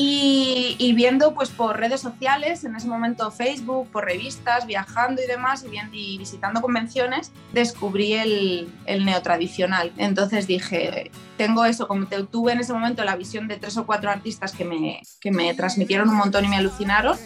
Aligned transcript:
Y, 0.00 0.92
viendo 0.94 1.34
pues 1.34 1.50
por 1.50 1.76
redes 1.76 2.00
sociales, 2.00 2.62
en 2.62 2.76
ese 2.76 2.86
momento 2.86 3.32
Facebook, 3.32 3.88
por 3.90 4.04
revistas, 4.04 4.64
viajando 4.64 5.20
y 5.20 5.26
demás, 5.26 5.64
y, 5.92 6.18
visitando 6.18 6.60
convenciones, 6.60 7.32
descubrí 7.52 8.12
el, 8.12 8.72
el, 8.86 9.04
neotradicional. 9.04 9.92
Entonces 9.96 10.46
dije, 10.46 11.10
tengo 11.36 11.64
eso, 11.64 11.88
como 11.88 12.06
tuve 12.06 12.52
en 12.52 12.60
ese 12.60 12.72
momento 12.72 13.02
la 13.02 13.16
visión 13.16 13.48
de 13.48 13.56
tres 13.56 13.76
o 13.76 13.86
cuatro 13.86 14.08
artistas 14.08 14.52
que 14.52 14.64
me, 14.64 15.02
que 15.20 15.32
me 15.32 15.52
transmitieron 15.54 16.08
un 16.08 16.16
montón 16.16 16.44
y 16.44 16.48
me 16.48 16.56
alucinaron, 16.56 17.18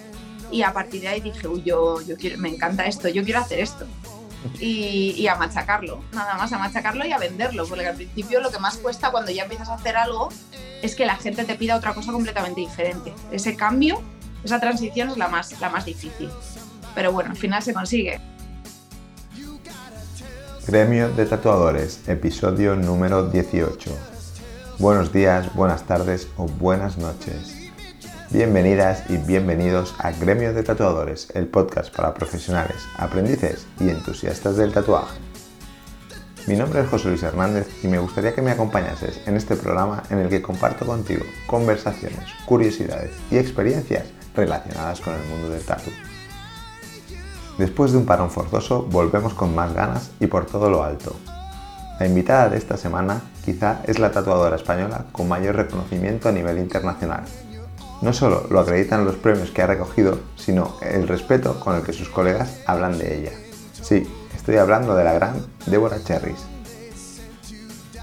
y 0.51 0.63
a 0.63 0.73
partir 0.73 1.03
de 1.03 1.09
ahí 1.09 1.21
dije, 1.21 1.47
uy, 1.49 1.63
yo, 1.63 2.01
yo 2.03 2.17
quiero, 2.17 2.39
me 2.39 2.49
encanta 2.49 2.87
esto, 2.87 3.09
yo 3.09 3.23
quiero 3.23 3.41
hacer 3.41 3.61
esto. 3.61 3.87
Y, 4.59 5.27
a 5.27 5.37
machacarlo, 5.37 6.03
nada 6.13 6.35
más 6.35 6.53
a 6.53 6.59
machacarlo 6.59 7.07
y 7.07 7.13
a 7.13 7.19
venderlo, 7.19 7.67
porque 7.67 7.87
al 7.87 7.97
principio 7.97 8.41
lo 8.41 8.51
que 8.51 8.59
más 8.59 8.77
cuesta 8.77 9.11
cuando 9.11 9.31
ya 9.31 9.45
empiezas 9.45 9.69
a 9.69 9.75
hacer 9.75 9.97
algo 9.97 10.31
es 10.83 10.95
que 10.95 11.07
la 11.07 11.17
gente 11.17 11.45
te 11.45 11.55
pida 11.55 11.77
otra 11.77 11.95
cosa 11.95 12.13
completamente 12.13 12.61
diferente. 12.61 13.13
Ese 13.31 13.57
cambio, 13.57 14.03
esa 14.45 14.61
transición 14.61 15.11
es 15.11 15.17
la 15.17 15.29
más, 15.29 15.61
la 15.61 15.69
más 15.69 15.85
difícil. 15.85 16.29
Pero 16.95 17.13
bueno, 17.13 17.31
al 17.31 17.37
final 17.37 17.63
se 17.63 17.73
consigue. 17.73 18.21
Gremio 20.67 21.09
de 21.11 21.27
Tatuadores, 21.27 22.09
episodio 22.09 22.77
número 22.77 23.29
18. 23.29 23.91
Buenos 24.79 25.13
días, 25.13 25.55
buenas 25.55 25.85
tardes 25.85 26.29
o 26.37 26.47
buenas 26.47 26.99
noches. 26.99 27.62
Bienvenidas 28.33 29.11
y 29.11 29.19
bienvenidos 29.19 29.95
a 29.99 30.11
Gremio 30.11 30.55
de 30.55 30.63
Tatuadores, 30.63 31.29
el 31.35 31.49
podcast 31.49 31.95
para 31.95 32.15
profesionales, 32.15 32.79
aprendices 32.97 33.67
y 33.79 33.91
entusiastas 33.91 34.57
del 34.57 34.73
tatuaje. 34.73 35.19
Mi 36.47 36.57
nombre 36.57 36.81
es 36.81 36.89
José 36.89 37.09
Luis 37.09 37.23
Hernández 37.23 37.69
y 37.85 37.89
me 37.89 37.99
gustaría 37.99 38.35
que 38.35 38.41
me 38.41 38.53
acompañases 38.53 39.21
en 39.27 39.37
este 39.37 39.55
programa 39.55 40.03
en 40.09 40.19
el 40.19 40.31
que 40.31 40.41
comparto 40.41 40.87
contigo 40.87 41.27
conversaciones, 41.47 42.27
curiosidades 42.47 43.11
y 43.31 43.37
experiencias 43.37 44.07
relacionadas 44.35 45.03
con 45.03 45.13
el 45.13 45.29
mundo 45.29 45.51
del 45.51 45.63
tatu. 45.67 45.91
Después 47.59 47.93
de 47.93 47.99
un 47.99 48.07
parón 48.07 48.31
forzoso, 48.31 48.85
volvemos 48.85 49.35
con 49.35 49.55
más 49.55 49.75
ganas 49.75 50.11
y 50.21 50.27
por 50.27 50.47
todo 50.47 50.71
lo 50.71 50.83
alto. 50.83 51.15
La 52.01 52.07
invitada 52.07 52.49
de 52.49 52.57
esta 52.57 52.79
semana 52.79 53.21
quizá 53.45 53.83
es 53.85 53.99
la 53.99 54.11
tatuadora 54.11 54.57
española 54.57 55.05
con 55.13 55.29
mayor 55.29 55.55
reconocimiento 55.55 56.31
a 56.31 56.33
nivel 56.33 56.57
internacional. 56.57 57.25
No 58.03 58.13
solo 58.13 58.47
lo 58.51 58.61
acreditan 58.61 59.05
los 59.05 59.17
premios 59.17 59.51
que 59.51 59.63
ha 59.63 59.67
recogido, 59.67 60.21
sino 60.37 60.77
el 60.83 61.09
respeto 61.09 61.59
con 61.61 61.77
el 61.77 61.83
que 61.83 61.93
sus 61.93 62.09
colegas 62.09 62.59
hablan 62.67 62.99
de 62.99 63.19
ella. 63.19 63.33
Sí, 63.81 64.07
Estoy 64.43 64.57
hablando 64.57 64.97
de 64.97 65.05
la 65.05 65.13
gran 65.13 65.47
Débora 65.67 66.03
Cherries. 66.03 66.45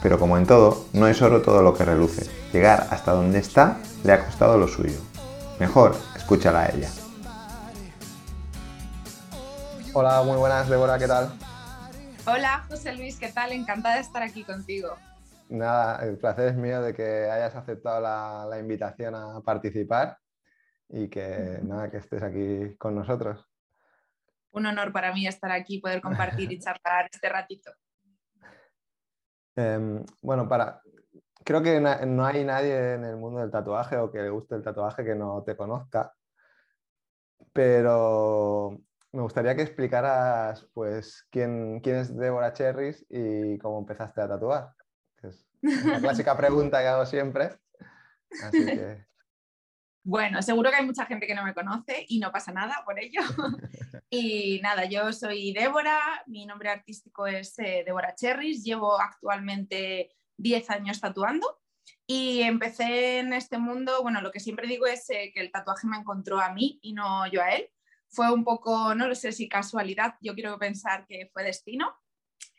Pero 0.02 0.18
como 0.18 0.38
en 0.38 0.48
todo, 0.48 0.86
no 0.94 1.10
es 1.10 1.22
oro 1.22 1.42
todo 1.42 1.62
lo 1.62 1.74
que 1.74 1.84
reluce. 1.84 2.32
Llegar 2.54 2.88
hasta 2.92 3.12
donde 3.12 3.40
está 3.40 3.78
le 4.06 4.14
ha 4.14 4.24
costado 4.24 4.58
lo 4.58 4.70
suyo. 4.70 4.98
Mejor, 5.60 5.98
escúchala 6.16 6.62
a 6.62 6.70
ella. 6.70 6.90
Hola, 9.92 10.24
muy 10.24 10.38
buenas, 10.38 10.70
Débora, 10.70 10.98
¿qué 10.98 11.08
tal? 11.10 11.34
Hola, 12.26 12.64
José 12.70 12.94
Luis, 12.94 13.18
¿qué 13.18 13.28
tal? 13.34 13.52
Encantada 13.52 13.96
de 13.96 14.02
estar 14.02 14.24
aquí 14.24 14.46
contigo. 14.46 14.96
Nada, 15.50 16.06
el 16.06 16.18
placer 16.18 16.50
es 16.50 16.56
mío 16.56 16.82
de 16.82 16.94
que 16.94 17.30
hayas 17.30 17.56
aceptado 17.56 18.02
la, 18.02 18.46
la 18.50 18.60
invitación 18.60 19.16
a 19.16 19.42
participar 19.42 20.18
y 20.88 21.10
que 21.10 21.60
nada, 21.64 21.90
que 21.92 21.98
estés 21.98 22.24
aquí 22.24 22.76
con 22.78 22.96
nosotros 22.96 23.50
un 24.52 24.66
honor 24.66 24.92
para 24.92 25.14
mí 25.14 25.28
estar 25.28 25.52
aquí, 25.52 25.80
poder 25.80 26.02
compartir 26.02 26.52
y 26.52 26.60
charlar 26.60 27.10
este 27.12 27.30
ratito. 27.30 27.72
Em, 29.56 30.04
bueno, 30.22 30.48
para, 30.48 30.82
creo 31.44 31.62
que 31.62 31.80
no 31.80 32.26
hay 32.26 32.44
nadie 32.44 32.94
en 32.94 33.06
el 33.06 33.18
mundo 33.18 33.42
del 33.42 33.52
tatuaje 33.52 33.98
o 33.98 34.12
que 34.12 34.22
le 34.22 34.30
guste 34.30 34.56
el 34.56 34.64
tatuaje 34.64 35.04
que 35.04 35.16
no 35.16 35.44
te 35.44 35.56
conozca, 35.56 36.14
pero 37.54 38.80
me 39.12 39.22
gustaría 39.22 39.56
que 39.56 39.64
explicaras 39.64 40.68
pues 40.74 41.28
quién, 41.30 41.82
quién 41.82 41.98
es 41.98 42.16
Débora 42.16 42.54
Cherries 42.54 43.06
y 43.10 43.58
cómo 43.58 43.80
empezaste 43.80 44.22
a 44.22 44.28
tatuar. 44.28 44.74
Una 45.62 46.00
clásica 46.00 46.36
pregunta 46.38 46.82
que 46.82 46.88
hago 46.88 47.06
siempre. 47.06 47.52
Así 48.44 48.66
que 48.66 49.06
bueno, 50.04 50.42
seguro 50.42 50.70
que 50.70 50.78
hay 50.78 50.86
mucha 50.86 51.06
gente 51.06 51.28
que 51.28 51.36
no 51.36 51.44
me 51.44 51.54
conoce 51.54 52.06
y 52.08 52.20
no 52.20 52.32
pasa 52.32 52.52
nada 52.52 52.84
por 52.86 53.00
ello. 53.00 53.22
y 54.10 54.60
nada, 54.62 54.86
yo 54.86 55.12
soy 55.14 55.54
Débora, 55.54 56.24
mi 56.28 56.46
nombre 56.46 56.70
artístico 56.70 57.28
es 57.28 57.58
eh, 57.60 57.84
Débora 57.86 58.16
Cherries, 58.16 58.64
llevo 58.64 59.00
actualmente 59.00 60.12
10 60.38 60.70
años 60.70 61.00
tatuando 61.00 61.60
y 62.12 62.42
empecé 62.42 63.20
en 63.20 63.34
este 63.34 63.60
mundo, 63.60 64.02
bueno, 64.02 64.20
lo 64.22 64.32
que 64.32 64.40
siempre 64.40 64.68
digo 64.68 64.88
es 64.88 65.08
eh, 65.12 65.32
que 65.32 65.42
el 65.42 65.52
tatuaje 65.52 65.86
me 65.86 65.98
encontró 65.98 66.40
a 66.40 66.52
mí 66.52 66.80
y 66.82 66.94
no 66.94 67.28
yo 67.28 67.42
a 67.42 67.52
él. 67.52 67.70
Fue 68.08 68.32
un 68.34 68.44
poco, 68.44 68.96
no 68.96 69.08
lo 69.08 69.14
sé 69.14 69.32
si 69.32 69.48
casualidad, 69.48 70.16
yo 70.20 70.34
quiero 70.34 70.58
pensar 70.58 71.06
que 71.06 71.30
fue 71.32 71.44
destino. 71.44 71.96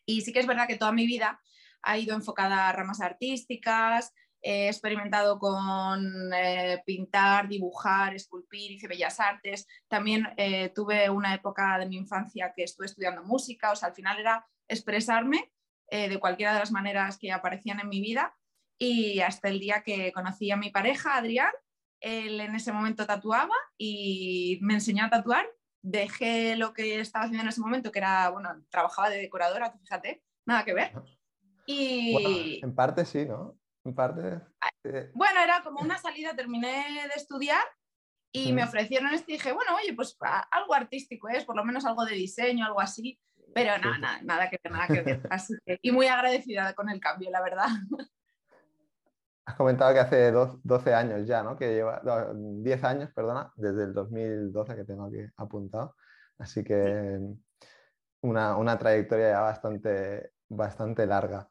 Y 0.07 0.21
sí 0.21 0.33
que 0.33 0.39
es 0.39 0.47
verdad 0.47 0.69
que 0.69 0.77
toda 0.77 0.93
mi 0.93 1.05
vida 1.05 1.41
ha 1.83 1.99
ido 1.99 2.15
enfocada 2.15 2.69
a 2.69 2.73
ramas 2.73 3.01
artísticas, 3.01 4.13
He 4.43 4.69
experimentado 4.69 5.39
con 5.39 6.33
eh, 6.33 6.83
pintar, 6.87 7.47
dibujar, 7.47 8.15
esculpir, 8.15 8.73
hice 8.73 8.89
bellas 8.89 9.21
artes. 9.21 9.67
También 9.87 10.29
eh, 10.37 10.71
tuve 10.71 11.11
una 11.11 11.35
época 11.35 11.79
de 11.79 11.87
mi 11.87 11.97
infancia 11.97 12.53
que 12.57 12.63
estuve 12.63 12.87
estudiando 12.87 13.23
música. 13.23 13.71
O 13.71 13.77
sea, 13.77 13.89
al 13.91 13.95
final 13.95 14.19
era 14.19 14.47
expresarme 14.67 15.53
eh, 15.89 16.09
de 16.09 16.19
cualquiera 16.19 16.55
de 16.55 16.61
las 16.61 16.73
maneras 16.73 17.19
que 17.19 17.33
aparecían 17.33 17.81
en 17.81 17.91
mi 17.91 18.01
vida. 18.01 18.35
Y 18.79 19.21
hasta 19.21 19.49
el 19.49 19.61
día 19.61 19.83
que 19.83 20.11
conocí 20.13 20.51
a 20.51 20.57
mi 20.57 20.71
pareja, 20.71 21.17
Adrián, 21.17 21.53
él 22.01 22.41
en 22.41 22.55
ese 22.55 22.73
momento 22.73 23.05
tatuaba 23.05 23.55
y 23.77 24.59
me 24.63 24.75
enseñó 24.75 25.05
a 25.05 25.11
tatuar. 25.11 25.47
Dejé 25.83 26.57
lo 26.57 26.73
que 26.73 26.99
estaba 27.01 27.27
haciendo 27.27 27.43
en 27.43 27.49
ese 27.51 27.61
momento, 27.61 27.93
que 27.93 27.99
era, 27.99 28.31
bueno, 28.31 28.51
trabajaba 28.71 29.11
de 29.11 29.19
decoradora, 29.19 29.71
fíjate, 29.71 30.23
nada 30.47 30.65
que 30.65 30.75
ver. 30.75 30.93
Y... 31.71 32.61
en 32.63 32.75
parte 32.75 33.05
sí, 33.05 33.25
¿no? 33.27 33.57
parte. 33.95 34.41
Eh, 34.85 35.11
bueno, 35.15 35.41
era 35.43 35.63
como 35.63 35.81
una 35.81 35.99
salida, 35.99 36.35
terminé 36.35 36.85
de 37.09 37.15
estudiar 37.17 37.65
y 38.33 38.53
me 38.53 38.63
ofrecieron 38.63 39.13
esto 39.13 39.31
y 39.31 39.35
dije, 39.35 39.53
bueno, 39.53 39.75
oye, 39.77 39.95
pues 39.95 40.17
algo 40.51 40.75
artístico 40.75 41.29
es, 41.29 41.45
por 41.45 41.57
lo 41.57 41.65
menos 41.65 41.85
algo 41.85 42.05
de 42.05 42.15
diseño, 42.15 42.67
algo 42.67 42.81
así, 42.81 43.19
pero 43.55 43.77
nada, 43.79 43.99
nada, 43.99 44.21
nada 44.23 44.51
que 44.51 44.59
ver, 44.63 44.73
nada 44.73 44.87
que 44.87 45.03
ver. 45.03 45.23
y 45.83 45.91
muy 45.91 46.07
agradecida 46.07 46.73
con 46.75 46.89
el 46.89 47.01
cambio, 47.01 47.31
la 47.31 47.43
verdad. 47.43 47.67
Has 49.47 49.57
comentado 49.57 49.93
que 49.93 50.01
hace 50.01 50.31
12 50.31 50.95
años 50.95 51.27
ya, 51.27 51.43
¿no? 51.43 51.57
Que 51.57 51.75
lleva 51.75 52.01
10 52.33 52.85
años, 52.85 53.11
perdona, 53.13 53.53
desde 53.57 53.85
el 53.85 53.95
2012 53.95 54.77
que 54.77 54.85
tengo 54.85 55.07
aquí 55.07 55.19
apuntado. 55.37 55.97
Así 56.39 56.63
que 56.63 57.19
una, 58.21 58.57
una 58.57 58.79
trayectoria 58.79 59.31
ya 59.31 59.41
bastante, 59.41 60.31
bastante 60.49 61.05
larga. 61.05 61.49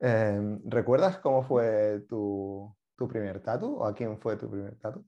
Em, 0.00 0.60
¿Recuerdas 0.64 1.18
cómo 1.18 1.42
fue 1.42 2.00
tu, 2.08 2.74
primer 3.08 3.42
tatu 3.42 3.76
o 3.76 3.86
a 3.86 3.94
quién 3.94 4.18
fue 4.18 4.36
tu 4.36 4.50
primer 4.50 4.78
tatu? 4.78 5.06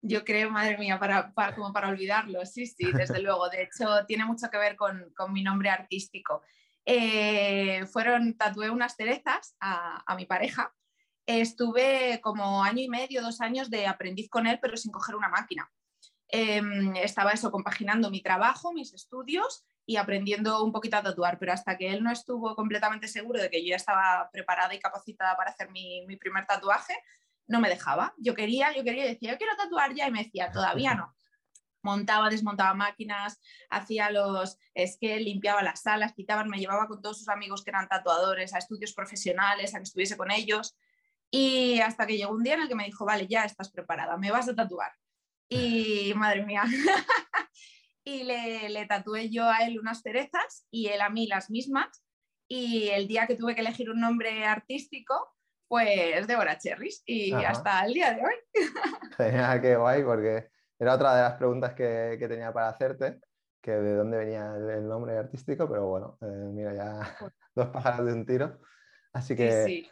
Yo 0.00 0.24
creo, 0.24 0.50
madre 0.50 0.78
mía, 0.78 0.98
para, 0.98 1.32
como 1.54 1.72
para 1.72 1.88
olvidarlo, 1.88 2.44
sí, 2.46 2.66
sí, 2.66 2.92
desde 2.92 3.20
luego. 3.20 3.48
De 3.48 3.62
hecho, 3.62 4.06
tiene 4.06 4.24
mucho 4.24 4.48
que 4.50 4.58
ver 4.58 4.76
con, 4.76 5.12
mi 5.30 5.42
nombre 5.42 5.70
artístico. 5.70 6.42
Eh, 6.84 7.84
fueron, 7.86 8.36
tatué 8.36 8.70
unas 8.70 8.94
cerezas 8.94 9.56
a, 9.60 10.14
mi 10.16 10.24
pareja. 10.24 10.72
Estuve 11.26 12.20
como 12.22 12.62
año 12.62 12.82
y 12.82 12.88
medio, 12.88 13.20
dos 13.20 13.40
años 13.42 13.68
de 13.68 13.86
aprendiz 13.86 14.30
con 14.30 14.46
él, 14.46 14.58
pero 14.62 14.76
sin 14.76 14.92
coger 14.92 15.16
una 15.16 15.28
máquina. 15.28 15.70
Em, 16.28 16.94
estaba 16.96 17.32
eso, 17.32 17.50
compaginando 17.50 18.10
mi 18.10 18.22
trabajo, 18.22 18.72
mis 18.72 18.94
estudios 18.94 19.66
y 19.88 19.96
aprendiendo 19.96 20.62
un 20.62 20.70
poquito 20.70 20.98
a 20.98 21.02
tatuar, 21.02 21.38
pero 21.38 21.54
hasta 21.54 21.78
que 21.78 21.88
él 21.90 22.04
no 22.04 22.12
estuvo 22.12 22.54
completamente 22.54 23.08
seguro 23.08 23.40
de 23.40 23.48
que 23.48 23.64
yo 23.64 23.70
ya 23.70 23.76
estaba 23.76 24.28
preparada 24.30 24.74
y 24.74 24.78
capacitada 24.78 25.34
para 25.34 25.50
hacer 25.50 25.70
mi, 25.70 26.04
primer 26.20 26.44
tatuaje, 26.44 26.92
no 27.46 27.58
me 27.58 27.70
dejaba. 27.70 28.12
Yo 28.18 28.34
quería, 28.34 28.76
yo 28.76 28.84
quería, 28.84 29.06
decía, 29.06 29.32
yo 29.32 29.38
quiero 29.38 29.56
tatuar 29.56 29.94
ya 29.94 30.06
y 30.06 30.10
me 30.10 30.24
decía, 30.24 30.52
todavía 30.52 30.94
no. 30.94 31.16
Montaba, 31.80 32.28
desmontaba 32.28 32.74
máquinas, 32.74 33.40
hacía 33.70 34.10
los, 34.10 34.58
es 34.74 34.98
que 35.00 35.18
limpiaba 35.20 35.62
las 35.62 35.80
salas, 35.80 36.12
quitaban, 36.12 36.50
me 36.50 36.58
llevaba 36.58 36.86
con 36.86 37.00
todos 37.00 37.20
sus 37.20 37.30
amigos 37.30 37.64
que 37.64 37.70
eran 37.70 37.88
tatuadores 37.88 38.52
a 38.52 38.58
estudios 38.58 38.92
profesionales, 38.92 39.74
a 39.74 39.78
que 39.78 39.84
estuviese 39.84 40.18
con 40.18 40.30
ellos. 40.30 40.76
Y 41.30 41.80
hasta 41.80 42.06
que 42.06 42.18
llegó 42.18 42.34
un 42.34 42.42
día 42.42 42.54
en 42.54 42.60
el 42.60 42.68
que 42.68 42.74
me 42.74 42.84
dijo, 42.84 43.06
vale, 43.06 43.26
ya 43.26 43.44
estás 43.44 43.70
preparada, 43.70 44.18
me 44.18 44.30
vas 44.30 44.50
a 44.50 44.54
tatuar. 44.54 44.92
Y 45.48 46.12
madre 46.14 46.44
mía, 46.44 46.64
y 48.08 48.24
le, 48.24 48.86
tatué 48.86 49.30
yo 49.30 49.44
a 49.44 49.58
él 49.58 49.78
unas 49.78 50.00
cerezas 50.02 50.66
y 50.70 50.88
él 50.88 51.00
a 51.00 51.10
mí 51.10 51.26
las 51.26 51.50
mismas. 51.50 52.04
Y 52.48 52.88
el 52.88 53.06
día 53.06 53.26
que 53.26 53.36
tuve 53.36 53.54
que 53.54 53.60
elegir 53.60 53.90
un 53.90 54.00
nombre 54.00 54.46
artístico, 54.46 55.14
pues 55.68 56.26
Débora 56.26 56.56
Cherries 56.56 57.02
y 57.04 57.32
hasta 57.32 57.84
el 57.84 57.92
día 57.92 58.14
de 58.14 58.22
hoy. 58.22 58.34
Genial, 59.16 59.60
qué 59.60 59.76
guay, 59.76 60.02
porque 60.02 60.48
era 60.78 60.94
otra 60.94 61.14
de 61.14 61.22
las 61.22 61.34
preguntas 61.34 61.74
que, 61.74 62.16
tenía 62.18 62.52
para 62.52 62.68
hacerte, 62.68 63.20
que 63.60 63.72
de 63.72 63.94
dónde 63.94 64.16
venía 64.16 64.54
el, 64.54 64.88
nombre 64.88 65.18
artístico, 65.18 65.68
pero 65.68 65.86
bueno, 65.86 66.16
eh, 66.22 66.50
mira, 66.52 66.74
ya 66.74 67.16
dos 67.54 67.68
pájaros 67.68 68.06
de 68.06 68.12
un 68.14 68.24
tiro. 68.24 68.58
Así 69.12 69.36
que 69.36 69.88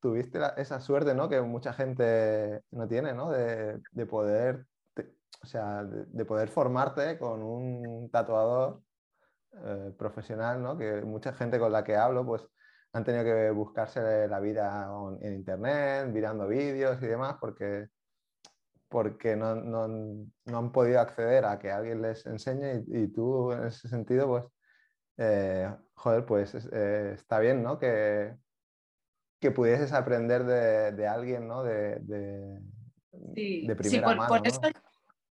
tuviste, 0.00 0.38
esa 0.56 0.80
suerte, 0.80 1.14
¿no? 1.14 1.28
Que 1.28 1.40
mucha 1.40 1.72
gente 1.72 2.62
no 2.70 2.86
tiene, 2.86 3.12
¿no? 3.12 3.30
De, 3.30 4.06
poder, 4.06 4.66
o 5.44 5.46
sea, 5.46 5.84
de, 5.84 6.24
poder 6.24 6.48
formarte 6.48 7.18
con 7.18 7.42
un 7.42 8.10
tatuador 8.10 8.80
eh, 9.52 9.92
profesional, 9.98 10.62
¿no? 10.62 10.78
Que 10.78 11.02
mucha 11.02 11.34
gente 11.34 11.58
con 11.58 11.70
la 11.70 11.84
que 11.84 11.96
hablo, 11.96 12.24
pues 12.24 12.46
han 12.94 13.04
tenido 13.04 13.24
que 13.24 13.50
buscarse 13.50 14.26
la 14.26 14.40
vida 14.40 14.88
en 15.20 15.34
internet, 15.34 16.08
mirando 16.08 16.48
vídeos 16.48 17.02
y 17.02 17.06
demás, 17.06 17.36
porque, 17.38 17.88
porque 18.88 19.36
no, 19.36 19.48
han 20.46 20.72
podido 20.72 21.00
acceder 21.00 21.44
a 21.44 21.58
que 21.58 21.70
alguien 21.70 22.00
les 22.00 22.24
enseñe 22.24 22.82
y, 22.86 23.08
tú 23.08 23.52
en 23.52 23.64
ese 23.64 23.86
sentido, 23.88 24.26
pues, 24.26 24.44
eh, 25.18 25.70
joder, 25.92 26.24
pues 26.24 26.54
eh, 26.72 27.12
está 27.14 27.38
bien, 27.38 27.62
¿no? 27.62 27.78
Que, 27.78 28.34
que 29.40 29.50
pudieses 29.50 29.92
aprender 29.92 30.44
de, 30.44 31.06
alguien, 31.06 31.46
¿no? 31.46 31.62
De, 31.62 31.98
de, 32.00 33.76
primera 33.76 34.06
por, 34.06 34.16
mano. 34.16 34.42
eso, 34.44 34.60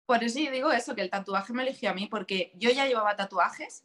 por 0.06 0.24
eso 0.24 0.38
yo 0.38 0.50
digo 0.50 0.72
eso, 0.72 0.94
que 0.94 1.02
el 1.02 1.10
tatuaje 1.10 1.52
me 1.52 1.62
eligió 1.62 1.90
a 1.90 1.94
mí, 1.94 2.06
porque 2.06 2.52
yo 2.54 2.70
ya 2.70 2.86
llevaba 2.86 3.16
tatuajes 3.16 3.84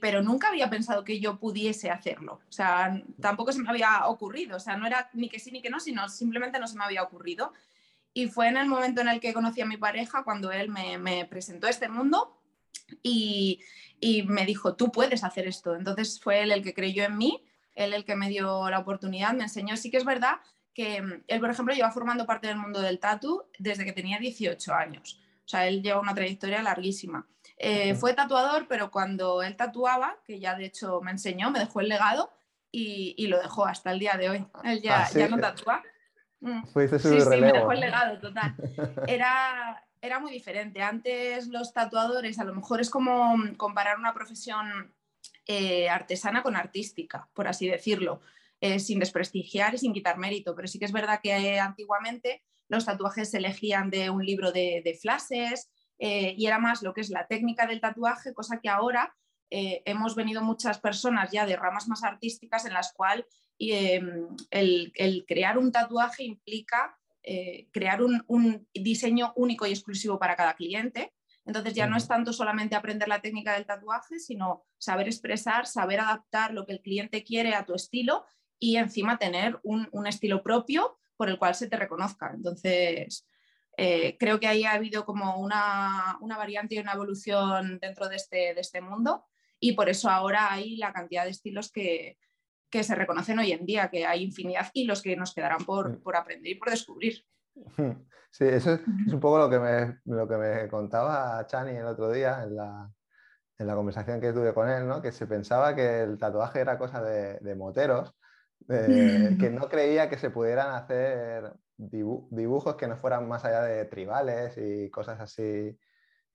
pero 0.00 0.22
nunca 0.22 0.48
había 0.48 0.70
pensado 0.70 1.02
que 1.02 1.18
yo 1.18 1.38
pudiese 1.38 1.90
hacerlo. 1.90 2.40
O 2.48 2.52
sea, 2.52 3.02
tampoco 3.20 3.52
se 3.52 3.60
me 3.60 3.68
había 3.68 4.06
ocurrido. 4.06 4.56
O 4.56 4.60
sea, 4.60 4.76
no 4.76 4.86
era 4.86 5.10
ni 5.14 5.28
que 5.28 5.40
sí 5.40 5.50
ni 5.50 5.60
que 5.60 5.70
no, 5.70 5.80
sino 5.80 6.08
simplemente 6.08 6.60
no 6.60 6.68
se 6.68 6.76
me 6.76 6.84
había 6.84 7.02
ocurrido. 7.02 7.52
Y 8.14 8.28
fue 8.28 8.48
en 8.48 8.56
el 8.56 8.68
momento 8.68 9.00
en 9.00 9.08
el 9.08 9.18
que 9.18 9.32
conocí 9.32 9.60
a 9.60 9.66
mi 9.66 9.76
pareja 9.76 10.22
cuando 10.22 10.52
él 10.52 10.68
me, 10.68 11.26
presentó 11.26 11.66
este 11.66 11.88
mundo 11.88 12.38
y, 13.02 13.60
y, 13.98 14.22
me 14.22 14.46
dijo, 14.46 14.76
tú 14.76 14.92
puedes 14.92 15.24
hacer 15.24 15.48
esto. 15.48 15.74
Entonces 15.74 16.20
fue 16.20 16.42
él 16.42 16.52
el 16.52 16.62
que 16.62 16.74
creyó 16.74 17.04
en 17.04 17.18
mí, 17.18 17.42
él 17.74 17.94
el 17.94 18.04
que 18.04 18.14
me 18.14 18.28
dio 18.28 18.70
la 18.70 18.78
oportunidad, 18.78 19.32
me 19.32 19.44
enseñó. 19.44 19.76
Sí 19.76 19.90
que 19.90 19.96
es 19.96 20.04
verdad 20.04 20.36
que 20.74 21.02
mm, 21.02 21.24
él, 21.26 21.40
por 21.40 21.50
ejemplo, 21.50 21.74
lleva 21.74 21.90
formando 21.90 22.26
parte 22.26 22.46
del 22.46 22.56
mundo 22.56 22.80
del 22.80 22.98
tatu 22.98 23.44
desde 23.58 23.84
que 23.84 23.92
tenía 23.92 24.18
18 24.18 24.74
años. 24.74 25.20
O 25.44 25.48
sea, 25.48 25.66
él 25.66 25.82
lleva 25.82 26.00
una 26.00 26.14
trayectoria 26.14 26.62
larguísima. 26.62 27.26
Eh, 27.56 27.94
fue 27.94 28.14
tatuador, 28.14 28.66
pero 28.68 28.90
cuando 28.90 29.42
él 29.42 29.56
tatuaba, 29.56 30.18
que 30.24 30.40
ya 30.40 30.54
de 30.54 30.66
hecho 30.66 31.00
me 31.00 31.10
enseñó, 31.10 31.50
me 31.50 31.58
dejó 31.58 31.80
el 31.80 31.88
legado 31.88 32.32
y, 32.70 33.26
lo 33.26 33.40
dejó 33.40 33.66
hasta 33.66 33.92
el 33.92 33.98
día 33.98 34.14
de 34.14 34.30
hoy. 34.30 34.46
Él 34.64 34.80
ya, 34.80 35.04
ah, 35.04 35.28
no 35.28 35.38
tatúa. 35.38 35.82
Mm. 36.40 36.62
sí, 36.64 36.98
sí, 36.98 37.08
me 37.28 37.52
dejó 37.52 37.72
el 37.72 37.80
legado, 37.80 38.18
total. 38.18 38.54
Era, 39.06 39.84
era 40.00 40.18
muy 40.18 40.32
diferente. 40.32 40.82
Antes 40.82 41.46
los 41.48 41.72
tatuadores, 41.72 42.38
a 42.40 42.44
lo 42.44 42.54
mejor 42.54 42.80
es 42.80 42.90
como 42.90 43.36
comparar 43.56 43.98
una 43.98 44.12
profesión 44.12 44.92
eh, 45.46 45.88
artesana 45.88 46.42
con 46.42 46.56
artística, 46.56 47.28
por 47.34 47.46
así 47.46 47.68
decirlo, 47.68 48.20
eh, 48.62 48.78
sin 48.78 48.98
desprestigiar 48.98 49.74
y 49.74 49.78
sin 49.78 49.92
quitar 49.92 50.16
mérito. 50.16 50.54
Pero 50.54 50.68
sí 50.68 50.78
que 50.78 50.86
es 50.86 50.92
verdad 50.92 51.20
que 51.22 51.60
antiguamente 51.60 52.42
los 52.68 52.86
tatuajes 52.86 53.30
se 53.30 53.36
elegían 53.36 53.90
de 53.90 54.08
un 54.08 54.24
libro 54.24 54.52
de, 54.52 54.80
de 54.82 54.94
flashes 54.94 55.70
eh, 56.04 56.34
y 56.36 56.46
era 56.46 56.58
más 56.58 56.82
lo 56.82 56.92
que 56.94 57.00
es 57.00 57.10
la 57.10 57.28
técnica 57.28 57.66
del 57.66 57.80
tatuaje, 57.80 58.34
cosa 58.34 58.58
que 58.60 58.68
ahora 58.68 59.14
eh, 59.50 59.82
hemos 59.84 60.16
venido 60.16 60.42
muchas 60.42 60.80
personas 60.80 61.30
ya 61.30 61.46
de 61.46 61.54
ramas 61.54 61.86
más 61.86 62.02
artísticas 62.02 62.64
en 62.64 62.72
las 62.72 62.92
cuales 62.92 63.26
em, 63.58 64.26
el, 64.50 65.24
crear 65.28 65.58
un 65.58 65.70
tatuaje 65.70 66.24
implica 66.24 66.98
eh, 67.22 67.68
crear 67.70 68.02
un, 68.02 68.66
diseño 68.74 69.32
único 69.36 69.64
y 69.64 69.70
exclusivo 69.70 70.18
para 70.18 70.34
cada 70.34 70.54
cliente. 70.54 71.12
Entonces 71.44 71.74
ya 71.74 71.86
no 71.86 71.96
es 71.96 72.08
tanto 72.08 72.32
solamente 72.32 72.74
aprender 72.74 73.06
la 73.06 73.20
técnica 73.20 73.52
del 73.54 73.66
tatuaje, 73.66 74.18
sino 74.18 74.64
saber 74.78 75.06
expresar, 75.06 75.66
saber 75.66 76.00
adaptar 76.00 76.52
lo 76.52 76.66
que 76.66 76.72
el 76.72 76.80
cliente 76.80 77.22
quiere 77.22 77.54
a 77.54 77.64
tu 77.64 77.74
estilo 77.74 78.24
y 78.62 78.76
encima 78.76 79.18
tener 79.18 79.58
un, 79.64 79.88
un 79.90 80.06
estilo 80.06 80.40
propio 80.40 81.00
por 81.16 81.28
el 81.28 81.36
cual 81.36 81.56
se 81.56 81.68
te 81.68 81.76
reconozca. 81.76 82.30
Entonces, 82.32 83.26
eh, 83.76 84.16
creo 84.20 84.38
que 84.38 84.46
ahí 84.46 84.62
ha 84.62 84.74
habido 84.74 85.04
como 85.04 85.40
una, 85.40 86.16
variante 86.20 86.76
y 86.76 86.78
una 86.78 86.92
evolución 86.92 87.80
dentro 87.80 88.08
de 88.08 88.14
este, 88.14 88.54
de 88.54 88.60
este, 88.60 88.80
mundo 88.80 89.24
y 89.58 89.72
por 89.72 89.88
eso 89.88 90.08
ahora 90.08 90.52
hay 90.52 90.76
la 90.76 90.92
cantidad 90.92 91.24
de 91.24 91.30
estilos 91.30 91.72
que, 91.72 92.18
se 92.70 92.94
reconocen 92.94 93.38
hoy 93.38 93.50
en 93.50 93.66
día, 93.66 93.90
que 93.90 94.06
hay 94.06 94.22
infinidad 94.22 94.70
y 94.72 94.84
los 94.84 95.02
que 95.02 95.16
nos 95.16 95.34
quedarán 95.34 95.64
por, 95.66 96.00
por 96.00 96.16
aprender 96.16 96.52
y 96.52 96.54
por 96.54 96.70
descubrir. 96.70 97.24
Sí, 98.34 98.46
eso 98.46 98.72
es, 98.72 98.80
un 99.12 99.20
poco 99.20 99.36
lo 99.36 99.50
que, 99.50 99.58
me, 99.58 99.98
lo 100.06 100.26
que 100.26 100.36
me 100.38 100.66
contaba 100.70 101.46
Chani 101.46 101.72
el 101.72 101.84
otro 101.84 102.10
día 102.10 102.42
en 102.44 102.56
la, 102.56 102.90
en 103.58 103.66
la 103.66 103.74
conversación 103.74 104.22
que 104.22 104.32
tuve 104.32 104.54
con 104.54 104.70
él, 104.70 104.88
¿no? 104.88 105.02
que 105.02 105.12
se 105.12 105.26
pensaba 105.26 105.76
que 105.76 106.00
el 106.00 106.16
tatuaje 106.16 106.60
era 106.60 106.78
cosa 106.78 107.02
de, 107.02 107.38
de 107.40 107.54
moteros, 107.54 108.14
que 108.66 109.50
no 109.50 109.68
creía 109.68 110.08
que 110.08 110.18
se 110.18 110.30
pudieran 110.30 110.74
hacer 110.74 111.52
dibujos 111.76 112.76
que 112.76 112.86
no 112.86 112.96
fueran 112.96 113.28
más 113.28 113.44
allá 113.44 113.62
de 113.62 113.84
tribales 113.86 114.56
y 114.56 114.90
cosas 114.90 115.20
así 115.20 115.78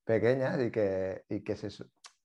pequeñas 0.04 0.60
y 0.60 0.72
que, 0.72 1.24
y 1.30 1.44
que, 1.44 1.56
se, 1.56 1.70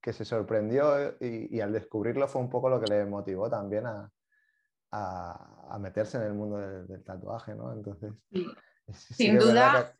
que 0.01 0.13
se 0.13 0.25
sorprendió 0.25 1.17
y, 1.21 1.61
al 1.61 1.73
descubrirlo 1.73 2.29
fue 2.29 2.41
un 2.41 2.51
poco 2.51 2.69
lo 2.69 2.81
que 2.81 2.91
le 2.91 3.05
motivó 3.05 3.51
también 3.51 3.87
a, 3.87 4.11
a, 4.91 5.79
meterse 5.81 6.19
en 6.19 6.25
el 6.25 6.35
mundo 6.35 6.59
del, 6.59 7.03
tatuaje, 7.05 7.55
¿no? 7.55 7.73
Entonces, 7.73 8.13
sin 8.93 9.39
duda, 9.39 9.95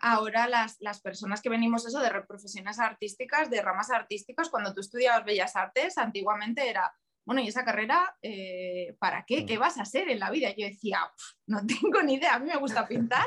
ahora 0.00 0.48
las, 0.48 0.80
las, 0.80 1.00
personas 1.00 1.40
que 1.40 1.50
venimos 1.50 1.86
eso 1.86 2.00
de 2.00 2.10
profesiones 2.22 2.78
artísticas, 2.78 3.50
de 3.50 3.62
ramas 3.62 3.90
artísticas, 3.90 4.48
cuando 4.48 4.74
tú 4.74 4.80
estudiabas 4.80 5.24
Bellas 5.24 5.54
Artes, 5.56 5.98
antiguamente 5.98 6.68
era 6.68 6.92
bueno, 7.24 7.40
¿y 7.40 7.48
esa 7.48 7.64
carrera 7.64 8.16
eh, 8.22 8.96
para 8.98 9.24
qué? 9.24 9.46
¿Qué 9.46 9.56
mm. 9.56 9.60
vas 9.60 9.78
a 9.78 9.82
hacer 9.82 10.08
en 10.08 10.18
la 10.18 10.30
vida? 10.30 10.50
Yo 10.56 10.66
decía, 10.66 11.00
no 11.46 11.60
tengo 11.66 12.02
ni 12.02 12.14
idea, 12.14 12.34
a 12.34 12.38
mí 12.38 12.46
me 12.46 12.56
gusta 12.56 12.86
pintar, 12.86 13.26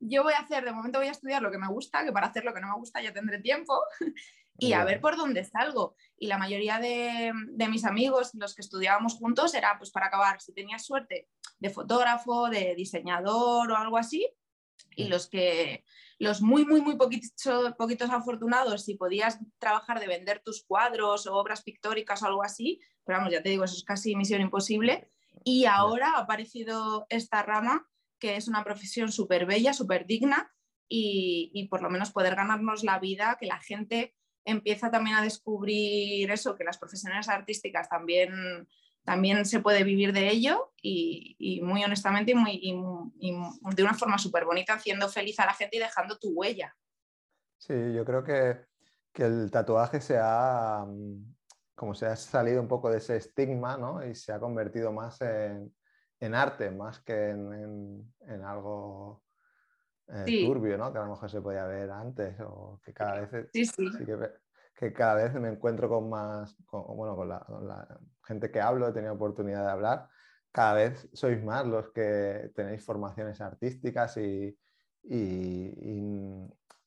yo 0.00 0.22
voy 0.22 0.32
a 0.32 0.38
hacer, 0.38 0.64
de 0.64 0.72
momento 0.72 0.98
voy 0.98 1.08
a 1.08 1.12
estudiar 1.12 1.42
lo 1.42 1.50
que 1.50 1.58
me 1.58 1.68
gusta, 1.68 2.04
que 2.04 2.12
para 2.12 2.28
hacer 2.28 2.44
lo 2.44 2.54
que 2.54 2.60
no 2.60 2.68
me 2.68 2.76
gusta 2.76 3.02
ya 3.02 3.12
tendré 3.12 3.38
tiempo, 3.40 3.78
y 4.58 4.72
a 4.72 4.84
ver 4.84 5.00
por 5.00 5.16
dónde 5.16 5.44
salgo. 5.44 5.96
Y 6.18 6.26
la 6.26 6.38
mayoría 6.38 6.78
de, 6.78 7.32
mis 7.68 7.84
amigos, 7.84 8.30
los 8.34 8.54
que 8.54 8.62
estudiábamos 8.62 9.14
juntos, 9.14 9.54
era 9.54 9.76
pues 9.78 9.90
para 9.90 10.06
acabar, 10.06 10.40
si 10.40 10.52
tenías 10.52 10.84
suerte, 10.84 11.28
de 11.58 11.70
fotógrafo, 11.70 12.48
de 12.48 12.74
diseñador 12.74 13.70
o 13.70 13.76
algo 13.76 13.96
así, 13.96 14.28
y 14.96 15.08
los 15.08 15.28
que 15.28 15.84
los 16.18 16.42
muy, 16.42 16.66
muy, 16.66 16.82
muy 16.82 16.96
poquitos, 16.96 17.74
poquitos 17.78 18.10
afortunados, 18.10 18.84
si 18.84 18.94
podías 18.94 19.38
trabajar 19.58 20.00
de 20.00 20.06
vender 20.06 20.42
tus 20.44 20.62
cuadros 20.62 21.26
o 21.26 21.34
obras 21.34 21.62
pictóricas 21.62 22.22
o 22.22 22.26
algo 22.26 22.44
así, 22.44 22.80
pero 23.04 23.18
vamos, 23.18 23.32
ya 23.32 23.42
te 23.42 23.48
digo, 23.48 23.64
eso 23.64 23.74
es 23.74 23.84
casi 23.84 24.14
misión 24.14 24.42
imposible. 24.42 25.08
Y 25.44 25.64
ahora 25.64 26.12
ha 26.16 26.20
aparecido 26.20 27.06
esta 27.08 27.42
rama, 27.42 27.88
que 28.18 28.36
es 28.36 28.48
una 28.48 28.62
profesión 28.64 29.10
súper 29.10 29.46
bella, 29.46 29.72
súper 29.72 30.06
digna, 30.06 30.52
y, 30.88 31.50
y, 31.54 31.68
por 31.68 31.82
lo 31.82 31.88
menos 31.88 32.10
poder 32.10 32.34
ganarnos 32.34 32.84
la 32.84 32.98
vida, 32.98 33.38
que 33.40 33.46
la 33.46 33.60
gente 33.60 34.14
empieza 34.44 34.90
también 34.90 35.16
a 35.16 35.22
descubrir 35.22 36.30
eso, 36.30 36.56
que 36.56 36.64
las 36.64 36.78
profesiones 36.78 37.28
artísticas 37.28 37.88
también 37.88 38.68
también 39.04 39.44
se 39.44 39.60
puede 39.60 39.84
vivir 39.84 40.12
de 40.12 40.28
ello 40.28 40.72
y, 40.82 41.60
muy 41.62 41.82
honestamente 41.84 42.32
y, 42.32 42.34
muy, 42.74 43.12
de 43.74 43.82
una 43.82 43.94
forma 43.94 44.18
súper 44.18 44.44
bonita, 44.44 44.74
haciendo 44.74 45.08
feliz 45.08 45.38
a 45.40 45.46
la 45.46 45.54
gente 45.54 45.76
y 45.76 45.80
dejando 45.80 46.18
tu 46.18 46.30
huella. 46.30 46.74
Sí, 47.58 47.74
yo 47.94 48.04
creo 48.04 48.24
que, 48.24 48.68
el 49.14 49.50
tatuaje 49.50 50.00
se 50.00 50.16
ha, 50.18 50.84
mm, 50.86 51.34
como 51.74 51.94
se 51.94 52.06
ha 52.06 52.16
salido 52.16 52.62
un 52.62 52.68
poco 52.68 52.88
de 52.90 52.98
ese 52.98 53.16
estigma 53.16 53.76
¿no? 53.76 54.06
y 54.06 54.14
se 54.14 54.32
ha 54.32 54.40
convertido 54.40 54.92
más 54.92 55.20
en, 55.20 56.34
arte, 56.34 56.70
más 56.70 57.00
que 57.00 57.30
en, 57.30 58.44
algo 58.44 59.22
eh, 60.08 60.46
turbio, 60.46 60.78
¿no? 60.78 60.92
que 60.92 60.98
a 60.98 61.02
lo 61.02 61.10
mejor 61.10 61.30
se 61.30 61.42
podía 61.42 61.66
ver 61.66 61.90
antes 61.90 62.40
o 62.40 62.80
que 62.82 62.94
cada 62.94 63.20
vez 63.20 63.50
sí, 63.52 63.66
sí. 63.66 63.90
que, 64.74 64.92
cada 64.92 65.14
vez 65.14 65.34
me 65.34 65.48
encuentro 65.48 65.88
con 65.88 66.08
más, 66.08 66.56
bueno, 66.70 67.14
con 67.16 67.28
la, 67.28 67.44
gente 68.30 68.50
que 68.50 68.60
hablo, 68.60 68.88
he 68.88 68.92
tenido 68.92 69.14
oportunidad 69.14 69.64
de 69.64 69.70
hablar, 69.72 70.08
cada 70.52 70.74
vez 70.74 71.08
sois 71.12 71.42
más 71.42 71.66
los 71.66 71.90
que 71.90 72.50
tenéis 72.54 72.84
formaciones 72.84 73.40
artísticas 73.40 74.16
y, 74.16 74.56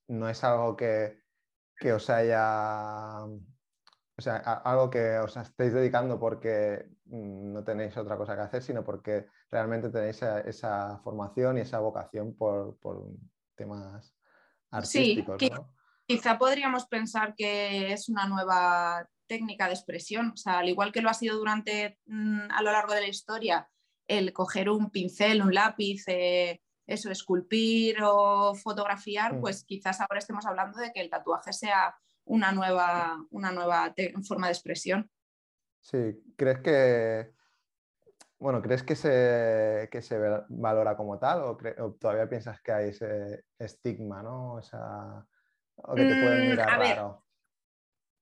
no 0.08 0.30
es 0.30 0.44
algo 0.44 0.76
que, 0.76 1.22
os 1.94 2.10
haya, 2.10 3.26
o 3.26 4.22
sea, 4.22 4.38
algo 4.38 4.90
que 4.90 5.18
os 5.18 5.36
estéis 5.36 5.74
dedicando 5.74 6.20
porque 6.20 6.88
no 7.06 7.64
tenéis 7.64 7.98
otra 7.98 8.18
cosa 8.18 8.36
que 8.36 8.42
hacer, 8.42 8.64
sino 8.64 8.84
porque 8.84 9.28
realmente 9.50 9.90
tenéis 9.90 10.22
esa, 10.22 11.00
formación 11.00 11.58
y 11.58 11.62
esa 11.62 11.80
vocación 11.80 12.36
por, 12.36 12.78
temas 13.56 14.16
artísticos. 14.72 15.38
Sí, 15.40 15.52
quizá 16.06 16.38
podríamos 16.38 16.86
pensar 16.88 17.34
que 17.36 17.94
es 17.94 18.10
una 18.10 18.28
nueva 18.28 19.08
técnica 19.28 19.68
de 19.68 19.74
expresión. 19.74 20.32
O 20.34 20.38
sea, 20.38 20.60
al 20.60 20.70
igual 20.70 20.92
que 20.92 21.02
lo 21.02 21.10
ha 21.10 21.14
sido 21.14 21.38
durante 21.38 21.98
mm, 22.06 22.52
a 22.52 22.62
lo 22.62 22.72
largo 22.72 22.94
de 22.94 23.02
la 23.02 23.08
historia, 23.08 23.70
el 24.08 24.34
coger 24.34 24.70
un 24.70 24.90
pincel, 24.90 25.42
un 25.42 25.54
lápiz, 25.54 26.04
eh, 26.08 26.62
eso, 26.86 27.10
esculpir 27.10 27.98
o 28.04 28.56
fotografiar, 28.56 29.36
mm. 29.36 29.42
pues 29.42 29.64
quizás 29.64 30.02
ahora 30.02 30.20
estemos 30.20 30.46
hablando 30.46 30.80
de 30.80 30.92
que 30.92 31.02
el 31.02 31.10
tatuaje 31.10 31.54
sea 31.54 31.96
una 32.26 32.52
nueva, 32.52 33.18
una 33.32 33.52
nueva 33.52 33.94
forma 34.28 34.48
de 34.48 34.54
expresión. 34.54 35.10
Sí, 35.82 35.98
¿crees 36.38 36.60
que, 36.60 37.34
bueno, 38.40 38.62
¿crees 38.62 38.84
que 38.84 38.96
se, 38.96 39.90
se 40.02 40.18
valora 40.50 40.96
como 40.96 41.20
tal 41.20 41.42
o, 41.42 41.58
todavía 42.00 42.30
piensas 42.30 42.62
que 42.62 42.72
hay 42.72 42.90
ese 42.90 43.46
estigma, 43.60 44.24
¿no? 44.24 44.56
O, 44.56 45.96
que 45.96 46.04
te 46.04 46.22
pueden 46.22 46.48
mm, 46.48 46.50
mirar 46.50 46.80
raro. 46.80 47.24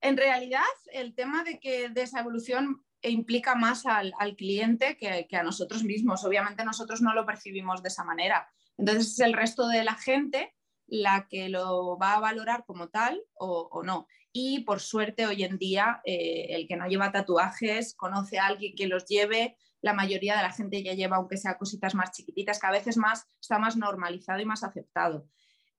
En 0.02 0.18
realidad, 0.18 0.62
el 0.92 1.14
tema 1.14 1.44
de 1.44 1.60
que 1.60 1.90
de 1.90 2.02
esa 2.02 2.20
evolución 2.20 2.84
implica 3.04 3.56
más 3.56 3.86
al, 3.86 4.14
cliente 4.36 4.98
que, 4.98 5.36
a 5.36 5.44
nosotros 5.44 5.84
mismos. 5.84 6.24
Obviamente 6.24 6.66
nosotros 6.66 7.02
no 7.02 7.14
lo 7.14 7.26
percibimos 7.26 7.82
de 7.82 7.90
esa 7.90 8.04
manera. 8.04 8.50
Entonces 8.78 9.14
es 9.14 9.20
el 9.20 9.34
resto 9.34 9.68
de 9.68 9.84
la 9.84 9.96
gente 9.96 10.56
la 10.88 11.28
que 11.30 11.50
lo 11.50 11.98
va 11.98 12.16
a 12.16 12.20
valorar 12.20 12.66
como 12.66 12.90
tal 12.90 13.22
o, 13.36 13.82
no. 13.84 14.08
Y 14.34 14.62
por 14.62 14.82
suerte 14.82 15.26
hoy 15.26 15.44
en 15.44 15.58
día 15.58 16.02
eh, 16.06 16.48
el 16.50 16.68
que 16.68 16.76
no 16.76 16.88
lleva 16.88 17.12
tatuajes 17.12 17.96
conoce 17.96 18.40
a 18.40 18.48
alguien 18.48 18.76
que 18.76 18.88
los 18.88 19.06
lleve. 19.06 19.56
La 19.82 19.94
mayoría 19.94 20.36
de 20.36 20.44
la 20.44 20.52
gente 20.52 20.84
ya 20.84 20.94
lleva, 20.94 21.18
aunque 21.18 21.38
sea 21.38 21.58
cositas 21.58 21.96
más 21.96 22.12
chiquititas, 22.12 22.60
que 22.60 22.68
a 22.68 22.72
veces 22.72 22.98
más, 22.98 23.28
está 23.40 23.58
más 23.58 23.78
normalizado 23.78 24.40
y 24.40 24.46
más 24.46 24.64
aceptado. 24.64 25.28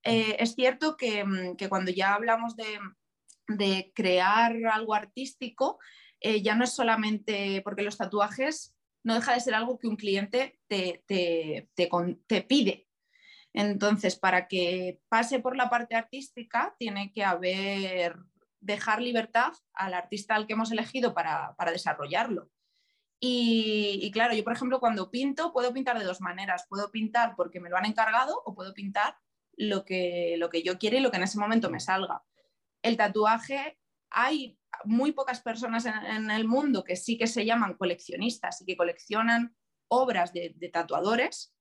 Eh, 0.03 0.37
es 0.41 0.55
cierto 0.55 0.97
que, 0.97 1.25
mm, 1.25 1.57
cuando 1.69 1.93
ya 1.93 2.15
hablamos 2.15 2.57
de, 2.57 2.79
de 3.49 3.93
crear 3.95 4.57
algo 4.73 4.95
artístico, 4.95 5.79
eh, 6.21 6.43
ya 6.43 6.55
no 6.55 6.65
es 6.65 6.73
solamente 6.73 7.61
porque 7.63 7.83
los 7.83 7.97
tatuajes 7.97 8.75
no 9.05 9.15
deja 9.15 9.35
de 9.35 9.41
ser 9.41 9.55
algo 9.55 9.79
que 9.79 9.89
un 9.89 9.97
cliente 9.97 10.59
te, 10.69 11.03
te, 11.07 12.43
pide. 12.43 12.89
Entonces, 13.53 14.17
para 14.17 14.47
que 14.47 15.01
pase 15.09 15.41
por 15.41 15.57
la 15.57 15.69
parte 15.69 15.97
artística, 15.97 16.75
tiene 16.79 17.13
que 17.13 17.25
haber, 17.25 18.17
dejar 18.61 19.03
libertad 19.03 19.53
al 19.75 19.95
artista 19.95 20.37
al 20.37 20.47
que 20.47 20.55
hemos 20.55 20.71
elegido 20.71 21.13
para, 21.13 21.55
desarrollarlo. 21.73 22.49
Y, 23.25 24.11
claro, 24.13 24.35
yo 24.35 24.43
por 24.43 24.53
ejemplo 24.53 24.81
cuando 24.81 25.11
pinto 25.11 25.53
puedo 25.53 25.73
pintar 25.73 25.99
de 25.99 26.05
dos 26.05 26.21
maneras. 26.21 26.67
Puedo 26.69 26.91
pintar 26.91 27.35
porque 27.37 27.61
me 27.61 27.71
lo 27.71 27.77
han 27.77 27.87
encargado 27.87 28.43
o 28.45 28.55
puedo 28.55 28.75
pintar 28.75 29.17
lo 29.57 29.85
que, 29.85 30.37
lo 30.39 30.51
que 30.51 30.63
yo 30.63 30.79
quiero 30.79 30.97
y 30.97 31.01
lo 31.01 31.11
que 31.11 31.19
en 31.19 31.25
ese 31.25 31.39
momento 31.39 31.71
me 31.71 31.79
salga. 31.79 32.23
El 32.83 32.97
tatuaje 32.97 33.79
hay 34.11 34.59
muy 34.85 35.13
pocas 35.13 35.41
personas 35.41 35.87
en, 35.87 36.31
el 36.31 36.47
mundo 36.47 36.85
que 36.85 36.97
sí 36.97 37.17
que 37.17 37.27
se 37.27 37.45
llaman 37.45 37.75
coleccionistas 37.75 38.61
y 38.61 38.67
que 38.67 38.77
coleccionan 38.77 39.55
obras 39.89 40.33
de, 40.33 40.55
tatuadores 40.73 41.55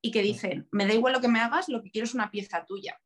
y 0.00 0.10
que 0.10 0.22
dicen, 0.22 0.68
me 0.70 0.86
da 0.86 0.94
igual 0.94 1.14
lo 1.14 1.20
que 1.20 1.28
me 1.28 1.40
hagas, 1.40 1.68
lo 1.68 1.82
que 1.82 1.90
quiero 1.90 2.04
es 2.04 2.14
una 2.14 2.30
pieza 2.30 2.64
tuya. 2.64 3.00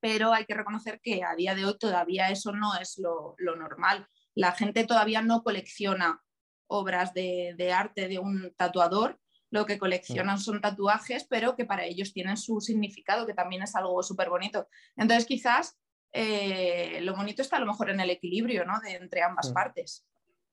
Pero 0.00 0.32
hay 0.32 0.44
que 0.44 0.54
reconocer 0.54 1.00
que 1.00 1.22
a 1.22 1.36
día 1.36 1.54
de 1.54 1.64
hoy 1.64 1.78
todavía 1.78 2.30
eso 2.30 2.52
no 2.52 2.76
es 2.76 2.98
lo, 2.98 3.36
normal. 3.38 4.06
La 4.34 4.52
gente 4.52 4.84
todavía 4.84 5.22
no 5.22 5.42
colecciona 5.42 6.22
obras 6.66 7.14
de, 7.14 7.54
de, 7.56 7.72
arte 7.72 8.08
de 8.08 8.18
un 8.18 8.52
tatuador, 8.56 9.20
lo 9.50 9.64
que 9.64 9.78
coleccionan 9.78 10.38
son 10.38 10.60
tatuajes, 10.60 11.24
pero 11.24 11.56
que 11.56 11.64
para 11.64 11.84
ellos 11.84 12.12
tienen 12.12 12.36
su 12.36 12.60
significado, 12.60 13.26
que 13.26 13.32
también 13.32 13.62
es 13.62 13.74
algo 13.76 14.02
súper 14.02 14.28
bonito. 14.28 14.68
Entonces 14.96 15.24
quizás 15.24 15.78
eh, 16.12 17.00
lo 17.02 17.14
bonito 17.14 17.42
está 17.42 17.56
a 17.56 17.60
lo 17.60 17.66
mejor 17.66 17.90
en 17.90 18.00
el 18.00 18.10
equilibrio 18.10 18.64
¿no? 18.64 18.80
de 18.80 18.94
entre 18.94 19.22
ambas 19.22 19.50
mm. 19.50 19.54
partes. 19.54 20.06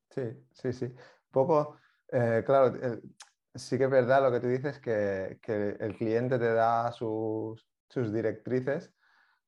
Sí, 0.09 0.23
sí, 0.53 0.73
sí. 0.73 0.93
Poco, 1.31 1.77
eh, 2.11 2.43
claro, 2.45 2.73
sí 3.53 3.77
que 3.77 3.85
es 3.85 3.89
verdad 3.89 4.21
lo 4.21 4.31
que 4.31 4.39
tú 4.39 4.47
dices, 4.47 4.79
que, 4.79 5.39
que 5.41 5.77
el 5.79 5.95
cliente 5.97 6.37
te 6.37 6.53
da 6.53 6.91
sus, 6.91 7.67
sus, 7.89 8.13
directrices, 8.13 8.93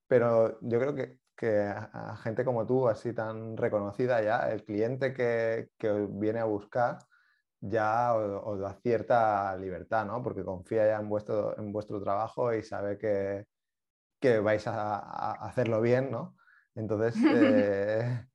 pero 0.07 0.59
yo 0.61 0.79
creo 0.79 0.95
que, 0.95 1.19
que 1.35 1.61
a, 1.61 2.17
gente 2.17 2.43
como 2.43 2.65
tú, 2.65 2.87
así 2.87 3.13
tan 3.13 3.55
reconocida 3.55 4.21
ya, 4.21 4.51
el 4.51 4.63
cliente 4.63 5.13
que, 5.13 5.69
que 5.77 6.07
viene 6.09 6.39
a 6.39 6.45
buscar 6.45 6.99
ya 7.59 8.15
os, 8.15 8.59
da 8.59 8.73
cierta 8.81 9.55
libertad, 9.57 10.05
¿no? 10.05 10.21
Porque 10.21 10.43
confía 10.43 10.85
ya 10.87 10.97
en 10.99 11.09
vuestro, 11.09 11.57
en 11.57 11.71
vuestro 11.71 12.01
trabajo 12.01 12.53
y 12.53 12.63
sabe 12.63 12.97
que, 12.97 13.45
que 14.19 14.39
vais 14.39 14.65
a, 14.67 15.31
hacerlo 15.31 15.81
bien, 15.81 16.11
¿no? 16.11 16.35
Entonces, 16.75 17.15
eh, 17.35 18.25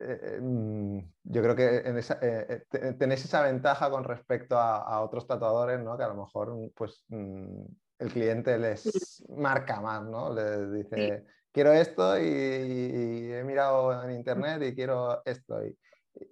eh, 0.00 0.38
mm, 0.40 0.98
yo 1.24 1.42
creo 1.42 1.56
que 1.56 1.78
en 1.78 1.98
esa, 1.98 2.18
eh, 2.20 2.64
tenéis 2.98 3.24
esa 3.24 3.42
ventaja 3.42 3.90
con 3.90 4.04
respecto 4.04 4.58
a, 4.58 5.00
otros 5.00 5.26
tatuadores, 5.26 5.80
¿no? 5.80 5.96
Que 5.96 6.04
a 6.04 6.08
lo 6.08 6.16
mejor, 6.16 6.72
pues, 6.74 7.04
mm, 7.08 7.64
el 7.98 8.12
cliente 8.12 8.58
les 8.58 9.24
marca 9.28 9.80
más, 9.80 10.04
¿no? 10.04 10.32
Le 10.32 10.70
dice, 10.70 11.24
quiero 11.52 11.72
esto 11.72 12.18
y, 12.18 13.32
he 13.32 13.44
mirado 13.44 14.02
en 14.02 14.10
internet 14.10 14.62
y 14.62 14.74
quiero 14.74 15.22
esto. 15.24 15.64
Y, 15.64 15.78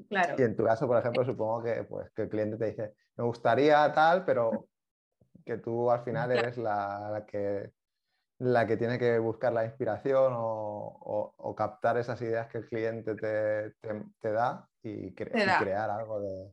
claro. 0.09 0.35
y 0.39 0.43
en 0.43 0.57
tu 0.57 0.65
caso, 0.65 0.87
por 0.87 0.99
ejemplo, 0.99 1.25
supongo 1.25 1.63
que, 1.63 1.85
pues, 1.85 2.11
que 2.11 2.23
el 2.23 2.29
cliente 2.29 2.57
te 2.57 2.67
dice, 2.67 2.95
me 3.17 3.25
gustaría 3.25 3.93
tal, 3.93 4.25
pero 4.25 4.69
que 5.45 5.59
tú 5.59 5.91
al 5.91 6.05
final 6.05 6.31
eres 6.33 6.57
la 6.57 7.25
que 7.27 7.73
la 8.43 8.67
que 8.67 8.77
tiene 8.77 8.99
que 8.99 9.21
buscar 9.21 9.53
la 9.53 9.65
inspiración 9.65 10.33
o, 10.35 11.55
captar 11.57 11.97
esas 11.99 12.21
ideas 12.23 12.49
que 12.49 12.59
el 12.59 12.69
cliente 12.69 13.15
te, 13.15 14.33
da 14.33 14.69
y, 14.83 15.15
crear 15.15 15.91
algo 15.91 16.21
de... 16.21 16.53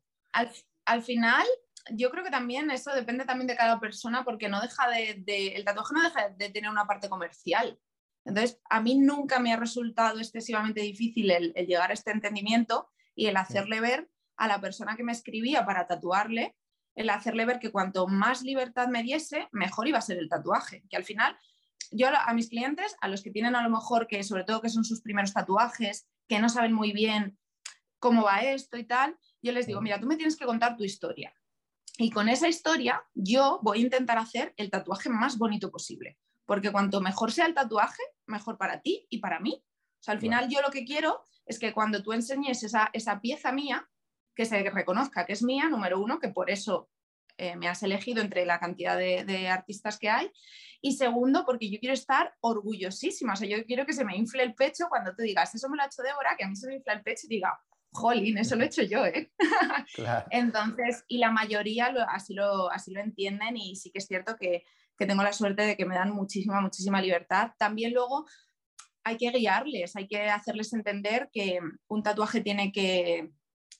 Al, 0.86 1.02
final, 1.02 1.48
yo 1.92 2.12
creo 2.12 2.24
que 2.24 2.30
también 2.30 2.70
eso 2.70 2.94
depende 2.94 3.26
también 3.26 3.48
de 3.48 3.56
cada 3.56 3.80
persona 3.80 4.24
porque 4.24 4.50
no 4.50 4.62
deja 4.62 4.88
de, 4.90 5.48
el 5.56 5.66
tatuaje 5.66 5.94
no 5.96 6.04
deja 6.04 6.30
de 6.30 6.50
tener 6.50 6.70
una 6.70 6.86
parte 6.86 7.10
comercial. 7.10 7.80
Entonces, 8.24 8.60
a 8.70 8.82
mí 8.82 9.00
nunca 9.00 9.40
me 9.40 9.54
ha 9.54 9.58
resultado 9.58 10.20
excesivamente 10.20 10.82
difícil 10.82 11.32
el, 11.32 11.54
el 11.56 11.66
llegar 11.66 11.90
a 11.90 11.94
este 11.94 12.12
entendimiento 12.12 12.90
y 13.16 13.28
el 13.28 13.38
hacerle 13.38 13.80
ver 13.82 14.10
a 14.38 14.48
la 14.48 14.62
persona 14.62 14.96
que 14.96 15.04
me 15.04 15.12
escribía 15.12 15.66
para 15.66 15.88
tatuarle, 15.88 16.56
el 16.94 17.10
hacerle 17.10 17.46
ver 17.46 17.60
que 17.60 17.72
cuanto 17.72 18.08
más 18.08 18.44
libertad 18.44 18.90
me 18.90 19.02
diese, 19.02 19.48
mejor 19.52 19.88
iba 19.88 19.98
a 19.98 20.02
ser 20.02 20.18
el 20.18 20.30
tatuaje. 20.30 20.84
Que 20.90 20.98
al 20.98 21.06
final 21.06 21.36
yo 21.92 22.08
a 22.10 22.34
mis 22.34 22.50
clientes, 22.50 22.96
a 23.02 23.08
los 23.08 23.24
que 23.24 23.32
tienen 23.32 23.56
a 23.56 23.64
lo 23.64 23.70
mejor 23.70 24.08
que 24.08 24.24
sobre 24.24 24.44
todo 24.44 24.62
que 24.62 24.70
son 24.70 24.84
sus 24.84 25.02
primeros 25.02 25.34
tatuajes, 25.34 26.08
que 26.28 26.40
no 26.40 26.50
saben 26.50 26.74
muy 26.74 26.92
bien 26.92 27.38
cómo 28.00 28.24
va 28.24 28.40
esto 28.40 28.78
y 28.78 28.86
tal, 28.86 29.18
yo 29.42 29.52
les 29.52 29.68
digo, 29.68 29.82
mira, 29.82 30.00
tú 30.00 30.08
me 30.08 30.16
tienes 30.16 30.38
que 30.38 30.46
contar 30.46 30.78
tu 30.78 30.84
historia. 30.84 31.34
Y 31.98 32.12
con 32.12 32.30
esa 32.30 32.48
historia 32.48 33.04
yo 33.14 33.60
voy 33.62 33.80
a 33.80 33.82
intentar 33.84 34.18
hacer 34.18 34.54
el 34.58 34.70
tatuaje 34.70 35.10
más 35.10 35.38
bonito 35.38 35.70
posible, 35.70 36.18
porque 36.46 36.72
cuanto 36.72 37.02
mejor 37.02 37.32
sea 37.32 37.46
el 37.46 37.54
tatuaje, 37.54 38.02
mejor 38.26 38.58
para 38.58 38.82
ti 38.82 39.06
y 39.10 39.20
para 39.20 39.40
mí. 39.40 39.62
O 40.00 40.04
sea, 40.04 40.14
al 40.14 40.22
final 40.22 40.48
yo 40.50 40.62
lo 40.62 40.70
que 40.70 40.86
quiero 40.86 41.24
es 41.46 41.60
que 41.60 41.74
cuando 41.74 42.02
tú 42.02 42.14
enseñes 42.14 42.64
esa, 42.64 42.90
esa 42.94 43.20
pieza 43.20 43.52
mía, 43.52 43.90
que 44.34 44.46
se 44.46 44.70
reconozca 44.70 45.26
que 45.26 45.34
es 45.34 45.44
mía, 45.44 45.68
número 45.68 46.00
uno, 46.00 46.20
que 46.20 46.30
por 46.30 46.50
eso 46.50 46.90
eh, 47.40 47.56
me 47.56 47.70
has 47.70 47.82
elegido 47.84 48.22
entre 48.22 48.46
la 48.46 48.60
cantidad 48.60 48.98
de, 48.98 49.48
artistas 49.48 49.98
que 49.98 50.10
hay. 50.10 50.30
Y 50.82 50.98
segundo, 50.98 51.46
porque 51.46 51.72
yo 51.72 51.80
quiero 51.80 51.94
estar 51.94 52.34
orgullosísima. 52.42 53.34
O 53.34 53.36
sea, 53.38 53.48
yo 53.48 53.66
quiero 53.66 53.86
que 53.86 53.94
se 53.94 54.04
me 54.04 54.18
infle 54.18 54.44
el 54.44 54.54
pecho 54.54 54.88
cuando 54.90 55.16
tú 55.16 55.24
digas, 55.24 55.56
eso 55.56 55.70
me 55.70 55.78
lo 55.78 55.84
ha 55.84 55.86
hecho 55.86 56.04
Débora, 56.04 56.36
que 56.38 56.44
a 56.44 56.50
mí 56.50 56.56
se 56.58 56.68
me 56.68 56.76
infla 56.76 56.94
el 56.94 57.02
pecho 57.02 57.28
y 57.28 57.36
diga, 57.36 57.58
jolín, 57.92 58.38
eso 58.38 58.58
lo 58.58 58.64
he 58.64 58.68
hecho 58.68 58.84
yo, 58.84 59.06
¿eh? 59.06 59.32
Entonces, 60.32 61.06
y 61.08 61.18
la 61.18 61.32
mayoría 61.32 61.94
así, 62.10 62.34
lo, 62.34 62.70
así 62.72 62.92
lo 62.92 63.00
entienden 63.00 63.56
y 63.56 63.78
sí 63.78 63.90
que 63.90 64.00
es 64.00 64.08
cierto 64.08 64.36
que, 64.36 64.66
que 64.98 65.06
tengo 65.06 65.24
la 65.24 65.32
suerte 65.32 65.64
de 65.64 65.78
que 65.78 65.86
me 65.86 65.96
dan 65.96 66.12
muchísima, 66.12 66.60
muchísima 66.60 67.02
libertad. 67.02 67.52
También 67.58 67.94
luego 67.94 68.26
hay 69.06 69.16
que 69.16 69.32
guiarles, 69.32 69.96
hay 69.96 70.08
que 70.08 70.30
hacerles 70.30 70.74
entender 70.74 71.30
que 71.32 71.60
un 71.88 72.04
tatuaje 72.04 72.42
tiene 72.42 72.74
que, 72.74 73.32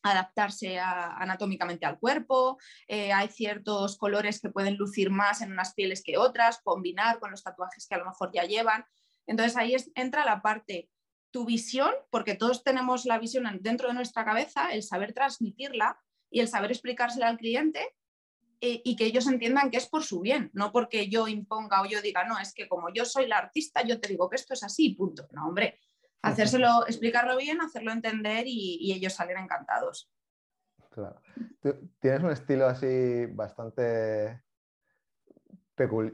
adaptarse 0.02 0.80
anatómicamente 0.80 1.86
al 1.86 2.00
cuerpo, 2.00 2.58
eh, 2.88 3.12
hay 3.12 3.28
ciertos 3.28 3.98
colores 3.98 4.40
que 4.40 4.50
pueden 4.50 4.78
lucir 4.78 5.10
más 5.10 5.42
en 5.42 5.52
unas 5.52 5.74
pieles 5.74 6.04
que 6.04 6.18
otras, 6.18 6.62
combinar 6.64 7.20
con 7.20 7.32
los 7.32 7.44
tatuajes 7.44 7.88
que 7.88 7.96
a 7.96 8.00
lo 8.00 8.06
mejor 8.06 8.32
ya 8.34 8.44
llevan. 8.44 8.86
Entonces 9.28 9.58
ahí 9.58 9.76
entra 9.96 10.26
la 10.26 10.42
parte, 10.42 10.90
tu 11.32 11.46
visión, 11.46 11.94
porque 12.10 12.36
todos 12.36 12.64
tenemos 12.64 13.06
la 13.06 13.20
visión 13.20 13.46
dentro 13.62 13.88
de 13.88 13.94
nuestra 13.94 14.26
cabeza, 14.26 14.74
el 14.74 14.84
saber 14.84 15.14
transmitirla 15.14 16.00
y 16.32 16.40
el 16.40 16.48
saber 16.48 16.72
explicársela 16.72 17.28
al 17.28 17.38
cliente 17.38 17.96
eh, 18.62 18.82
y 18.84 18.96
que 18.96 19.06
ellos 19.06 19.28
entiendan 19.28 19.72
que 19.72 19.78
es 19.78 19.88
por 19.88 20.04
su 20.04 20.20
bien, 20.20 20.50
no 20.54 20.72
porque 20.72 21.08
yo 21.08 21.28
imponga 21.28 21.82
o 21.82 21.86
yo 21.86 22.02
diga, 22.02 22.26
no, 22.26 22.40
es 22.40 22.54
que 22.54 22.68
como 22.68 22.92
yo 22.94 23.06
soy 23.06 23.28
la 23.28 23.38
artista, 23.38 23.84
yo 23.84 24.00
te 24.00 24.10
digo 24.10 24.30
que 24.30 24.36
esto 24.36 24.54
es 24.54 24.64
así, 24.64 24.90
punto. 24.96 25.28
No, 25.32 25.48
hombre, 25.48 25.80
hacérselo, 26.22 26.86
explicarlo 26.88 27.38
bien, 27.38 27.62
hacerlo 27.62 27.92
entender 27.92 28.44
y, 28.48 28.92
ellos 28.94 29.14
salen 29.14 29.38
encantados. 29.38 30.12
Claro. 30.90 31.22
tienes 32.00 32.24
un 32.24 32.32
estilo 32.32 32.66
así 32.66 33.26
bastante 33.28 34.44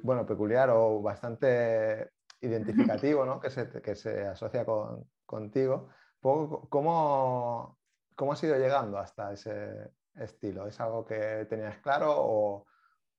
bueno, 0.04 0.26
peculiar 0.28 0.70
o 0.70 1.02
bastante 1.02 2.12
identificativo, 2.42 3.26
¿no? 3.26 3.40
que, 3.40 3.50
se, 3.50 3.70
que 3.82 3.96
se 3.96 4.28
asocia 4.28 4.64
con, 4.64 5.10
contigo. 5.26 5.90
¿Cómo, 6.20 7.78
¿Cómo 8.16 8.34
has 8.34 8.44
ido 8.44 8.58
llegando 8.58 8.98
hasta 8.98 9.34
ese 9.34 9.92
estilo? 10.16 10.68
¿Es 10.68 10.80
algo 10.80 11.06
que 11.06 11.46
tenías 11.50 11.78
claro 11.80 12.14
o, 12.16 12.66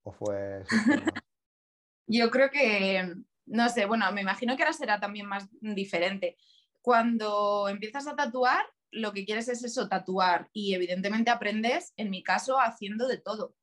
o 0.03 0.13
fue... 0.13 0.63
Yo 2.09 2.31
creo 2.31 2.51
que, 2.51 3.15
no 3.47 3.69
sé, 3.69 3.87
bueno, 3.87 4.11
me 4.13 4.23
imagino 4.23 4.57
que 4.57 4.63
ahora 4.63 4.73
será 4.73 5.01
también 5.01 5.27
más 5.27 5.49
diferente 5.61 6.37
cuando 6.87 7.69
empiezas 7.69 8.07
a 8.07 8.15
tatuar, 8.15 8.65
lo 8.93 9.13
que 9.13 9.25
quieres 9.25 9.49
es 9.49 9.65
eso, 9.65 9.89
tatuar 9.89 10.51
y 10.53 10.73
evidentemente 10.73 11.33
aprendes, 11.33 11.93
en 11.97 12.11
mi 12.11 12.23
caso, 12.23 12.61
haciendo 12.61 13.09
de 13.09 13.19
todo 13.19 13.57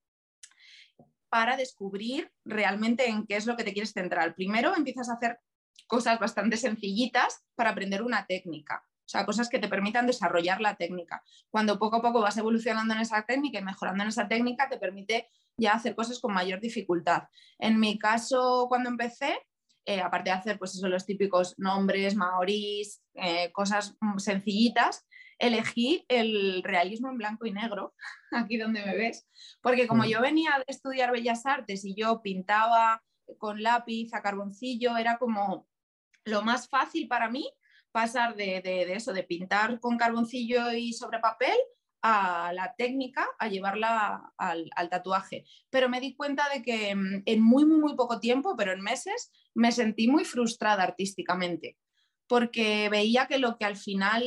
para 1.29 1.55
descubrir 1.55 2.33
realmente 2.43 3.07
en 3.07 3.25
qué 3.25 3.37
es 3.37 3.45
lo 3.45 3.55
que 3.55 3.63
te 3.63 3.71
quieres 3.71 3.93
centrar. 3.93 4.35
Primero 4.35 4.75
empiezas 4.75 5.07
a 5.07 5.13
hacer 5.13 5.39
cosas 5.87 6.19
bastante 6.19 6.57
sencillitas 6.57 7.45
para 7.55 7.69
aprender 7.69 8.03
una 8.03 8.25
técnica, 8.25 8.83
o 8.89 9.07
sea, 9.07 9.25
cosas 9.25 9.47
que 9.47 9.59
te 9.59 9.69
permitan 9.69 10.05
desarrollar 10.05 10.59
la 10.59 10.75
técnica. 10.75 11.23
Cuando 11.49 11.79
poco 11.79 11.95
a 11.95 12.01
poco 12.01 12.19
vas 12.19 12.35
evolucionando 12.35 12.93
en 12.93 12.99
esa 12.99 13.25
técnica 13.25 13.57
y 13.57 13.63
mejorando 13.63 14.03
en 14.03 14.09
esa 14.09 14.27
técnica, 14.27 14.67
te 14.67 14.77
permite 14.77 15.29
ya 15.55 15.71
hacer 15.71 15.95
cosas 15.95 16.19
con 16.19 16.33
mayor 16.33 16.59
dificultad. 16.59 17.23
En 17.57 17.79
mi 17.79 17.97
caso, 17.97 18.65
cuando 18.67 18.89
empecé, 18.89 19.39
eh, 19.85 20.01
aparte 20.01 20.29
de 20.29 20.35
hacer 20.35 20.59
pues 20.59 20.75
eso, 20.75 20.87
los 20.87 21.05
típicos 21.05 21.55
nombres, 21.57 22.15
maorís, 22.15 23.01
eh, 23.15 23.51
cosas 23.51 23.95
mm, 23.99 24.17
sencillitas, 24.17 25.05
elegí 25.39 26.05
el 26.07 26.63
realismo 26.63 27.09
en 27.09 27.17
blanco 27.17 27.45
y 27.45 27.51
negro, 27.51 27.93
aquí 28.31 28.57
donde 28.57 28.85
me 28.85 28.95
ves, 28.95 29.27
porque 29.61 29.87
como 29.87 30.05
yo 30.05 30.21
venía 30.21 30.51
de 30.57 30.65
estudiar 30.67 31.11
bellas 31.11 31.45
artes 31.45 31.83
y 31.85 31.95
yo 31.95 32.21
pintaba 32.21 33.03
con 33.37 33.61
lápiz 33.61 34.13
a 34.13 34.21
carboncillo, 34.21 34.97
era 34.97 35.17
como 35.17 35.67
lo 36.25 36.41
más 36.41 36.69
fácil 36.69 37.07
para 37.07 37.29
mí 37.29 37.49
pasar 37.91 38.35
de, 38.35 38.61
eso, 38.93 39.13
de 39.13 39.23
pintar 39.23 39.79
con 39.79 39.97
carboncillo 39.97 40.71
y 40.71 40.93
sobre 40.93 41.19
papel 41.19 41.55
a 42.01 42.51
la 42.53 42.75
técnica, 42.75 43.25
a 43.39 43.47
llevarla 43.47 44.33
al, 44.37 44.89
tatuaje. 44.89 45.45
Pero 45.69 45.87
me 45.87 46.01
di 46.01 46.15
cuenta 46.15 46.49
de 46.49 46.61
que 46.61 46.95
mm, 46.95 47.23
en 47.25 47.41
muy, 47.41 47.65
muy, 47.65 47.79
muy 47.79 47.95
poco 47.95 48.19
tiempo, 48.19 48.55
pero 48.57 48.73
en 48.73 48.81
meses, 48.81 49.31
me 49.53 49.71
sentí 49.71 50.07
muy 50.07 50.25
frustrada 50.25 50.83
artísticamente, 50.83 51.77
porque 52.27 52.89
veía 52.89 53.27
que 53.27 53.37
lo 53.37 53.57
que 53.57 53.65
al 53.65 53.77
final 53.77 54.23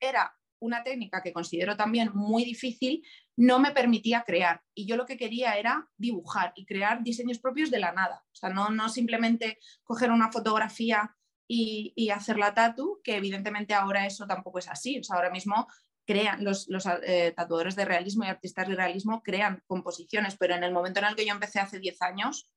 era 0.00 0.34
una 0.60 0.82
técnica 0.84 1.22
que 1.22 1.32
considero 1.32 1.76
también 1.76 2.10
muy 2.14 2.44
difícil, 2.44 3.02
no 3.36 3.58
me 3.58 3.72
permitía 3.72 4.24
crear. 4.26 4.62
Y 4.74 4.86
yo 4.86 4.96
lo 4.96 5.06
que 5.06 5.16
quería 5.16 5.56
era 5.58 5.88
dibujar 5.96 6.52
y 6.54 6.66
crear 6.66 7.02
diseños 7.02 7.38
propios 7.38 7.70
de 7.70 7.78
la 7.78 7.92
nada. 7.92 8.22
O 8.26 8.34
sea, 8.34 8.50
no, 8.50 8.68
no 8.68 8.88
simplemente 8.90 9.58
coger 9.82 10.10
una 10.10 10.30
fotografía 10.30 11.16
y, 11.52 12.10
hacer 12.10 12.38
la 12.38 12.54
tatu, 12.54 13.00
que 13.02 13.16
evidentemente 13.16 13.74
ahora 13.74 14.06
eso 14.06 14.26
tampoco 14.26 14.60
es 14.60 14.68
así. 14.68 14.98
O 15.00 15.02
sea, 15.02 15.16
ahora 15.16 15.30
mismo 15.30 15.66
crean 16.06 16.44
los, 16.44 16.68
eh, 17.02 17.32
tatuadores 17.34 17.74
de 17.74 17.84
realismo 17.84 18.24
y 18.24 18.28
artistas 18.28 18.68
de 18.68 18.76
realismo 18.76 19.22
crean 19.22 19.62
composiciones, 19.66 20.36
pero 20.36 20.54
en 20.54 20.62
el 20.62 20.72
momento 20.72 21.00
en 21.00 21.06
el 21.06 21.16
que 21.16 21.26
yo 21.26 21.32
empecé 21.32 21.58
hace 21.58 21.80
10 21.80 22.02
años, 22.02 22.48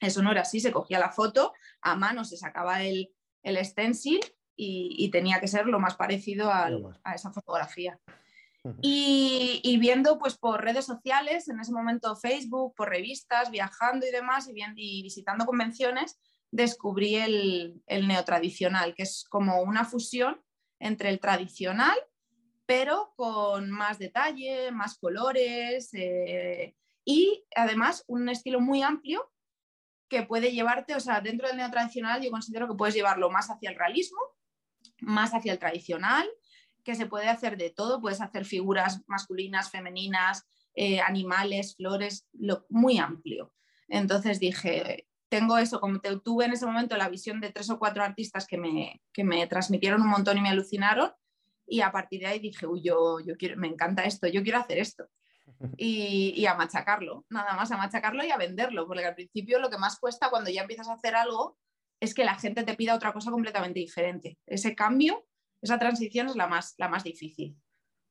eso 0.00 0.22
no 0.22 0.32
era 0.32 0.42
así, 0.42 0.60
se 0.60 0.72
cogía 0.72 0.98
la 0.98 1.10
foto, 1.10 1.52
a 1.80 1.96
mano 1.96 2.24
se 2.24 2.36
sacaba 2.36 2.82
el, 2.82 3.10
el 3.42 3.64
stencil 3.64 4.20
y, 4.56 5.10
tenía 5.10 5.40
que 5.40 5.48
ser 5.48 5.66
lo 5.66 5.78
más 5.78 5.96
parecido 5.96 6.50
a 6.50 7.14
esa 7.14 7.30
fotografía. 7.30 7.98
Y, 8.82 9.60
y, 9.62 9.76
viendo 9.78 10.18
pues 10.18 10.36
por 10.36 10.62
redes 10.62 10.86
sociales, 10.86 11.48
en 11.48 11.60
ese 11.60 11.72
momento 11.72 12.16
Facebook, 12.16 12.74
por 12.74 12.88
revistas, 12.88 13.50
viajando 13.50 14.06
y 14.06 14.10
demás, 14.10 14.48
y, 14.48 14.54
y 14.76 15.02
visitando 15.02 15.46
convenciones, 15.46 16.18
descubrí 16.50 17.16
el, 17.16 17.82
el, 17.86 18.08
neotradicional, 18.08 18.94
que 18.94 19.04
es 19.04 19.24
como 19.28 19.62
una 19.62 19.84
fusión 19.84 20.40
entre 20.80 21.10
el 21.10 21.20
tradicional, 21.20 21.96
pero 22.66 23.12
con 23.16 23.70
más 23.70 23.98
detalle, 23.98 24.72
más 24.72 24.98
colores 24.98 25.90
eh, 25.92 26.74
y 27.04 27.44
además 27.54 28.04
un 28.08 28.28
estilo 28.28 28.60
muy 28.60 28.82
amplio 28.82 29.30
que 30.08 30.22
puede 30.22 30.52
llevarte, 30.52 30.94
o 30.94 31.00
sea, 31.00 31.20
dentro 31.20 31.48
del 31.48 31.56
neotradicional 31.56 32.22
yo 32.22 32.30
considero 32.30 32.68
que 32.68 32.74
puedes 32.74 32.94
llevarlo 32.94 33.30
más 33.30 33.50
hacia 33.50 33.70
el 33.70 33.76
realismo, 33.76 34.20
más 35.00 35.34
hacia 35.34 35.52
el 35.52 35.58
tradicional, 35.58 36.28
que 36.84 36.94
se 36.94 37.06
puede 37.06 37.28
hacer 37.28 37.56
de 37.56 37.70
todo, 37.70 38.00
puedes 38.00 38.20
hacer 38.20 38.44
figuras 38.44 39.02
masculinas, 39.08 39.70
femeninas, 39.70 40.46
eh, 40.74 41.00
animales, 41.00 41.74
flores, 41.74 42.28
lo, 42.32 42.64
muy 42.68 42.98
amplio. 42.98 43.52
Entonces 43.88 44.38
dije, 44.38 45.08
tengo 45.28 45.58
eso, 45.58 45.80
como 45.80 46.00
te, 46.00 46.16
tuve 46.20 46.44
en 46.44 46.52
ese 46.52 46.66
momento 46.66 46.96
la 46.96 47.08
visión 47.08 47.40
de 47.40 47.50
tres 47.50 47.70
o 47.70 47.78
cuatro 47.78 48.04
artistas 48.04 48.46
que 48.46 48.56
me, 48.56 49.02
que 49.12 49.24
me 49.24 49.46
transmitieron 49.48 50.02
un 50.02 50.08
montón 50.08 50.38
y 50.38 50.42
me 50.42 50.50
alucinaron, 50.50 51.10
y 51.66 51.80
a 51.80 51.90
partir 51.90 52.20
de 52.20 52.26
ahí 52.26 52.38
dije, 52.38 52.66
uy, 52.66 52.82
yo, 52.82 53.18
yo 53.20 53.36
quiero, 53.36 53.56
me 53.56 53.66
encanta 53.66 54.04
esto, 54.04 54.28
yo 54.28 54.42
quiero 54.42 54.58
hacer 54.58 54.78
esto. 54.78 55.08
Y, 55.76 56.44
a 56.46 56.54
machacarlo, 56.54 57.24
nada 57.30 57.54
más 57.54 57.70
a 57.70 57.76
machacarlo 57.76 58.24
y 58.24 58.30
a 58.30 58.36
venderlo, 58.36 58.86
porque 58.86 59.04
al 59.04 59.14
principio 59.14 59.58
lo 59.58 59.70
que 59.70 59.78
más 59.78 59.98
cuesta 59.98 60.30
cuando 60.30 60.50
ya 60.50 60.62
empiezas 60.62 60.88
a 60.88 60.94
hacer 60.94 61.14
algo 61.14 61.56
es 62.00 62.14
que 62.14 62.24
la 62.24 62.34
gente 62.34 62.64
te 62.64 62.74
pida 62.74 62.94
otra 62.94 63.12
cosa 63.12 63.30
completamente 63.30 63.80
diferente. 63.80 64.38
Ese 64.46 64.74
cambio, 64.74 65.26
esa 65.62 65.78
transición 65.78 66.28
es 66.28 66.36
la 66.36 66.46
más, 66.46 66.74
la 66.78 66.88
más 66.88 67.04
difícil. 67.04 67.56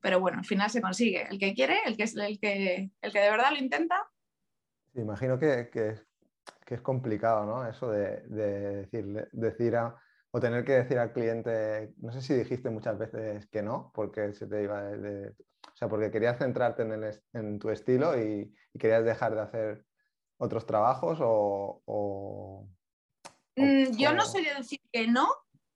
Pero 0.02 0.20
bueno, 0.20 0.40
al 0.40 0.46
final 0.46 0.70
se 0.70 0.82
consigue. 0.82 1.28
El 1.30 1.40
que 1.40 1.54
quiere, 1.54 1.80
el 1.86 1.98
que, 1.98 2.04
el 2.04 2.40
que, 2.40 2.92
el 3.02 3.12
que 3.12 3.20
de 3.20 3.32
verdad 3.32 3.52
lo 3.52 3.58
intenta. 3.58 4.08
imagino 4.96 5.40
que, 5.40 5.70
que, 5.72 5.96
es 6.74 6.82
complicado, 6.82 7.46
¿no? 7.46 7.68
Eso 7.68 7.90
de, 7.90 8.22
decir, 8.28 9.28
decir 9.32 9.76
o 10.32 10.40
tener 10.40 10.66
que 10.66 10.74
decir 10.74 11.00
al 11.00 11.14
cliente, 11.14 11.94
no 11.98 12.12
sé 12.12 12.22
si 12.22 12.34
dijiste 12.34 12.70
muchas 12.70 12.98
veces 12.98 13.48
que 13.48 13.62
no, 13.62 13.92
porque 13.94 14.34
se 14.34 14.48
te 14.48 14.64
iba 14.64 14.82
de, 14.82 15.34
o 15.76 15.78
sea, 15.78 15.90
porque 15.90 16.10
querías 16.10 16.38
centrarte 16.38 16.84
en, 16.84 17.04
el, 17.04 17.22
en 17.34 17.60
tu 17.60 17.70
estilo 17.70 18.18
y, 18.18 18.54
querías 18.80 19.04
dejar 19.06 19.36
de 19.36 19.42
hacer 19.42 19.86
otros 20.38 20.66
trabajos 20.66 21.20
o, 21.22 22.68
Mm, 23.58 23.96
yo 23.98 24.14
no 24.14 24.26
soy 24.26 24.44
de 24.44 24.54
decir 24.54 24.82
que 24.92 25.08
no, 25.08 25.30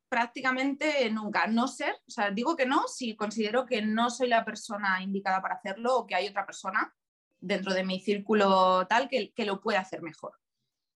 prácticamente 0.09 1.09
nunca. 1.11 1.47
No 1.47 1.67
ser, 1.67 1.93
o 2.07 2.11
sea, 2.11 2.31
digo 2.31 2.55
que 2.55 2.65
no 2.65 2.87
si 2.87 3.15
considero 3.15 3.65
que 3.65 3.81
no 3.81 4.09
soy 4.09 4.27
la 4.27 4.43
persona 4.43 5.01
indicada 5.01 5.41
para 5.41 5.55
hacerlo 5.55 5.97
o 5.97 6.05
que 6.05 6.15
hay 6.15 6.27
otra 6.27 6.45
persona 6.45 6.93
dentro 7.39 7.73
de 7.73 7.85
mi 7.85 8.01
círculo 8.01 8.85
tal 8.87 9.07
que, 9.07 9.31
que 9.31 9.45
lo 9.45 9.61
puede 9.61 9.77
hacer 9.77 10.01
mejor. 10.01 10.33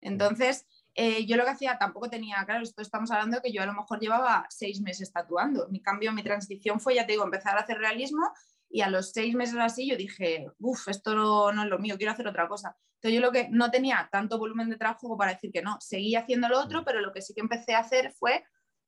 Entonces, 0.01 0.65
eh, 0.95 1.25
yo 1.27 1.37
lo 1.37 1.43
que 1.43 1.51
hacía 1.51 1.77
tampoco 1.77 2.09
tenía, 2.09 2.43
claro, 2.45 2.63
esto 2.63 2.81
estamos 2.81 3.11
hablando 3.11 3.37
de 3.37 3.43
que 3.43 3.51
yo 3.51 3.61
a 3.61 3.67
lo 3.67 3.73
mejor 3.73 3.99
llevaba 3.99 4.47
seis 4.49 4.81
meses 4.81 5.11
tatuando. 5.13 5.67
Mi 5.69 5.81
cambio, 5.81 6.11
mi 6.11 6.23
transición 6.23 6.79
fue, 6.79 6.95
ya 6.95 7.05
te 7.05 7.13
digo, 7.13 7.23
empezar 7.23 7.55
a 7.57 7.61
hacer 7.61 7.77
realismo 7.77 8.31
y 8.71 8.81
a 8.81 8.89
los 8.89 9.11
seis 9.11 9.35
meses 9.35 9.57
así 9.59 9.89
yo 9.89 9.97
dije, 9.97 10.47
uff, 10.59 10.87
esto 10.87 11.13
no, 11.15 11.51
no, 11.51 11.63
es 11.63 11.69
lo 11.69 11.79
mío, 11.79 11.97
quiero 11.97 12.13
hacer 12.13 12.27
otra 12.27 12.47
cosa. 12.47 12.75
Entonces 12.95 13.15
yo 13.15 13.21
lo 13.21 13.31
que 13.31 13.49
no 13.49 13.71
tenía 13.71 14.07
tanto 14.11 14.37
volumen 14.37 14.69
de 14.69 14.77
trabajo 14.77 15.17
para 15.17 15.33
decir 15.33 15.51
que 15.51 15.61
no, 15.61 15.77
seguí 15.79 16.15
haciendo 16.15 16.47
lo 16.47 16.59
otro, 16.59 16.81
mm. 16.81 16.85
pero 16.85 17.01
lo 17.01 17.11
que 17.11 17.21
sí 17.21 17.33
que 17.33 17.41
empecé 17.41 17.73
a 17.73 17.79
hacer 17.79 18.13
fue 18.13 18.43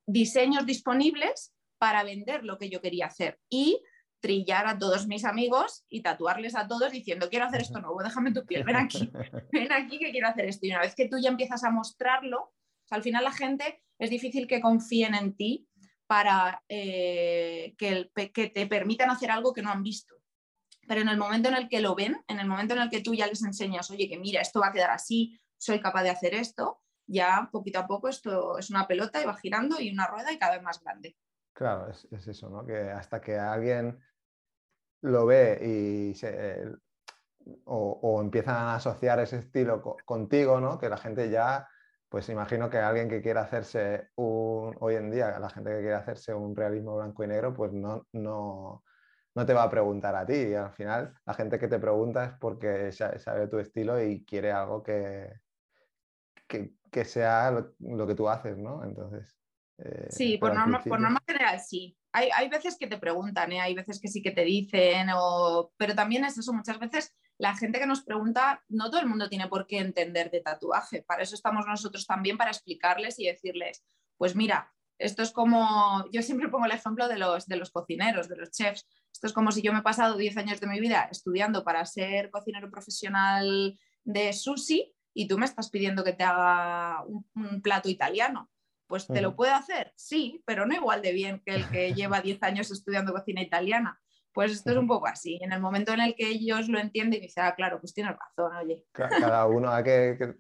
diseños 0.06 0.66
disponibles 0.66 1.54
para 1.78 2.04
vender 2.04 2.46
lo 2.46 2.58
que 2.58 2.70
yo 2.70 2.82
quería 2.82 3.08
hacer 3.08 3.40
y 3.50 3.82
trillar 4.22 4.68
a 4.68 4.78
todos 4.78 5.06
mis 5.08 5.26
amigos 5.26 5.84
y 5.90 6.02
tatuarles 6.02 6.56
a 6.56 6.66
todos 6.68 6.92
diciendo, 6.94 7.28
quiero 7.30 7.46
hacer 7.46 7.62
esto 7.62 7.82
nuevo, 7.82 8.02
déjame 8.02 8.32
tu 8.32 8.46
piel, 8.46 8.64
ven 8.64 8.78
aquí, 8.78 9.12
ven 9.52 9.72
aquí 9.74 10.00
que 10.00 10.12
quiero 10.12 10.30
hacer 10.30 10.46
esto. 10.46 10.66
Y 10.66 10.70
una 10.70 10.80
vez 10.80 10.96
que 10.96 11.10
tú 11.10 11.18
ya 11.22 11.30
empiezas 11.30 11.64
a 11.66 11.72
mostrarlo, 11.72 12.54
al 12.90 13.04
final 13.04 13.26
la 13.26 13.34
gente 13.34 13.82
es 14.00 14.10
difícil 14.10 14.48
que 14.48 14.62
confíen 14.62 15.16
en 15.16 15.36
ti 15.36 15.68
para 16.14 16.62
eh, 16.70 17.74
que, 17.76 18.12
te 18.54 18.68
permitan 18.68 19.10
hacer 19.10 19.32
algo 19.32 19.52
que 19.52 19.64
no 19.64 19.72
han 19.72 19.82
visto. 19.82 20.14
Pero 20.88 21.02
en 21.02 21.10
el 21.10 21.18
momento 21.18 21.50
en 21.50 21.56
el 21.56 21.68
que 21.68 21.82
lo 21.82 21.96
ven, 21.96 22.24
en 22.28 22.40
el 22.40 22.48
momento 22.48 22.76
en 22.76 22.82
el 22.82 22.92
que 22.92 23.02
tú 23.02 23.16
ya 23.16 23.26
les 23.26 23.42
enseñas, 23.42 23.90
oye, 23.90 24.08
que 24.08 24.20
mira, 24.20 24.40
esto 24.40 24.60
va 24.60 24.68
a 24.68 24.72
quedar 24.72 24.92
así, 24.92 25.36
soy 25.58 25.82
capaz 25.82 26.04
de 26.04 26.12
hacer 26.12 26.36
esto, 26.36 26.84
ya 27.08 27.50
poquito 27.52 27.80
a 27.80 27.88
poco 27.88 28.10
esto 28.10 28.60
es 28.60 28.70
una 28.70 28.86
pelota 28.86 29.20
y 29.20 29.26
va 29.26 29.36
girando 29.36 29.82
y 29.82 29.92
una 29.92 30.06
rueda 30.06 30.32
y 30.32 30.38
cada 30.38 30.54
vez 30.54 30.62
más 30.62 30.84
grande. 30.84 31.18
Claro, 31.52 31.90
es, 31.90 32.28
eso, 32.28 32.48
¿no? 32.48 32.64
Que 32.64 32.92
hasta 32.92 33.20
que 33.20 33.40
alguien 33.40 34.00
lo 35.02 35.26
ve 35.26 36.12
y 36.12 36.14
se, 36.14 36.64
o, 37.66 38.22
empiezan 38.22 38.56
a 38.56 38.76
asociar 38.76 39.20
ese 39.20 39.40
estilo 39.40 39.82
contigo, 40.06 40.60
¿no? 40.60 40.78
Que 40.78 40.90
la 40.90 40.98
gente 40.98 41.32
ya 41.32 41.68
pues 42.14 42.30
imagino 42.30 42.70
que 42.70 42.78
alguien 42.78 43.10
que 43.10 43.24
quiera 43.24 43.42
hacerse 43.42 44.10
un, 44.18 44.78
hoy 44.82 44.94
en 44.94 45.10
día, 45.10 45.40
la 45.40 45.50
gente 45.50 45.72
que 45.72 45.80
quiere 45.80 45.96
hacerse 45.96 46.32
un 46.32 46.56
realismo 46.56 46.98
blanco 46.98 47.24
y 47.24 47.28
negro, 47.28 47.56
pues 47.56 47.74
no, 47.74 48.06
no, 48.12 48.84
no 49.34 49.46
te 49.48 49.54
va 49.56 49.64
a 49.64 49.70
preguntar 49.72 50.16
a 50.16 50.24
ti. 50.24 50.36
Y 50.36 50.54
al 50.54 50.72
final, 50.74 51.16
la 51.26 51.34
gente 51.34 51.58
que 51.58 51.68
te 51.68 51.80
pregunta 51.80 52.26
es 52.26 52.34
porque 52.40 52.92
sabe 52.92 53.48
tu 53.48 53.58
estilo 53.58 54.00
y 54.00 54.24
quiere 54.26 54.52
algo 54.52 54.84
que, 54.84 55.40
que, 56.46 57.04
sea 57.04 57.50
lo, 57.50 58.06
que 58.06 58.14
tú 58.14 58.30
haces, 58.30 58.60
¿no? 58.60 58.84
Entonces. 58.84 59.36
Eh, 59.80 60.06
sí, 60.12 60.38
por 60.38 60.54
norma, 60.54 60.84
por 60.84 61.00
norma, 61.00 61.20
general 61.26 61.60
sí. 61.62 61.98
Hay, 62.14 62.30
hay, 62.36 62.48
veces 62.48 62.78
que 62.78 62.88
te 62.88 62.98
preguntan, 62.98 63.52
¿eh? 63.52 63.60
hay 63.60 63.74
veces 63.74 64.00
que 64.00 64.08
sí 64.08 64.22
que 64.22 64.32
te 64.32 64.44
dicen, 64.44 65.10
o... 65.16 65.74
pero 65.78 65.96
también 65.96 66.24
es 66.26 66.38
eso, 66.38 66.54
muchas 66.54 66.80
veces 66.80 67.12
la 67.38 67.56
gente 67.56 67.80
que 67.80 67.88
nos 67.88 68.04
pregunta, 68.04 68.64
no 68.70 68.90
todo 68.90 69.02
el 69.02 69.08
mundo 69.08 69.28
tiene 69.28 69.48
por 69.48 69.66
qué 69.66 69.80
entender 69.80 70.30
de 70.30 70.42
tatuaje. 70.42 71.02
Para 71.02 71.24
eso 71.24 71.36
estamos 71.36 71.66
nosotros 71.66 72.06
también, 72.06 72.38
para 72.38 72.52
explicarles 72.52 73.20
y 73.20 73.26
decirles, 73.26 73.84
pues 74.18 74.36
mira, 74.36 74.72
esto 75.00 75.24
es 75.24 75.32
como, 75.32 76.06
yo 76.12 76.22
siempre 76.22 76.50
pongo 76.50 76.66
el 76.66 76.72
ejemplo 76.72 77.08
de 77.08 77.18
los, 77.18 77.48
de 77.48 77.58
los 77.58 77.72
cocineros, 77.72 78.30
de 78.30 78.38
los 78.38 78.52
chefs. 78.52 78.88
Esto 79.12 79.28
es 79.28 79.34
como 79.34 79.52
si 79.52 79.62
yo 79.62 79.74
me 79.74 79.80
he 79.80 79.84
pasado 79.84 80.16
10 80.16 80.38
años 80.38 80.60
de 80.60 80.68
mi 80.68 80.80
vida 80.80 81.08
estudiando 81.12 81.64
para 81.64 81.86
ser 81.86 82.30
cocinero 82.30 82.70
profesional 82.70 83.78
de 84.04 84.34
sushi 84.34 84.94
y 85.14 85.28
tú 85.28 85.38
me 85.38 85.46
estás 85.46 85.70
pidiendo 85.70 86.04
que 86.04 86.14
te 86.14 86.24
haga 86.24 87.04
un, 87.06 87.62
plato 87.62 87.90
italiano 87.90 88.50
Pues 88.94 89.08
te 89.08 89.22
lo 89.22 89.36
puedo 89.36 89.52
hacer, 89.56 89.92
sí, 89.96 90.44
pero 90.46 90.68
no 90.68 90.76
igual 90.76 91.02
de 91.02 91.14
bien 91.14 91.42
que 91.44 91.56
el 91.56 91.68
que 91.72 91.96
lleva 91.96 92.22
10 92.22 92.44
años 92.44 92.70
estudiando 92.70 93.12
cocina 93.12 93.42
italiana. 93.42 94.00
Pues 94.32 94.52
esto 94.52 94.70
es 94.70 94.78
un 94.78 94.88
poco 94.88 95.08
así. 95.08 95.40
En 95.42 95.52
el 95.52 95.60
momento 95.60 95.94
en 95.94 96.02
el 96.02 96.16
que 96.16 96.28
ellos 96.28 96.70
lo 96.70 96.78
entienden 96.78 97.18
y 97.18 97.24
dicen, 97.24 97.46
ah, 97.46 97.56
claro, 97.56 97.80
pues 97.80 97.96
tienes 97.96 98.16
razón, 98.16 98.56
oye. 98.56 98.86
Cada 98.92 99.48
uno 99.48 99.72
hay 99.72 99.84
que, 99.84 100.36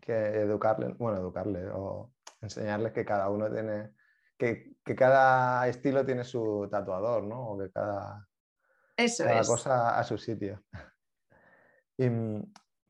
que, 0.00 0.12
educarle, 0.12 0.88
bueno, 0.98 1.18
educarle 1.18 1.68
o 1.72 2.12
enseñarles 2.40 2.92
que 2.92 3.04
cada 3.04 3.30
uno 3.30 3.48
tiene, 3.48 3.92
que, 4.36 4.72
que, 4.84 4.96
cada 4.96 5.68
estilo 5.68 6.04
tiene 6.04 6.24
su 6.24 6.66
tatuador, 6.68 7.22
¿no? 7.22 7.50
O 7.50 7.58
que 7.60 7.70
cada, 7.70 8.26
Eso 8.96 9.22
cada 9.22 9.44
cosa 9.44 9.96
a 9.96 10.02
su 10.02 10.18
sitio. 10.18 10.64
¿Y 11.96 12.08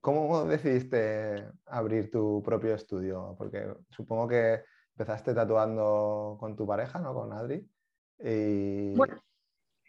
cómo 0.00 0.46
decidiste 0.46 1.50
abrir 1.66 2.10
tu 2.10 2.42
propio 2.42 2.74
estudio? 2.74 3.34
Porque 3.36 3.74
supongo 3.90 4.26
que 4.26 4.71
empezaste 4.92 5.34
tatuando 5.34 6.36
con 6.38 6.56
tu 6.56 6.66
pareja, 6.66 6.98
¿no? 6.98 7.14
Con 7.14 7.32
Adri. 7.32 7.68
Y 8.18 8.94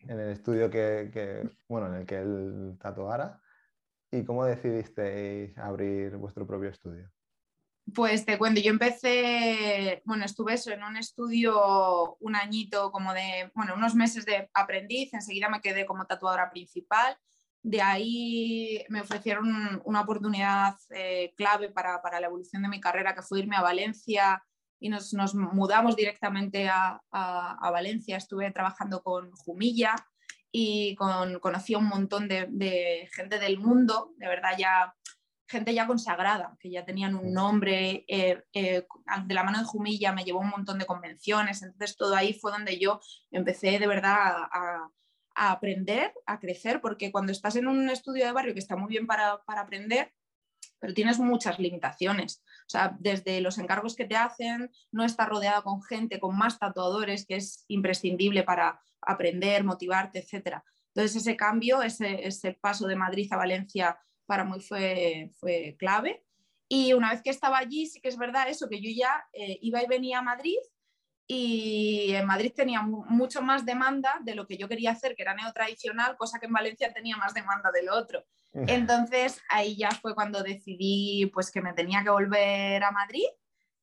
en 0.08 0.20
el 0.20 0.30
estudio 0.32 0.70
que, 0.70 1.50
bueno, 1.68 1.88
en 1.88 2.02
el 2.02 2.06
que 2.06 2.18
él 2.18 2.78
tatuara. 2.82 3.40
¿Y 4.12 4.24
cómo 4.24 4.46
decidisteis 4.46 5.58
abrir 5.58 6.16
vuestro 6.18 6.46
propio 6.46 6.70
estudio? 6.70 7.10
Pues 7.94 8.26
te 8.26 8.38
cuento, 8.38 8.62
yo 8.62 8.70
empecé, 8.70 10.02
bueno, 10.06 10.24
estuve 10.24 10.54
eso 10.54 10.72
en 10.72 10.84
un 10.84 10.96
estudio 10.96 12.16
un 12.20 12.36
añito, 12.36 12.92
como 12.92 13.14
de, 13.14 13.52
bueno, 13.56 13.74
unos 13.76 13.94
meses 13.94 14.26
de 14.26 14.50
aprendiz, 14.54 15.14
enseguida 15.14 15.50
me 15.50 15.62
quedé 15.62 15.86
como 15.86 16.06
tatuadora 16.06 16.50
principal. 16.50 17.18
De 17.62 17.82
ahí 17.82 18.86
me 18.90 19.02
ofrecieron 19.02 19.82
una 19.84 20.02
oportunidad 20.02 20.76
eh, 20.92 21.34
clave 21.36 21.70
para, 21.70 22.02
para, 22.02 22.20
la 22.20 22.28
evolución 22.28 22.62
de 22.62 22.70
mi 22.70 22.80
carrera, 22.80 23.16
que 23.16 23.22
fue 23.22 23.40
irme 23.40 23.56
a 23.56 23.62
Valencia 23.62 24.44
y 24.84 24.90
nos, 24.90 25.14
nos 25.14 25.34
mudamos 25.34 25.96
directamente 25.96 26.68
a, 26.68 27.02
a, 27.10 27.72
Valencia. 27.72 28.18
Estuve 28.18 28.52
trabajando 28.52 29.02
con 29.02 29.32
Jumilla 29.32 29.96
y 30.52 30.94
con, 30.96 31.40
conocí 31.40 31.74
a 31.74 31.78
un 31.78 31.88
montón 31.88 32.28
de, 32.28 32.48
de, 32.50 33.10
gente 33.14 33.40
del 33.40 33.60
mundo, 33.60 34.14
de 34.18 34.28
verdad 34.28 34.58
ya 34.58 34.94
gente 35.48 35.74
ya 35.74 35.88
consagrada, 35.88 36.58
que 36.60 36.70
ya 36.70 36.84
tenían 36.84 37.16
un 37.16 37.32
nombre, 37.32 38.04
eh, 38.10 38.44
eh, 38.54 38.86
de 39.26 39.34
la 39.34 39.44
mano 39.44 39.60
de 39.60 39.66
Jumilla 39.66 40.12
me 40.12 40.26
llevó 40.26 40.40
un 40.40 40.50
montón 40.50 40.80
de 40.80 40.86
convenciones, 40.86 41.62
entonces 41.62 41.96
todo 41.96 42.16
ahí 42.16 42.34
fue 42.34 42.52
donde 42.52 42.78
yo 42.78 43.00
empecé 43.32 43.80
de 43.80 43.88
verdad 43.88 44.48
a, 44.52 44.90
a 45.36 45.52
aprender, 45.52 46.14
a 46.26 46.40
crecer, 46.40 46.82
porque 46.82 47.12
cuando 47.12 47.32
estás 47.32 47.56
en 47.56 47.68
un 47.68 47.90
estudio 47.90 48.26
de 48.26 48.34
barrio 48.34 48.54
que 48.54 48.60
está 48.60 48.76
muy 48.76 48.90
bien 48.90 49.08
para, 49.08 49.44
para 49.46 49.62
aprender, 49.62 50.12
pero 50.80 50.94
tienes 50.94 51.20
muchas 51.20 51.60
limitaciones. 51.60 52.44
Sea, 52.74 52.98
desde 53.00 53.40
los 53.40 53.60
encargos 53.60 53.96
que 53.96 54.06
te 54.06 54.16
hacen, 54.16 54.72
no 54.92 55.06
estar 55.06 55.30
rodeada 55.30 55.62
con 55.62 55.84
gente, 55.84 56.20
con 56.20 56.36
más 56.36 56.58
tatuadores, 56.58 57.28
que 57.28 57.36
es 57.36 57.66
imprescindible 57.68 58.42
para 58.42 58.82
aprender, 59.00 59.64
motivarte, 59.64 60.18
etc. 60.20 60.64
Entonces, 60.88 61.22
ese 61.22 61.38
cambio, 61.38 61.84
ese, 61.84 62.26
ese 62.26 62.54
paso 62.54 62.88
de 62.88 62.96
Madrid 62.96 63.32
a 63.32 63.38
Valencia 63.38 64.00
para 64.26 64.44
mí 64.44 64.60
fue, 64.60 65.30
fue 65.36 65.76
clave. 65.78 66.26
Y 66.68 66.94
una 66.94 67.12
vez 67.12 67.22
que 67.22 67.30
estaba 67.30 67.60
allí, 67.60 67.86
sí 67.86 68.02
que 68.02 68.08
es 68.08 68.18
verdad 68.18 68.50
eso, 68.50 68.68
que 68.68 68.82
yo 68.82 68.90
ya 68.90 69.24
eh, 69.34 69.60
iba 69.62 69.84
y 69.84 69.88
venía 69.88 70.18
a 70.18 70.24
Madrid 70.24 70.58
y 71.26 72.14
en 72.14 72.26
Madrid 72.26 72.52
tenía 72.56 72.82
mucho 72.82 73.42
más 73.42 73.66
demanda 73.66 74.20
de 74.24 74.36
lo 74.36 74.46
que 74.46 74.58
yo 74.58 74.68
quería 74.68 74.92
hacer, 74.92 75.16
que 75.16 75.22
era 75.22 75.34
neotradicional, 75.34 76.18
cosa 76.18 76.40
que 76.40 76.48
en 76.48 76.54
Valencia 76.54 76.94
tenía 76.94 77.18
más 77.18 77.34
demanda 77.34 77.72
de 77.72 77.84
lo 77.84 77.96
otro. 77.96 78.26
Entonces 78.54 79.42
ahí 79.50 79.76
ya 79.76 79.90
fue 79.92 80.14
cuando 80.14 80.44
decidí 80.44 81.26
pues 81.34 81.52
que 81.52 81.62
me 81.62 81.74
tenía 81.74 82.04
que 82.04 82.10
volver 82.10 82.84
a 82.84 82.92
Madrid. 82.92 83.26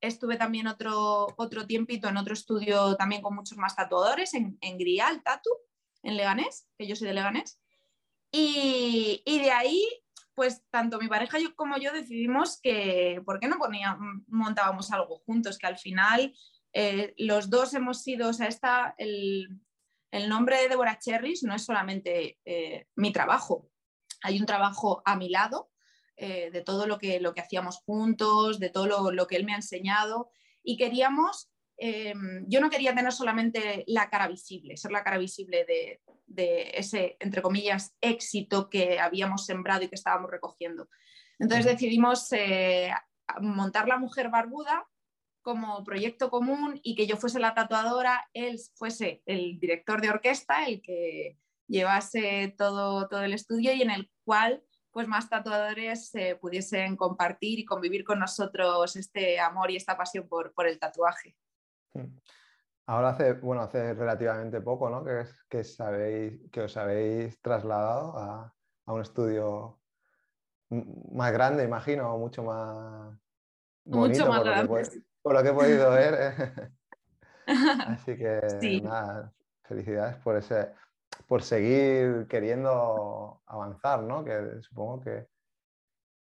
Estuve 0.01 0.37
también 0.37 0.67
otro, 0.67 1.27
otro 1.37 1.67
tiempito 1.67 2.09
en 2.09 2.17
otro 2.17 2.35
estudio 2.35 2.97
también 2.97 3.21
con 3.21 3.35
muchos 3.35 3.59
más 3.59 3.75
tatuadores, 3.75 4.33
en, 4.35 4.57
en 4.61 4.79
Grial 4.79 5.23
Tatu, 5.23 5.51
en 6.03 6.17
Leganés, 6.17 6.69
que 6.79 6.87
yo 6.87 6.95
soy 6.95 7.09
de 7.09 7.15
Leganés. 7.15 7.61
Y, 8.31 9.23
y 9.25 9.41
de 9.41 9.51
ahí 9.51 9.85
pues 10.35 10.63
tanto 10.71 10.99
mi 10.99 11.09
pareja 11.09 11.37
como 11.55 11.77
yo 11.77 11.93
decidimos 11.93 12.61
que, 12.63 13.21
¿por 13.27 13.41
qué 13.41 13.49
no 13.49 13.59
montábamos 14.29 14.91
algo 14.91 15.19
juntos? 15.27 15.59
Que 15.59 15.67
al 15.67 15.77
final 15.77 16.33
eh, 16.73 17.15
los 17.19 17.51
dos 17.51 17.75
hemos 17.75 18.03
sido, 18.03 18.29
o 18.29 18.33
sea, 18.33 18.47
esta, 18.47 18.95
el, 18.99 19.61
nombre 20.29 20.61
de 20.61 20.69
Deborah 20.69 20.99
Cherries 20.99 21.43
no 21.43 21.55
es 21.55 21.65
solamente 21.65 22.39
eh, 22.45 22.87
mi 22.97 23.13
trabajo, 23.13 23.69
hay 24.23 24.39
un 24.39 24.47
trabajo 24.47 25.03
a 25.05 25.17
mi 25.17 25.29
lado 25.29 25.71
eh, 26.17 26.51
de 26.51 26.63
todo 26.63 26.87
lo 26.87 26.99
que, 26.99 27.21
lo 27.21 27.33
que 27.35 27.41
hacíamos 27.41 27.79
juntos, 27.85 28.59
de 28.59 28.71
todo 28.71 29.11
lo, 29.11 29.27
que 29.27 29.37
él 29.37 29.45
me 29.45 29.53
ha 29.53 29.57
enseñado. 29.57 30.31
Y 30.63 30.77
queríamos, 30.77 31.51
yo 31.79 32.61
no 32.61 32.69
quería 32.69 32.95
tener 32.95 33.11
solamente 33.13 33.85
la 33.87 34.11
cara 34.11 34.29
visible, 34.29 34.77
ser 34.77 34.93
la 34.93 35.03
cara 35.03 35.17
visible 35.17 35.65
de, 35.65 36.03
de, 36.27 36.73
ese, 36.75 37.17
entre 37.19 37.41
comillas, 37.41 37.97
éxito 38.03 38.69
que 38.69 39.01
habíamos 39.01 39.47
sembrado 39.47 39.85
y 39.85 39.89
que 39.89 39.95
estábamos 39.95 40.31
recogiendo. 40.31 40.91
Entonces 41.39 41.65
decidimos 41.65 42.29
montar 43.41 43.89
la 43.89 43.97
mujer 43.97 44.29
barbuda 44.29 44.87
como 45.43 45.83
proyecto 45.85 46.31
común 46.31 46.81
y 46.83 46.95
que 46.95 47.07
yo 47.07 47.17
fuese 47.17 47.39
la 47.39 47.55
tatuadora, 47.55 48.29
él 48.35 48.59
fuese 48.75 49.23
el 49.27 49.59
director 49.59 50.01
de 50.01 50.11
orquesta, 50.11 50.67
el 50.67 50.83
que 50.83 51.39
llevase 51.67 52.55
todo, 52.59 53.09
todo 53.09 53.23
el 53.23 53.33
estudio 53.33 53.73
y 53.73 53.83
en 53.83 53.91
el 53.91 54.11
cual 54.25 54.63
pues 54.91 55.07
más 55.07 55.29
tatuadores 55.31 56.13
eh, 56.15 56.37
pudiesen 56.41 56.97
compartir 56.97 57.61
y 57.61 57.65
convivir 57.65 58.05
con 58.05 58.19
nosotros 58.19 58.97
este 58.97 59.39
amor 59.39 59.71
y 59.71 59.77
esta 59.77 59.97
pasión 59.97 60.29
por, 60.29 60.53
por 60.53 60.67
el 60.67 60.79
tatuaje. 60.79 61.37
Hmm. 61.95 62.17
Ahora 62.87 63.11
hace, 63.11 63.35
bueno, 63.35 63.63
hace 63.63 63.95
relativamente 63.95 64.61
poco, 64.61 64.91
¿no? 64.91 65.05
Que, 65.05 65.25
que, 65.49 65.63
sabéis, 65.63 66.41
que 66.51 66.63
os 66.63 66.77
habéis 66.77 67.41
trasladado 67.41 68.19
a, 68.19 68.53
a 68.87 68.93
un 68.93 69.01
estudio 69.01 69.81
más 70.71 71.33
grande, 71.33 71.65
imagino, 71.65 72.19
mucho 72.19 72.43
más 72.43 73.17
bonito, 73.85 74.25
mucho 74.25 74.29
más 74.29 74.43
grande 74.43 75.03
por 75.23 75.35
lo 75.35 75.43
que 75.43 75.49
he 75.49 75.53
podido 75.53 75.91
ver. 75.91 76.73
Así 77.47 78.17
que 78.17 78.81
nada, 78.83 79.33
felicidades 79.65 80.17
por 80.17 80.37
ese, 80.37 80.73
por 81.27 81.43
seguir 81.43 82.27
queriendo 82.29 83.43
avanzar, 83.47 84.03
¿no? 84.03 84.25
Que 84.25 84.61
supongo 84.63 85.01
que, 85.01 85.27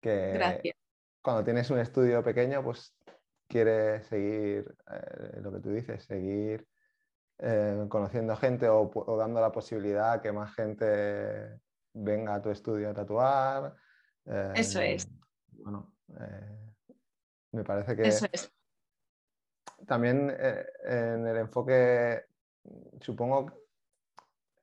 que 0.00 0.74
cuando 1.22 1.44
tienes 1.44 1.70
un 1.70 1.78
estudio 1.78 2.22
pequeño, 2.22 2.62
pues 2.62 2.94
quieres 3.48 4.06
seguir 4.06 4.74
eh, 4.90 5.40
lo 5.40 5.52
que 5.52 5.60
tú 5.60 5.70
dices, 5.70 6.04
seguir 6.04 6.66
eh, 7.38 7.86
conociendo 7.88 8.36
gente 8.36 8.68
o, 8.68 8.90
dando 9.18 9.40
la 9.40 9.52
posibilidad 9.52 10.20
que 10.20 10.32
más 10.32 10.54
gente 10.54 11.60
venga 11.92 12.34
a 12.34 12.42
tu 12.42 12.50
estudio 12.50 12.90
a 12.90 12.94
tatuar. 12.94 13.74
Eso 14.54 14.80
es. 14.80 15.06
Eh, 15.06 15.08
bueno, 15.52 15.94
me 17.52 17.64
parece 17.64 17.96
que 17.96 18.02
Eso 18.02 18.26
es 18.30 18.52
también 19.86 20.34
eh, 20.38 20.66
en 20.84 21.26
el 21.26 21.36
enfoque, 21.36 22.24
supongo, 23.00 23.52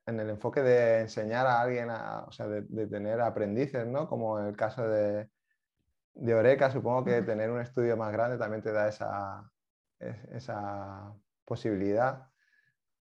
en 0.06 0.20
el 0.20 0.30
enfoque 0.30 0.62
de 0.62 1.02
enseñar 1.02 1.48
a 1.48 1.62
alguien, 1.62 1.90
o 1.90 2.32
sea, 2.32 2.48
de, 2.48 2.88
tener 2.88 3.22
aprendices, 3.22 3.88
¿no? 3.88 4.08
Como 4.08 4.40
en 4.40 4.48
el 4.48 4.56
caso 4.56 4.88
de, 4.88 5.30
de 6.14 6.36
Oreca, 6.36 6.70
supongo 6.70 7.04
que 7.04 7.22
tener 7.22 7.50
un 7.50 7.62
estudio 7.62 7.98
más 7.98 8.12
grande 8.12 8.38
también 8.38 8.62
te 8.62 8.72
da 8.72 8.88
esa, 8.88 9.52
esa 10.32 11.14
posibilidad. 11.44 12.30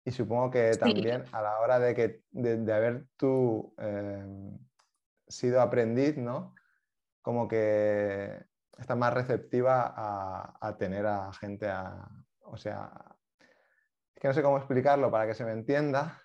Y 0.06 0.12
supongo 0.12 0.52
que 0.52 0.72
también 0.78 1.24
a 1.32 1.42
la 1.42 1.60
hora 1.60 1.80
de, 1.80 1.96
que, 1.96 2.22
de, 2.32 2.74
haber 2.74 3.08
tú 3.18 3.74
em, 3.78 4.58
sido 5.28 5.62
aprendiz, 5.62 6.16
¿no? 6.16 6.54
Como 7.24 7.48
que 7.48 8.46
está 8.78 8.96
más 8.96 9.14
receptiva 9.14 9.94
a, 10.60 10.78
tener 10.78 11.06
a 11.06 11.32
gente, 11.34 11.70
o 12.42 12.58
sea, 12.58 12.92
es 14.14 14.22
que 14.22 14.28
no 14.28 14.34
sé 14.34 14.42
cómo 14.42 14.58
explicarlo 14.58 15.12
para 15.12 15.28
que 15.28 15.34
se 15.34 15.46
me 15.46 15.52
entienda, 15.52 16.22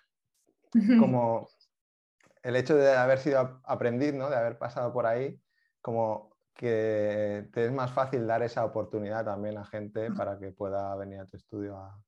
como 0.99 1.47
el 2.43 2.55
hecho 2.55 2.75
de 2.75 2.95
haber 2.95 3.19
sido 3.19 3.61
aprendiz, 3.63 4.13
¿no? 4.13 4.29
de 4.29 4.35
haber 4.35 4.57
pasado 4.57 4.91
por 4.93 5.05
ahí, 5.05 5.39
como 5.81 6.31
que 6.53 7.49
te 7.53 7.65
es 7.65 7.71
más 7.71 7.91
fácil 7.91 8.27
dar 8.27 8.43
esa 8.43 8.65
oportunidad 8.65 9.25
también 9.25 9.57
a 9.57 9.65
gente 9.65 10.11
para 10.11 10.37
que 10.37 10.51
pueda 10.51 10.95
venir 10.95 11.19
a 11.19 11.25
tu 11.25 11.37
estudio 11.37 11.77
a... 11.77 11.99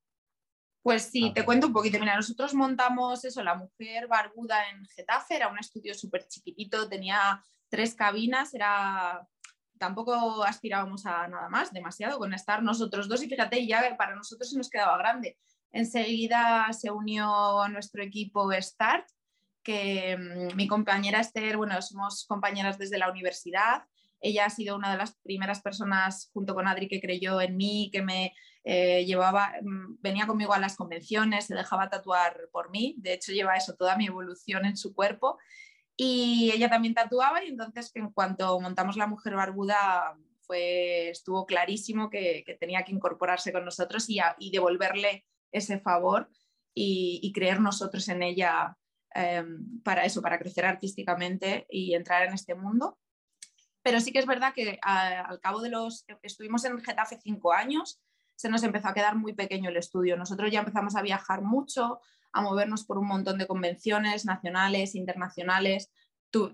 Pues 0.81 1.03
sí, 1.03 1.31
te 1.33 1.45
cuento 1.45 1.67
un 1.67 1.73
poquito. 1.73 1.97
Mira, 1.97 2.15
nosotros 2.15 2.53
montamos 2.53 3.23
eso, 3.23 3.41
La 3.41 3.55
Mujer 3.55 4.07
Barbuda 4.07 4.69
en 4.69 4.85
Getafe, 4.85 5.37
era 5.37 5.47
un 5.47 5.57
estudio 5.57 5.93
súper 5.93 6.27
chiquitito, 6.27 6.89
tenía 6.89 7.41
tres 7.69 7.95
cabinas, 7.95 8.53
era 8.53 9.25
tampoco 9.83 10.45
aspirábamos 10.45 11.05
a 11.05 11.27
nada 11.27 11.49
más, 11.49 11.73
demasiado, 11.73 12.17
con 12.17 12.33
estar 12.33 12.63
nosotros 12.63 13.09
dos 13.09 13.21
y 13.21 13.27
fíjate, 13.27 13.67
ya 13.67 13.97
para 13.97 14.15
nosotros 14.15 14.49
se 14.49 14.57
nos 14.57 14.69
quedaba 14.69 14.97
grande. 14.97 15.37
Enseguida 15.73 16.71
se 16.71 16.89
unió 16.89 17.61
a 17.61 17.67
nuestro 17.67 18.01
equipo 18.01 18.49
Start, 18.53 19.05
que 19.61 20.15
mm, 20.15 20.55
mi 20.55 20.67
compañera 20.67 21.19
Esther, 21.19 21.57
bueno, 21.57 21.81
somos 21.81 22.25
compañeras 22.25 22.77
desde 22.77 22.97
la 22.97 23.11
universidad, 23.11 23.83
Ella 24.21 24.45
ha 24.45 24.49
sido 24.49 24.77
una 24.77 24.89
de 24.89 24.97
las 24.97 25.17
primeras 25.21 25.61
personas, 25.61 26.29
junto 26.33 26.55
con 26.55 26.65
Adri, 26.65 26.87
que 26.87 27.01
creyó 27.01 27.41
en 27.41 27.57
mí, 27.57 27.89
que 27.91 28.01
me 28.01 28.33
eh, 28.63 29.03
llevaba, 29.03 29.51
mm, 29.61 29.97
venía 29.99 30.27
conmigo 30.27 30.53
a 30.53 30.59
las 30.59 30.77
convenciones, 30.77 31.47
se 31.47 31.55
dejaba 31.55 31.89
tatuar 31.89 32.47
por 32.53 32.69
mí. 32.69 32.95
De 32.99 33.11
hecho, 33.15 33.33
lleva 33.33 33.57
eso, 33.57 33.75
toda 33.75 33.97
mi 33.97 34.05
evolución 34.07 34.63
en 34.63 34.77
su 34.77 34.93
cuerpo. 34.95 35.37
Y 35.95 36.51
ella 36.53 36.69
también 36.69 36.93
tatuaba 36.93 37.43
y 37.43 37.49
entonces 37.49 37.91
en 37.95 38.11
cuanto 38.11 38.59
montamos 38.59 38.97
La 38.97 39.07
Mujer 39.07 39.35
Barbuda 39.35 40.17
fue, 40.41 41.09
estuvo 41.09 41.45
clarísimo 41.45 42.09
que, 42.09 42.43
tenía 42.59 42.83
que 42.83 42.91
incorporarse 42.91 43.53
con 43.53 43.65
nosotros 43.65 44.09
y, 44.09 44.19
y 44.39 44.51
devolverle 44.51 45.25
ese 45.51 45.79
favor 45.79 46.29
y, 46.73 47.31
creer 47.33 47.59
nosotros 47.59 48.07
en 48.09 48.23
ella 48.23 48.77
em, 49.13 49.81
para 49.81 50.05
eso, 50.05 50.21
para 50.21 50.39
crecer 50.39 50.65
artísticamente 50.65 51.67
y 51.69 51.93
entrar 51.93 52.27
en 52.27 52.33
este 52.33 52.55
mundo. 52.55 52.97
Pero 53.81 53.99
sí 53.99 54.11
que 54.11 54.19
es 54.19 54.25
verdad 54.25 54.53
que 54.53 54.79
al 54.81 55.39
cabo 55.39 55.61
de 55.61 55.69
los, 55.69 56.05
estuvimos 56.21 56.63
en 56.65 56.81
Getafe 56.81 57.19
cinco 57.21 57.53
años, 57.53 58.01
se 58.35 58.49
nos 58.49 58.63
empezó 58.63 58.87
a 58.87 58.93
quedar 58.93 59.15
muy 59.15 59.33
pequeño 59.33 59.69
el 59.69 59.77
estudio. 59.77 60.17
Nosotros 60.17 60.51
ya 60.51 60.59
empezamos 60.59 60.95
a 60.95 61.01
viajar 61.01 61.41
mucho, 61.41 61.99
a 62.33 62.41
movernos 62.41 62.83
por 62.83 62.97
un 62.97 63.07
montón 63.07 63.37
de 63.37 63.47
convenciones 63.47 64.25
nacionales, 64.25 64.95
internacionales. 64.95 65.91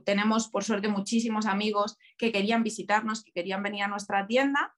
tenemos, 0.04 0.50
por 0.50 0.64
suerte, 0.64 0.90
muchísimos 0.90 1.46
amigos 1.46 1.98
que 2.18 2.32
querían 2.32 2.64
visitarnos, 2.64 3.24
que 3.24 3.32
querían 3.32 3.64
venir 3.64 3.84
a 3.84 3.88
nuestra 3.88 4.28
tienda 4.28 4.76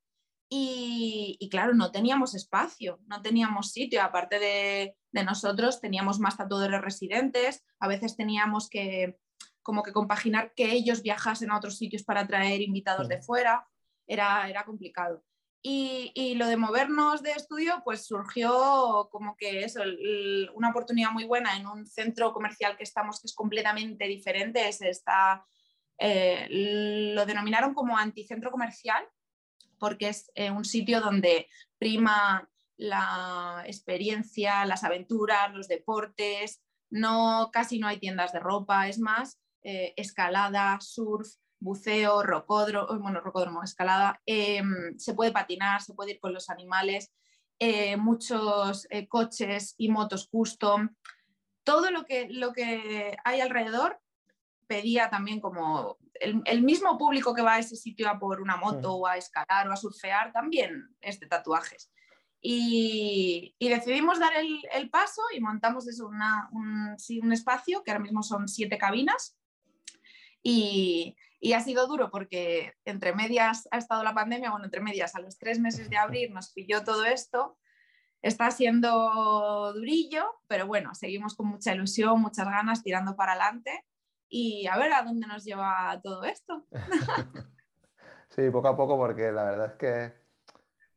y, 0.54 1.48
claro, 1.50 1.74
no 1.74 1.92
teníamos 1.92 2.36
espacio, 2.36 3.00
no 3.08 3.22
teníamos 3.22 3.72
sitio. 3.72 4.04
Aparte 4.04 4.38
de, 4.38 5.24
nosotros, 5.24 5.80
teníamos 5.80 6.20
más 6.20 6.36
tatuadores 6.36 6.82
residentes, 6.82 7.64
a 7.80 7.88
veces 7.88 8.18
teníamos 8.18 8.70
que 8.70 9.18
como 9.64 9.84
que 9.84 9.94
compaginar 9.94 10.54
que 10.56 10.72
ellos 10.72 11.04
viajasen 11.04 11.52
a 11.52 11.58
otros 11.58 11.78
sitios 11.78 12.04
para 12.04 12.26
traer 12.26 12.62
invitados 12.62 13.08
de 13.08 13.22
fuera, 13.22 13.68
era, 14.08 14.50
era 14.50 14.66
complicado. 14.66 15.24
Y, 15.64 16.34
lo 16.36 16.48
de 16.48 16.58
movernos 16.58 17.22
de 17.22 17.32
estudio, 17.32 17.82
pues 17.84 18.08
surgió 18.08 19.10
como 19.12 19.36
que 19.38 19.64
eso, 19.64 19.82
una 20.56 20.70
oportunidad 20.70 21.12
muy 21.12 21.26
buena 21.26 21.56
en 21.56 21.68
un 21.68 21.86
centro 21.86 22.34
comercial 22.34 22.78
que 22.78 22.84
estamos, 22.84 23.22
que 23.22 23.28
es 23.28 23.36
completamente 23.36 24.06
diferente, 24.06 24.68
es 24.68 24.82
esta, 24.82 25.46
eh, 26.00 26.48
lo 26.50 27.26
denominaron 27.28 27.76
como 27.76 27.96
anticentro 27.96 28.50
comercial, 28.50 29.08
porque 29.78 30.10
es 30.10 30.32
eh, 30.34 30.50
un 30.50 30.66
sitio 30.66 31.00
donde 31.00 31.48
prima 31.78 32.50
la 32.78 33.64
experiencia, 33.68 34.66
las 34.66 34.84
aventuras, 34.84 35.54
los 35.54 35.68
deportes, 35.68 36.64
no, 36.90 37.50
casi 37.54 37.78
no 37.78 37.88
hay 37.88 38.00
tiendas 38.00 38.34
de 38.34 38.40
ropa, 38.40 38.88
es 38.88 39.00
más 39.00 39.40
eh, 39.62 39.94
escalada, 39.96 40.80
surf, 40.82 41.28
buceo, 41.62 42.24
rocódromo, 42.24 43.00
bueno, 43.00 43.22
rocódromo, 43.22 43.64
escalada, 43.64 44.22
em, 44.26 44.98
se 44.98 45.14
puede 45.14 45.32
patinar, 45.32 45.82
se 45.82 45.94
puede 45.94 46.12
ir 46.12 46.20
con 46.20 46.34
los 46.34 46.50
animales, 46.50 47.14
eh, 47.60 47.96
muchos 47.96 48.88
coches 49.08 49.76
y 49.78 49.88
motos 49.90 50.28
custom, 50.28 50.90
todo 51.64 51.92
lo 51.92 52.06
que, 52.06 52.28
lo 52.30 52.52
que 52.54 53.16
hay 53.24 53.40
alrededor 53.40 54.00
pedía 54.68 55.10
también 55.10 55.40
como 55.40 55.98
el, 56.22 56.64
mismo 56.64 56.98
público 56.98 57.34
que 57.34 57.42
va 57.42 57.56
a 57.56 57.60
ese 57.60 57.76
sitio 57.76 58.10
a 58.10 58.20
por 58.20 58.42
una 58.42 58.56
moto 58.56 58.94
o 58.94 59.08
a 59.08 59.18
escalar 59.18 59.68
o 59.68 59.74
a 59.74 59.76
surfear 59.76 60.32
también 60.32 60.96
es 61.02 61.20
de 61.20 61.28
tatuajes. 61.28 61.92
Y, 62.42 63.56
decidimos 63.60 64.20
dar 64.20 64.32
el, 64.36 64.90
paso 64.90 65.22
y 65.36 65.42
montamos 65.42 65.86
un, 66.00 67.32
espacio 67.34 67.84
que 67.84 67.92
ahora 67.92 68.04
mismo 68.04 68.24
son 68.24 68.48
siete 68.48 68.78
cabinas. 68.78 69.38
Y, 70.42 71.16
y, 71.42 71.54
ha 71.54 71.60
sido 71.60 71.88
duro 71.88 72.10
porque 72.12 72.74
entre 72.86 73.14
medias 73.14 73.68
ha 73.72 73.78
estado 73.78 74.04
la 74.04 74.14
pandemia, 74.14 74.52
bueno, 74.52 74.66
entre 74.66 74.82
medias 74.82 75.16
a 75.16 75.20
los 75.20 75.38
tres 75.38 75.60
meses 75.60 75.90
de 75.90 75.98
abrir 75.98 76.32
nos 76.32 76.52
pilló 76.52 76.84
todo 76.84 77.06
esto. 77.06 77.58
Está 78.22 78.52
siendo 78.52 79.74
durillo, 79.74 80.24
pero 80.48 80.68
bueno, 80.68 80.94
seguimos 80.94 81.36
con 81.36 81.48
mucha 81.48 81.74
ilusión, 81.74 82.22
muchas 82.22 82.46
ganas, 82.46 82.84
tirando 82.84 83.16
para 83.16 83.32
adelante 83.32 83.86
y 84.32 84.66
a 84.68 84.78
ver 84.78 84.94
a 84.94 85.04
dónde 85.04 85.28
nos 85.28 85.44
lleva 85.44 86.00
todo 86.02 86.24
esto. 86.24 86.66
sí, 88.30 88.50
poco 88.50 88.70
a 88.70 88.78
poco, 88.78 88.98
porque 88.98 89.32
la 89.32 89.44
verdad 89.44 89.66
es 89.68 89.74
que, 89.74 90.14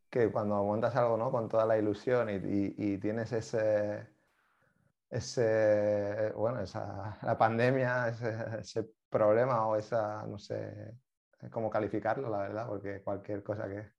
que 0.08 0.30
cuando 0.30 0.62
montas 0.62 0.94
algo 0.96 1.16
¿no? 1.16 1.30
con 1.30 1.48
toda 1.48 1.66
la 1.66 1.76
ilusión 1.76 2.28
y, 2.30 2.98
tienes 2.98 3.32
ese, 3.32 4.06
ese, 5.10 6.32
bueno, 6.36 6.60
esa, 6.60 7.18
la 7.22 7.36
pandemia, 7.36 8.08
ese, 8.60 8.86
problema 9.14 9.66
o 9.66 9.76
esa, 9.76 10.26
no 10.26 10.38
sé 10.38 10.92
cómo 11.50 11.70
calificarlo, 11.70 12.28
la 12.28 12.38
verdad, 12.38 12.66
porque 12.66 13.00
cualquier 13.02 13.42
cosa 13.42 13.68
que... 13.68 13.90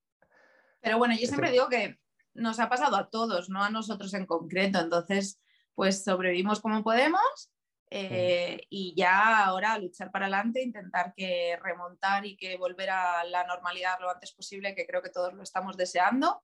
Pero 0.81 0.97
bueno, 0.97 1.15
yo 1.19 1.25
siempre 1.25 1.51
digo 1.51 1.69
que 1.69 1.99
nos 2.33 2.59
ha 2.59 2.69
pasado 2.69 2.95
a 2.97 3.09
todos, 3.09 3.49
no 3.49 3.63
a 3.63 3.69
nosotros 3.69 4.13
en 4.13 4.25
concreto, 4.25 4.79
entonces 4.79 5.39
pues 5.73 6.03
sobrevivimos 6.03 6.59
como 6.59 6.83
podemos 6.83 7.51
eh, 7.91 8.61
y 8.69 8.93
ya 8.95 9.45
ahora 9.45 9.77
luchar 9.77 10.11
para 10.11 10.25
adelante, 10.25 10.61
intentar 10.61 11.13
que 11.15 11.57
remontar 11.61 12.25
y 12.25 12.35
que 12.35 12.57
volver 12.57 12.89
a 12.89 13.23
la 13.23 13.45
normalidad 13.45 13.99
lo 14.01 14.09
antes 14.09 14.33
posible, 14.33 14.75
que 14.75 14.85
creo 14.85 15.01
que 15.01 15.11
todos 15.11 15.33
lo 15.33 15.43
estamos 15.43 15.77
deseando, 15.77 16.43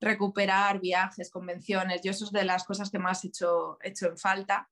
recuperar 0.00 0.80
viajes, 0.80 1.30
convenciones, 1.30 2.02
yo 2.02 2.10
eso 2.10 2.24
es 2.24 2.32
de 2.32 2.44
las 2.44 2.64
cosas 2.64 2.90
que 2.90 2.98
más 2.98 3.24
he 3.24 3.28
hecho, 3.28 3.78
hecho 3.80 4.06
en 4.06 4.18
falta. 4.18 4.68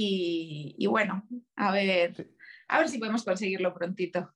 Y, 0.00 0.86
bueno, 0.86 1.26
a 1.56 1.72
ver, 1.72 2.30
a 2.68 2.78
ver 2.78 2.88
si 2.88 2.98
podemos 2.98 3.24
conseguirlo 3.24 3.74
prontito. 3.74 4.32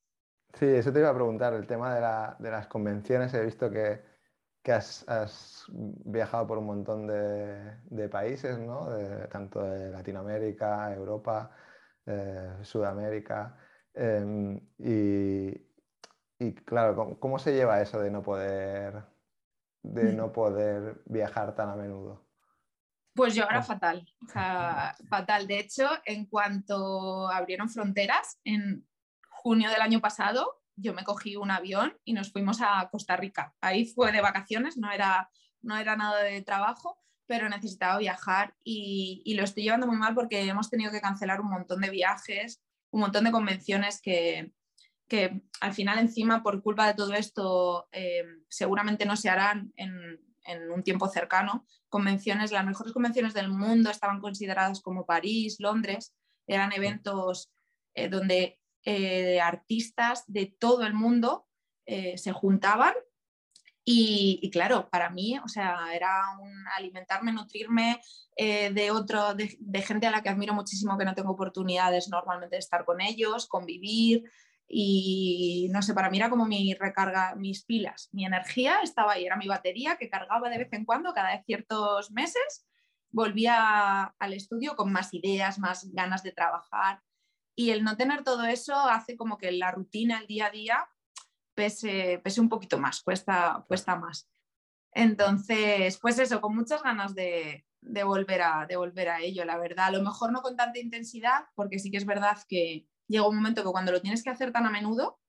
Sí, 0.55 0.67
eso 0.67 0.93
te 0.93 0.99
iba 0.99 1.09
a 1.09 1.15
preguntar, 1.15 1.55
el 1.55 1.67
tema 1.67 1.95
de, 1.95 2.45
de 2.45 2.51
las 2.51 2.67
convenciones, 2.67 3.33
he 3.35 3.45
visto 3.45 3.71
que, 3.71 4.03
que 4.63 4.73
has, 4.73 5.67
viajado 5.69 6.47
por 6.47 6.59
un 6.59 6.67
montón 6.67 7.07
de, 7.07 8.09
países, 8.09 8.59
¿no? 8.59 8.89
tanto 9.31 9.63
de 9.63 9.91
Latinoamérica, 9.91 10.95
Europa, 10.95 11.51
eh, 12.07 12.59
Sudamérica. 12.63 13.57
Em, 13.95 14.61
y, 14.79 15.53
claro, 16.65 17.19
¿cómo, 17.19 17.39
se 17.39 17.53
lleva 17.55 17.81
eso 17.81 18.01
de 18.01 18.11
no 18.11 18.23
poder, 18.23 19.05
de 19.83 20.13
no 20.13 20.33
poder 20.33 21.03
viajar 21.07 21.55
tan 21.55 21.69
a 21.71 21.77
menudo? 21.77 22.22
Pues 23.15 23.35
yo 23.35 23.45
ahora 23.45 23.63
fatal, 23.63 24.07
fatal. 25.09 25.47
De 25.47 25.59
hecho, 25.59 25.89
en 26.05 26.27
cuanto 26.27 27.29
abrieron 27.29 27.69
fronteras 27.69 28.41
en 28.45 28.87
junio 29.29 29.69
del 29.71 29.83
año 29.83 30.01
pasado, 30.01 30.63
yo 30.77 30.95
me 30.95 31.05
cogí 31.05 31.37
un 31.37 31.51
avión 31.51 31.99
y 32.05 32.15
nos 32.15 32.33
fuimos 32.33 32.61
a 32.63 32.89
Costa 32.91 33.17
Rica. 33.17 33.55
Ahí 33.61 33.85
fue 33.85 34.13
de 34.13 34.23
vacaciones, 34.23 34.79
no 34.79 34.91
era, 34.91 35.31
no 35.61 35.77
era 35.77 35.97
nada 35.97 36.23
de 36.23 36.41
trabajo, 36.43 36.99
pero 37.27 37.49
necesitaba 37.49 37.99
viajar 37.99 38.55
y, 38.65 39.35
lo 39.37 39.45
estoy 39.45 39.65
llevando 39.65 39.87
muy 39.87 39.97
mal 39.97 40.15
porque 40.15 40.47
hemos 40.47 40.71
tenido 40.71 40.91
que 40.91 41.01
cancelar 41.01 41.41
un 41.41 41.51
montón 41.51 41.81
de 41.81 41.91
viajes, 41.91 42.63
un 42.91 43.01
montón 43.01 43.25
de 43.25 43.33
convenciones 43.33 44.01
que, 44.01 44.53
que 45.09 45.43
al 45.61 45.75
final 45.75 45.99
encima 45.99 46.43
por 46.43 46.63
culpa 46.63 46.87
de 46.87 46.95
todo 46.95 47.13
esto 47.15 47.89
eh, 47.93 48.25
seguramente 48.49 49.05
no 49.05 49.17
se 49.17 49.29
harán 49.29 49.73
en, 49.77 50.19
en, 50.45 50.71
un 50.71 50.83
tiempo 50.83 51.09
cercano. 51.09 51.67
Convenciones, 51.89 52.53
las 52.53 52.65
mejores 52.65 52.93
convenciones 52.93 53.35
del 53.35 53.49
mundo 53.49 53.91
estaban 53.91 54.21
consideradas 54.21 54.81
como 54.81 55.07
París, 55.07 55.57
Londres, 55.59 56.15
eran 56.47 56.73
eventos 56.73 57.51
eh, 57.95 58.09
donde 58.09 58.59
eh, 58.85 59.41
artistas 59.41 60.25
de 60.27 60.47
todo 60.47 60.85
el 60.85 60.95
mundo 60.95 61.47
eh, 61.87 62.19
se 62.19 62.33
juntaban 62.33 62.95
y, 63.85 64.49
claro, 64.53 64.89
para 64.91 65.11
mí, 65.11 65.39
o 65.45 65.49
sea, 65.49 65.93
era 65.93 66.39
un 66.41 66.53
alimentarme, 66.77 67.33
nutrirme 67.33 68.01
eh, 68.37 68.73
de 68.73 68.93
otro, 68.93 69.35
de, 69.35 69.83
gente 69.83 70.07
a 70.07 70.13
la 70.13 70.23
que 70.23 70.29
admiro 70.29 70.55
muchísimo, 70.55 70.97
que 70.97 71.05
no 71.05 71.15
tengo 71.15 71.33
oportunidades 71.33 72.09
normalmente 72.09 72.57
de 72.57 72.61
estar 72.61 72.85
con 72.85 73.01
ellos, 73.01 73.49
convivir. 73.49 74.31
Y 74.75 75.69
no 75.71 75.83
sé, 75.83 75.93
para 75.93 76.09
mí 76.09 76.17
era 76.17 76.31
como 76.31 76.47
mi 76.47 76.73
recarga, 76.73 77.35
mis 77.35 77.63
pilas, 77.63 78.09
mi 78.13 78.25
energía 78.25 78.81
estaba 78.83 79.13
ahí, 79.13 79.27
era 79.27 79.37
mi 79.37 79.47
batería 79.47 79.99
que 79.99 80.09
cargaba 80.09 80.49
de 80.49 80.57
vez 80.57 80.73
en 80.73 80.87
cuando, 80.87 81.13
cada 81.13 81.43
ciertos 81.45 82.11
meses, 82.11 82.67
volvía 83.11 84.15
al 84.19 84.33
estudio 84.33 84.75
con 84.75 84.91
más 84.91 85.13
ideas, 85.13 85.59
más 85.59 85.93
ganas 85.93 86.23
de 86.23 86.33
trabajar. 86.33 87.03
Y 87.55 87.69
el 87.69 87.85
no 87.85 87.99
tener 87.99 88.25
todo 88.25 88.45
eso 88.45 88.75
hace 88.75 89.15
como 89.15 89.37
que 89.37 89.53
la 89.53 89.73
rutina, 89.73 90.21
el 90.21 90.27
día 90.27 90.47
a 90.47 90.51
día, 90.51 90.89
pese, 91.55 92.23
pese 92.25 92.41
un 92.41 92.49
poquito 92.49 92.79
más, 92.79 93.03
cuesta, 93.03 93.67
cuesta 93.69 93.97
más. 93.97 94.27
Entonces, 94.93 95.99
pues 96.01 96.19
eso, 96.19 96.41
con 96.41 96.57
muchas 96.57 96.83
ganas 96.83 97.15
de, 97.15 97.67
de, 97.83 98.05
volver 98.05 98.41
a, 98.41 98.65
de 98.67 98.77
volver 98.77 99.11
a 99.11 99.21
ello, 99.21 99.45
la 99.45 99.59
verdad. 99.59 99.89
A 99.89 99.93
lo 99.93 100.03
mejor 100.03 100.33
no 100.33 100.41
con 100.41 100.57
tanta 100.57 100.79
intensidad, 100.79 101.45
porque 101.55 101.79
sí 101.79 101.91
que 101.91 101.99
es 101.99 102.07
verdad 102.07 102.39
que 102.49 102.87
llega 103.13 103.29
un 103.29 103.37
momento 103.37 103.63
que 103.63 103.71
cuando 103.71 103.93
lo 103.93 104.01
tienes 104.01 104.23
que 104.25 104.31
hacer 104.31 104.53
tan 104.53 104.67
a 104.67 104.71
menudo, 104.71 105.21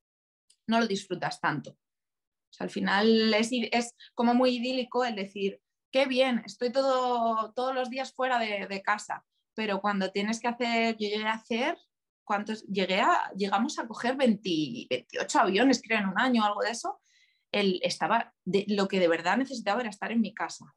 no 0.68 0.80
lo 0.80 0.88
disfrutas 0.88 1.40
tanto. 1.40 1.72
O 1.72 2.54
sea, 2.56 2.66
al 2.66 2.72
final 2.72 3.34
es, 3.34 3.50
es 3.52 3.96
como 4.16 4.34
muy 4.34 4.58
idílico 4.58 5.04
el 5.06 5.16
decir, 5.16 5.62
qué 5.92 6.06
bien, 6.06 6.42
estoy 6.46 6.72
todo, 6.72 7.54
todos 7.54 7.76
los 7.76 7.90
días 7.90 8.14
fuera 8.14 8.40
de, 8.40 8.68
de 8.68 8.82
casa, 8.82 9.26
pero 9.54 9.82
cuando 9.82 10.12
tienes 10.12 10.40
que 10.40 10.48
hacer, 10.48 10.98
yo 10.98 11.08
llegué 11.08 11.28
a 11.28 11.34
hacer 11.34 11.78
cuántos, 12.24 12.64
llegué 12.64 13.02
a, 13.02 13.32
llegamos 13.36 13.78
a 13.80 13.88
coger 13.88 14.16
28 14.16 15.40
aviones, 15.40 15.82
creo, 15.86 16.00
en 16.00 16.08
un 16.08 16.20
año, 16.20 16.44
algo 16.44 16.62
de 16.62 16.72
eso. 16.72 17.00
Él 17.52 17.80
estaba, 17.84 18.34
de, 18.46 18.66
lo 18.70 18.88
que 18.88 19.00
de 19.00 19.08
verdad 19.08 19.38
necesitaba 19.38 19.82
era 19.82 19.90
estar 19.90 20.12
en 20.12 20.22
mi 20.22 20.34
casa. 20.34 20.74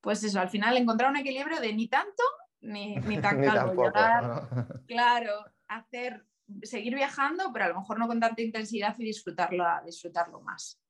Pues 0.00 0.22
eso, 0.24 0.40
al 0.40 0.48
final 0.48 0.76
encontrar 0.76 1.10
un 1.10 1.16
equilibrio 1.16 1.60
de 1.60 1.74
ni 1.74 1.88
tanto 1.88 2.22
ni, 2.60 2.96
ni 2.96 3.20
tan 3.20 3.42
calvo. 3.44 3.92
Claro, 4.86 5.44
hacer, 5.68 6.24
seguir 6.62 6.94
viajando, 6.94 7.50
pero 7.52 7.66
a 7.66 7.68
lo 7.68 7.80
mejor 7.80 7.98
no 7.98 8.06
con 8.06 8.20
tanta 8.20 8.42
intensidad 8.42 8.94
y 8.98 9.04
disfrutarlo, 9.04 9.64
disfrutarlo 9.84 10.40
más. 10.40 10.80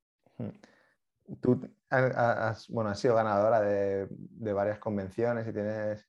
Tú 1.40 1.60
has, 1.90 2.68
bueno, 2.68 2.90
has 2.90 2.98
sido 2.98 3.14
ganadora 3.14 3.60
de, 3.60 4.08
de 4.10 4.52
varias 4.52 4.78
convenciones 4.78 5.46
y 5.48 5.52
tienes 5.52 6.06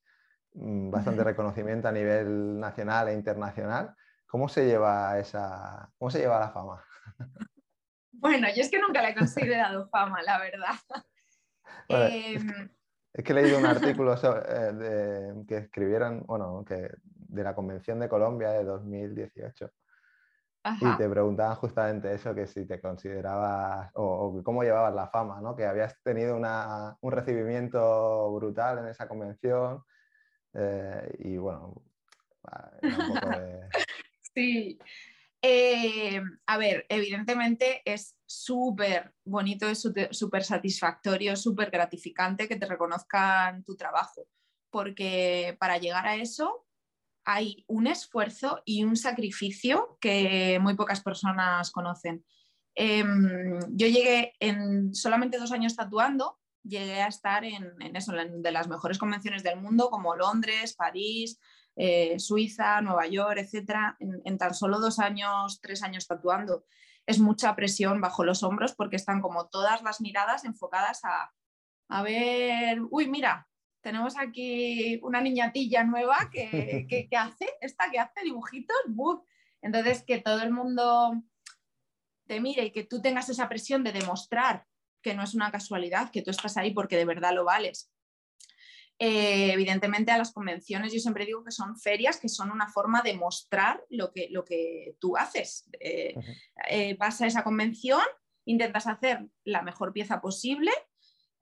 mm, 0.53 0.89
bastante 0.89 1.23
reconocimiento 1.23 1.87
a 1.87 1.91
nivel 1.91 2.59
nacional 2.59 3.09
e 3.09 3.13
internacional. 3.13 3.95
¿Cómo 4.27 4.49
se 4.49 4.65
lleva 4.65 5.17
esa, 5.19 5.89
cómo 5.97 6.09
se 6.09 6.19
lleva 6.19 6.39
la 6.39 6.49
fama? 6.49 6.83
Bueno, 8.17 8.47
yo 8.55 8.61
es 8.61 8.71
que 8.71 8.79
nunca 8.79 9.01
le 9.01 9.09
he 9.09 9.15
considerado 9.15 9.87
fama, 9.91 10.21
la 10.23 10.39
verdad. 10.39 10.75
Em, 11.87 12.69
es, 13.13 13.23
que, 13.23 13.31
he 13.31 13.35
leído 13.35 13.59
un 13.59 13.65
artículo 13.65 14.15
eh, 14.15 15.33
que 15.47 15.57
escribieron, 15.57 16.23
bueno, 16.25 16.65
que 16.65 16.89
de 17.35 17.43
la 17.43 17.53
Convención 17.55 17.99
de 17.99 18.09
Colombia 18.09 18.51
de 18.51 18.63
2018 18.63 19.71
y 20.81 20.97
te 20.97 21.07
preguntaban 21.07 21.55
justamente 21.57 22.11
eso, 22.13 22.33
que 22.33 22.47
si 22.47 22.65
te 22.65 22.81
considerabas 22.81 23.91
o, 23.93 24.41
cómo 24.43 24.63
llevabas 24.63 24.95
la 24.95 25.07
fama, 25.09 25.39
¿no? 25.39 25.55
Que 25.55 25.65
habías 25.65 26.01
tenido 26.01 26.35
una, 26.35 26.97
un 27.01 27.11
recibimiento 27.11 28.31
brutal 28.33 28.79
en 28.79 28.87
esa 28.87 29.07
convención 29.07 29.83
eh, 30.53 31.15
y 31.19 31.37
bueno, 31.37 31.83
un 32.81 33.13
poco 33.13 33.29
de... 33.29 33.69
Sí. 34.33 34.77
Eh, 35.41 36.21
a 36.47 36.57
ver, 36.57 36.85
evidentemente 36.89 37.81
es 37.85 38.17
súper 38.25 39.13
bonito, 39.23 39.69
es 39.69 39.87
súper 40.11 40.43
satisfactorio, 40.43 41.37
súper 41.37 41.69
gratificante 41.69 42.49
que 42.49 42.57
te 42.57 42.65
reconozcan 42.65 43.63
tu 43.63 43.77
trabajo, 43.77 44.27
porque 44.71 45.55
para 45.57 45.77
llegar 45.77 46.05
a 46.05 46.15
eso 46.15 46.64
hay 47.25 47.65
un 47.67 47.87
esfuerzo 47.87 48.61
y 48.65 48.83
un 48.83 48.95
sacrificio 48.95 49.97
que 49.99 50.59
muy 50.61 50.75
pocas 50.75 51.01
personas 51.01 51.71
conocen. 51.71 52.23
Em, 52.75 53.59
yo 53.69 53.87
llegué 53.87 54.33
en 54.39 54.93
solamente 54.93 55.39
dos 55.39 55.51
años 55.51 55.75
tatuando, 55.75 56.39
llegué 56.63 57.01
a 57.01 57.07
estar 57.07 57.43
en, 57.43 57.95
eso, 57.95 58.15
en 58.17 58.41
de 58.41 58.51
las 58.51 58.67
mejores 58.67 58.97
convenciones 58.97 59.43
del 59.43 59.59
mundo 59.59 59.89
como 59.89 60.15
Londres, 60.15 60.75
París, 60.75 61.39
eh, 61.75 62.19
Suiza, 62.19 62.81
Nueva 62.81 63.07
York, 63.07 63.37
etc. 63.37 63.95
En, 63.99 64.37
tan 64.37 64.53
solo 64.53 64.79
dos 64.79 64.99
años, 64.99 65.59
tres 65.61 65.83
años 65.83 66.07
tatuando. 66.07 66.65
Es 67.07 67.19
mucha 67.19 67.55
presión 67.55 68.01
bajo 68.01 68.23
los 68.23 68.43
hombros 68.43 68.73
porque 68.75 68.95
están 68.97 69.21
como 69.21 69.47
todas 69.47 69.81
las 69.81 70.01
miradas 70.01 70.43
enfocadas 70.43 71.03
a, 71.05 71.31
a 71.89 72.03
ver, 72.03 72.81
uy, 72.89 73.07
mira, 73.07 73.47
tenemos 73.85 74.17
aquí 74.17 74.99
una 75.03 75.21
niñatilla 75.21 75.83
nueva 75.83 76.31
que, 76.33 77.07
hace, 77.15 77.53
esta 77.61 77.91
que 77.91 77.99
hace 77.99 78.21
dibujitos, 78.23 78.75
entonces 79.61 80.03
que 80.03 80.17
todo 80.21 80.41
el 80.41 80.51
mundo 80.51 81.21
te 82.25 82.39
mire 82.39 82.65
y 82.65 82.71
que 82.71 82.83
tú 82.83 82.99
tengas 82.99 83.29
esa 83.29 83.47
presión 83.47 83.83
de 83.83 83.91
demostrar 83.91 84.65
que 85.03 85.13
no 85.13 85.21
es 85.21 85.35
una 85.35 85.51
casualidad, 85.51 86.09
que 86.09 86.23
tú 86.23 86.31
estás 86.31 86.57
ahí 86.57 86.73
porque 86.73 86.97
de 86.97 87.05
verdad 87.05 87.35
lo 87.35 87.45
vales. 87.45 87.91
Eh, 88.97 89.51
evidentemente 89.53 90.11
a 90.11 90.17
las 90.17 90.33
convenciones 90.33 90.91
yo 90.91 90.99
siempre 90.99 91.27
digo 91.27 91.43
que 91.43 91.51
son 91.51 91.77
ferias, 91.77 92.19
que 92.19 92.27
son 92.27 92.49
una 92.49 92.67
forma 92.67 93.03
de 93.03 93.13
mostrar 93.13 93.85
lo 93.91 94.11
que, 94.11 94.29
lo 94.31 94.43
que 94.45 94.95
tú 94.99 95.15
haces. 95.15 95.69
Eh, 95.79 96.15
eh, 96.71 96.95
vas 96.95 97.21
a 97.21 97.27
esa 97.27 97.43
convención, 97.43 98.01
intentas 98.45 98.87
hacer 98.87 99.27
la 99.43 99.61
mejor 99.61 99.93
pieza 99.93 100.21
posible 100.21 100.71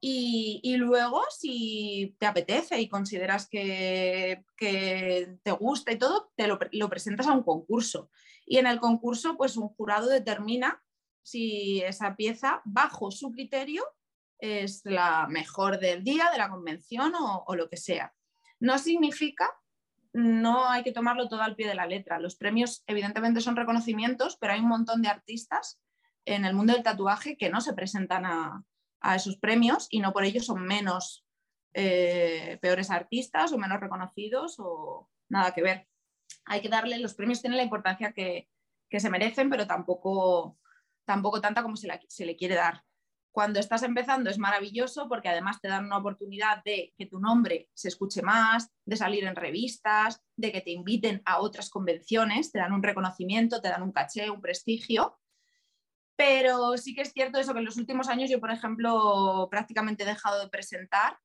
y, 0.06 0.76
luego, 0.76 1.24
si 1.30 2.14
te 2.20 2.26
apetece 2.26 2.78
y 2.82 2.90
consideras 2.90 3.48
que, 3.48 4.44
te 4.58 5.52
gusta 5.58 5.94
y 5.94 5.98
todo, 5.98 6.30
te 6.36 6.46
lo, 6.46 6.90
presentas 6.90 7.26
a 7.28 7.32
un 7.32 7.44
concurso. 7.44 8.10
Y 8.46 8.58
en 8.58 8.68
el 8.68 8.82
concurso, 8.82 9.38
pues 9.38 9.56
un 9.56 9.70
jurado 9.70 10.10
determina 10.10 10.84
si 11.22 11.82
esa 11.84 12.18
pieza, 12.18 12.62
bajo 12.66 13.12
su 13.12 13.32
criterio, 13.32 13.86
es 14.40 14.82
la 14.84 15.26
mejor 15.30 15.80
del 15.80 16.04
día, 16.04 16.30
de 16.34 16.38
la 16.38 16.50
convención 16.50 17.16
o, 17.16 17.46
o 17.48 17.56
lo 17.56 17.70
que 17.70 17.78
sea. 17.78 18.14
No 18.60 18.78
significa, 18.80 19.50
no 20.12 20.68
hay 20.68 20.84
que 20.84 20.92
tomarlo 20.92 21.30
todo 21.30 21.44
al 21.44 21.56
pie 21.56 21.70
de 21.70 21.76
la 21.76 21.88
letra. 21.88 22.20
Los 22.20 22.36
premios, 22.36 22.84
evidentemente, 22.88 23.40
son 23.40 23.56
reconocimientos, 23.56 24.36
pero 24.36 24.52
hay 24.52 24.60
un 24.60 24.68
montón 24.68 25.02
de 25.02 25.08
artistas 25.08 25.80
en 26.26 26.44
el 26.44 26.54
mundo 26.54 26.74
del 26.74 26.84
tatuaje 26.84 27.38
que 27.38 27.50
no 27.50 27.62
se 27.62 27.74
presentan 27.74 28.26
a, 28.26 28.66
a 29.04 29.16
esos 29.16 29.38
premios 29.38 29.88
y 29.92 30.00
no 30.00 30.14
por 30.14 30.24
ello 30.24 30.42
son 30.42 30.64
menos 30.64 31.26
eh, 31.74 32.58
peores 32.62 32.90
artistas 32.90 33.52
o 33.52 33.58
menos 33.58 33.80
reconocidos 33.80 34.56
o 34.60 35.10
nada 35.30 35.54
que 35.54 35.62
ver. 35.62 35.88
Hay 36.46 36.62
que 36.62 36.70
darle, 36.70 36.98
los 37.00 37.14
premios 37.14 37.42
tienen 37.42 37.58
la 37.58 37.64
importancia 37.64 38.14
que, 38.14 38.50
se 38.90 39.10
merecen, 39.10 39.50
pero 39.50 39.66
tampoco, 39.66 40.60
tampoco 41.04 41.42
tanta 41.42 41.64
como 41.64 41.76
se, 41.76 41.90
se 42.08 42.26
le 42.28 42.36
quiere 42.36 42.54
dar. 42.54 42.84
Cuando 43.32 43.60
estás 43.60 43.82
empezando 43.82 44.30
es 44.30 44.38
maravilloso 44.38 45.10
porque 45.10 45.30
además 45.30 45.60
te 45.60 45.68
dan 45.68 45.86
una 45.86 45.98
oportunidad 45.98 46.64
de 46.64 46.94
que 46.96 47.08
tu 47.08 47.20
nombre 47.20 47.72
se 47.74 47.88
escuche 47.88 48.22
más, 48.22 48.72
de 48.86 48.96
salir 48.96 49.24
en 49.24 49.36
revistas, 49.36 50.22
de 50.38 50.52
que 50.52 50.62
te 50.62 50.70
inviten 50.70 51.24
a 51.26 51.40
otras 51.40 51.72
convenciones, 51.72 52.52
te 52.52 52.60
dan 52.60 52.72
un 52.72 52.84
reconocimiento, 52.84 53.62
te 53.62 53.70
dan 53.70 53.82
un 53.82 53.92
caché, 53.92 54.30
un 54.30 54.42
prestigio 54.42 55.18
pero 56.16 56.78
sí 56.78 56.94
que 56.94 57.02
es 57.02 57.14
cierto 57.14 57.40
eso 57.40 57.54
que 57.54 57.60
en 57.60 57.66
los 57.66 57.78
últimos 57.78 58.08
años 58.08 58.30
yo, 58.30 58.40
por 58.40 58.52
ejemplo, 58.52 59.48
prácticamente 59.50 60.04
he 60.04 60.08
dejado 60.08 60.40
de 60.40 60.50
presentar 60.50 61.18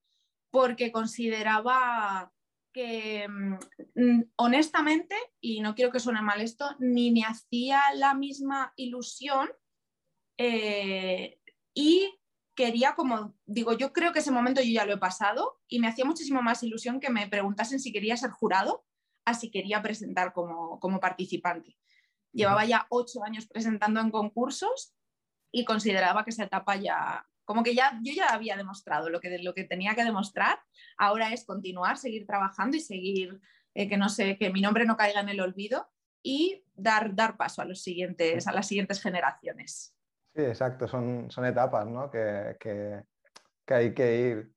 porque 0.51 0.93
consideraba 0.93 2.33
que 2.73 3.27
mm, 3.29 4.23
honestamente, 4.37 5.15
y 5.41 5.61
no 5.61 5.75
quiero 5.75 5.93
que 5.93 6.01
suene 6.01 6.23
mal 6.23 6.41
esto, 6.41 6.77
ni 6.79 7.11
me 7.11 7.25
hacía 7.25 7.83
la 7.95 8.15
misma 8.15 8.73
ilusión 8.77 9.49
eh, 10.39 11.41
y 11.75 12.19
quería 12.55 12.95
como, 12.95 13.37
digo, 13.47 13.73
yo 13.73 13.93
creo 13.93 14.13
que 14.13 14.19
ese 14.21 14.31
momento 14.31 14.61
yo 14.61 14.73
ya 14.73 14.85
lo 14.85 14.95
he 14.95 14.99
pasado 14.99 15.61
y 15.69 15.79
me 15.79 15.89
hacía 15.89 16.05
muchísimo 16.05 16.43
más 16.43 16.63
ilusión 16.63 16.99
que 16.99 17.11
me 17.11 17.29
preguntasen 17.29 17.79
si 17.79 17.93
quería 17.93 18.17
ser 18.17 18.31
jurado, 18.31 18.85
así 19.25 19.51
quería 19.51 19.83
presentar 19.83 20.33
como, 20.33 20.81
como 20.81 20.99
participante. 20.99 21.77
Llevaba 22.39 22.65
ya 22.65 22.87
ocho 22.91 23.25
años 23.25 23.49
presentando 23.49 24.01
en 24.01 24.13
concursos 24.13 24.95
y 25.51 25.65
consideraba 25.65 26.23
que 26.23 26.31
esa 26.31 26.45
etapa 26.45 26.77
ya, 26.77 27.27
como 27.45 27.65
que 27.65 27.75
ya 27.75 27.99
yo 28.05 28.13
ya 28.13 28.29
había 28.29 28.57
demostrado 28.57 29.11
lo 29.11 29.19
que, 29.19 29.39
lo 29.39 29.55
que 29.55 29.65
tenía 29.65 29.97
que 29.97 30.05
demostrar. 30.05 30.61
Ahora 30.97 31.33
es 31.33 31.45
continuar, 31.45 31.97
seguir 31.97 32.27
trabajando 32.27 32.77
y 32.77 32.81
seguir, 32.81 33.41
eh, 33.75 33.89
que 33.89 33.97
no 33.97 34.09
sé, 34.09 34.39
que 34.39 34.51
mi 34.51 34.61
nombre 34.61 34.85
no 34.85 34.97
caiga 34.97 35.21
en 35.21 35.31
el 35.31 35.41
olvido 35.41 35.89
y 36.23 36.65
dar, 36.75 37.13
dar 37.17 37.37
paso 37.37 37.61
a, 37.61 37.65
los 37.65 37.83
siguientes, 37.83 38.47
a 38.47 38.53
las 38.53 38.69
siguientes 38.69 39.03
generaciones. 39.03 39.97
Sí, 40.33 40.43
exacto, 40.43 40.87
son, 40.87 41.29
son 41.33 41.45
etapas 41.45 41.89
¿no? 41.89 42.09
que, 42.09 42.57
que, 42.61 43.03
que 43.67 43.75
hay 43.75 43.95
que 43.95 44.21
ir 44.21 44.53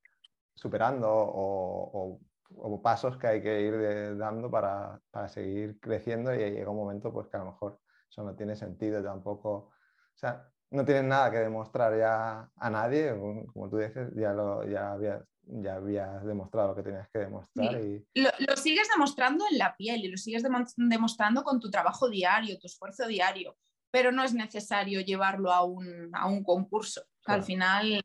superando 0.53 1.09
o, 1.09 1.89
o 1.93 2.19
o 2.57 2.81
pasos 2.81 3.17
que 3.17 3.27
hay 3.27 3.41
que 3.41 3.61
ir 3.61 4.17
dando 4.17 4.49
para, 4.49 4.99
para, 5.11 5.27
seguir 5.27 5.79
creciendo 5.79 6.33
y 6.33 6.37
llega 6.37 6.69
un 6.69 6.77
momento 6.77 7.11
pues 7.11 7.27
que 7.27 7.37
a 7.37 7.39
lo 7.41 7.51
mejor 7.51 7.79
eso 8.09 8.23
no 8.23 8.35
tiene 8.35 8.55
sentido 8.55 9.03
tampoco, 9.03 9.49
o 9.51 9.73
sea, 10.17 10.51
no 10.71 10.85
tienes 10.85 11.03
nada 11.03 11.31
que 11.31 11.37
demostrar 11.37 11.97
ya 11.97 12.49
a 12.55 12.69
nadie, 12.69 13.11
como 13.11 13.69
tú 13.69 13.77
dices, 13.77 14.09
ya, 14.15 14.33
lo, 14.33 14.67
ya, 14.67 14.93
habías, 14.93 15.21
ya 15.43 15.75
habías 15.75 16.25
demostrado 16.25 16.69
lo 16.69 16.75
que 16.75 16.83
tenías 16.83 17.09
que 17.09 17.19
demostrar. 17.19 17.81
Y... 17.81 18.05
Lo, 18.15 18.29
lo, 18.39 18.55
sigues 18.55 18.87
demostrando 18.93 19.45
en 19.51 19.57
la 19.57 19.75
piel 19.75 20.05
y 20.05 20.07
lo 20.07 20.17
sigues 20.17 20.43
demostrando 20.77 21.43
con 21.43 21.59
tu 21.59 21.69
trabajo 21.69 22.09
diario, 22.09 22.57
tu 22.57 22.67
esfuerzo 22.67 23.05
diario, 23.07 23.57
pero 23.91 24.11
no 24.11 24.23
es 24.23 24.33
necesario 24.33 25.01
llevarlo 25.01 25.51
a 25.51 25.63
un, 25.63 26.09
a 26.13 26.27
un 26.27 26.43
concurso. 26.43 27.03
Al 27.25 27.43
final 27.43 28.01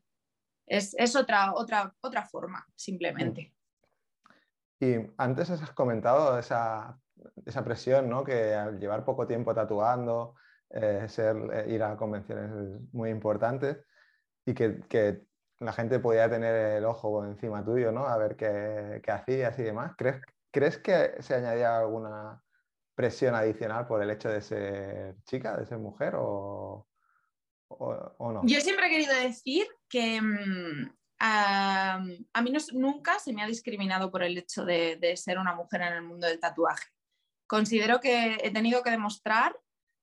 es, 0.65 0.93
es, 0.97 1.15
otra, 1.15 1.53
otra, 1.53 1.93
otra 2.01 2.25
forma, 2.25 2.65
simplemente. 2.75 3.53
Y 4.79 4.95
antes 5.17 5.49
has 5.49 5.71
comentado 5.71 6.37
esa, 6.37 6.99
esa 7.45 7.63
presión, 7.63 8.09
¿no? 8.09 8.23
Que 8.23 8.53
al 8.53 8.79
llevar 8.79 9.05
poco 9.05 9.25
tiempo 9.25 9.53
tatuando, 9.53 10.35
eh, 10.69 11.05
ser, 11.07 11.35
eh, 11.53 11.73
ir 11.73 11.83
a 11.83 11.95
convenciones 11.95 12.51
es 12.51 12.93
muy 12.93 13.09
importante 13.09 13.83
y 14.45 14.53
que, 14.53 14.81
que, 14.89 15.25
la 15.59 15.73
gente 15.73 15.97
podía 15.97 16.29
tener 16.29 16.53
el 16.77 16.85
ojo 16.85 17.25
encima 17.25 17.65
tuyo, 17.65 17.91
¿no? 17.91 18.05
A 18.05 18.15
ver 18.17 18.35
qué, 18.35 19.01
qué 19.03 19.11
hacías 19.11 19.57
y 19.57 19.63
demás. 19.63 19.93
¿Crees, 19.97 20.21
¿Crees 20.51 20.77
que 20.77 21.15
se 21.19 21.33
añadía 21.33 21.79
alguna 21.79 22.43
presión 22.93 23.33
adicional 23.33 23.87
por 23.87 24.03
el 24.03 24.11
hecho 24.11 24.29
de 24.29 24.41
ser 24.41 25.15
chica, 25.23 25.57
de 25.57 25.65
ser 25.65 25.79
mujer 25.79 26.13
o, 26.15 26.87
o, 27.69 28.31
no? 28.31 28.41
Yo 28.45 28.61
siempre 28.61 28.85
he 28.85 28.89
querido 28.89 29.15
decir 29.15 29.65
que 29.89 30.21
mm, 31.19 32.25
a, 32.33 32.41
mí 32.41 32.53
nunca 32.73 33.19
se 33.19 33.33
me 33.33 33.43
ha 33.43 33.47
discriminado 33.47 34.11
por 34.11 34.23
el 34.23 34.37
hecho 34.37 34.65
de, 34.65 35.13
ser 35.15 35.39
una 35.39 35.55
mujer 35.55 35.81
en 35.81 35.93
el 35.93 36.03
mundo 36.03 36.27
del 36.27 36.39
tatuaje. 36.39 36.85
considero 37.47 37.99
que 38.01 38.37
he 38.43 38.51
tenido 38.51 38.83
que 38.83 38.91
demostrar, 38.91 39.57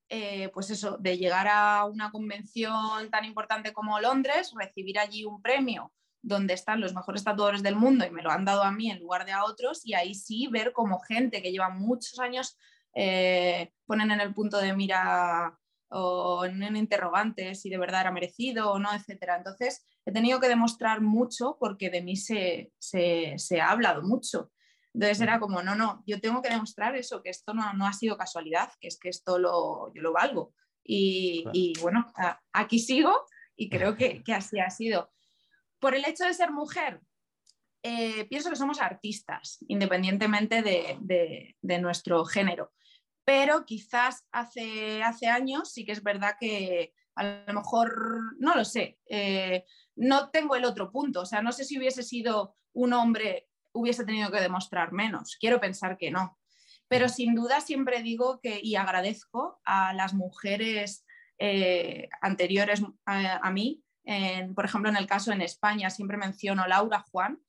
eh, 0.09 0.49
pues 0.53 0.69
eso, 0.71 0.97
de 0.97 1.17
llegar 1.17 1.47
a 1.47 1.85
una 1.85 2.11
convención 2.11 3.09
tan 3.11 3.25
importante 3.25 3.73
como 3.73 3.99
Londres, 3.99 4.53
recibir 4.55 4.99
allí 4.99 5.25
un 5.25 5.41
premio 5.41 5.93
donde 6.21 6.55
están 6.55 6.81
los 6.81 6.95
mejores 6.95 7.23
tatuadores 7.23 7.61
del 7.61 7.75
mundo 7.75 8.03
y 8.05 8.09
me 8.09 8.23
lo 8.23 8.31
han 8.31 8.45
dado 8.45 8.63
a 8.63 8.71
mí 8.71 8.89
en 8.89 8.99
lugar 8.99 9.25
de 9.25 9.31
a 9.31 9.45
otros, 9.45 9.85
y 9.85 9.93
ahí 9.93 10.15
sí 10.15 10.47
ver 10.47 10.73
como 10.73 10.99
gente 10.99 11.41
que 11.41 11.51
lleva 11.51 11.69
muchos 11.69 12.19
años 12.19 12.57
eh, 12.95 13.73
ponen 13.85 14.09
en 14.09 14.21
el 14.21 14.33
punto 14.33 14.57
de 14.57 14.73
mira 14.73 15.59
o 15.89 16.45
en 16.45 16.63
un 16.63 16.75
interrogante 16.77 17.53
si 17.55 17.69
de 17.69 17.77
verdad 17.77 18.01
era 18.01 18.11
merecido 18.11 18.71
o 18.71 18.79
no, 18.79 18.93
etcétera. 18.93 19.37
Entonces, 19.37 19.85
he 20.05 20.11
tenido 20.11 20.39
que 20.39 20.47
demostrar 20.47 21.01
mucho 21.01 21.57
porque 21.59 21.89
de 21.89 22.01
mí 22.01 22.15
se, 22.15 22.71
se, 22.79 23.59
ha 23.59 23.71
hablado 23.71 24.03
mucho. 24.03 24.51
Entonces 24.93 25.19
era 25.19 25.39
como, 25.39 25.61
no, 25.61 25.75
no, 25.75 26.03
yo 26.05 26.21
tengo 26.21 26.41
que 26.41 26.49
demostrar 26.49 26.95
eso, 26.95 27.21
que 27.21 27.29
esto 27.29 27.53
no, 27.53 27.73
no 27.73 27.85
ha 27.85 27.93
sido 27.93 28.17
casualidad, 28.17 28.71
que 28.79 28.87
es 28.87 28.97
que 28.97 29.09
esto 29.09 29.39
lo, 29.39 29.93
yo 29.93 30.01
lo 30.01 30.13
valgo. 30.13 30.53
Y, 30.83 31.43
y 31.53 31.73
bueno, 31.81 32.05
aquí 32.53 32.79
sigo 32.79 33.25
y 33.55 33.69
creo 33.69 33.97
que, 33.97 34.23
que 34.23 34.33
así 34.33 34.59
ha 34.59 34.69
sido. 34.69 35.11
Por 35.79 35.95
el 35.95 36.05
hecho 36.05 36.25
de 36.25 36.33
ser 36.33 36.51
mujer, 36.51 37.01
eh, 37.87 38.25
pienso 38.25 38.49
que 38.49 38.55
somos 38.55 38.81
artistas, 38.81 39.63
independientemente 39.67 40.63
de, 40.63 41.55
nuestro 41.79 42.25
género. 42.25 42.73
Pero 43.23 43.63
quizás 43.63 44.27
hace, 44.31 45.03
hace, 45.03 45.27
años 45.27 45.71
sí 45.71 45.85
que 45.85 45.91
es 45.91 46.01
verdad 46.01 46.35
que 46.39 46.93
a 47.13 47.23
lo 47.23 47.53
mejor, 47.53 48.39
no 48.39 48.55
lo 48.55 48.65
sé, 48.65 48.97
eh, 49.07 49.65
no 49.95 50.29
tengo 50.29 50.55
el 50.55 50.65
otro 50.65 50.91
punto. 50.91 51.21
O 51.21 51.25
sea, 51.25 51.41
no 51.41 51.51
sé 51.51 51.63
si 51.63 51.77
hubiese 51.77 52.03
sido 52.03 52.55
un 52.73 52.93
hombre, 52.93 53.47
hubiese 53.73 54.05
tenido 54.05 54.31
que 54.31 54.41
demostrar 54.41 54.91
menos. 54.91 55.37
Quiero 55.39 55.59
pensar 55.59 55.97
que 55.97 56.11
no. 56.11 56.37
Pero 56.87 57.09
sin 57.09 57.33
duda 57.35 57.61
siempre 57.61 58.03
digo 58.03 58.39
que, 58.41 58.59
y 58.61 58.75
agradezco 58.75 59.59
a 59.65 59.93
las 59.93 60.13
mujeres 60.13 61.05
eh, 61.39 62.09
anteriores 62.21 62.83
a 63.05 63.51
mí, 63.51 63.83
por 64.53 64.65
ejemplo, 64.65 64.89
en 64.89 64.97
el 64.97 65.07
caso 65.07 65.31
en 65.31 65.41
España, 65.41 65.89
siempre 65.89 66.17
menciono 66.17 66.67
Laura 66.67 67.03
Juan, 67.11 67.39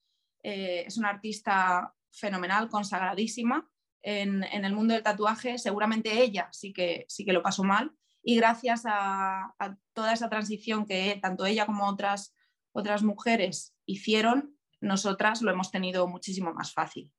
eh, 0.43 0.85
es 0.87 0.97
una 0.97 1.11
artista 1.11 1.93
fenomenal, 2.11 2.69
consagradísima 2.69 3.69
en, 4.01 4.43
el 4.43 4.73
mundo 4.75 4.95
del 4.95 5.03
tatuaje. 5.03 5.59
Seguramente 5.59 6.23
ella 6.23 6.49
sí 6.53 6.73
que, 6.73 7.05
sí 7.09 7.25
que 7.25 7.33
lo 7.33 7.43
pasó 7.43 7.63
mal 7.63 7.93
y 8.29 8.35
gracias 8.35 8.83
a, 8.87 9.55
toda 9.93 10.13
esa 10.13 10.29
transición 10.29 10.85
que 10.85 11.17
tanto 11.23 11.47
ella 11.47 11.65
como 11.65 11.87
otras, 11.87 12.35
otras 12.73 13.05
mujeres 13.05 13.73
hicieron, 13.87 14.59
nosotras 14.81 15.43
lo 15.43 15.53
hemos 15.53 15.71
tenido 15.71 16.09
muchísimo 16.09 16.53
más 16.53 16.75
fácil. 16.75 17.13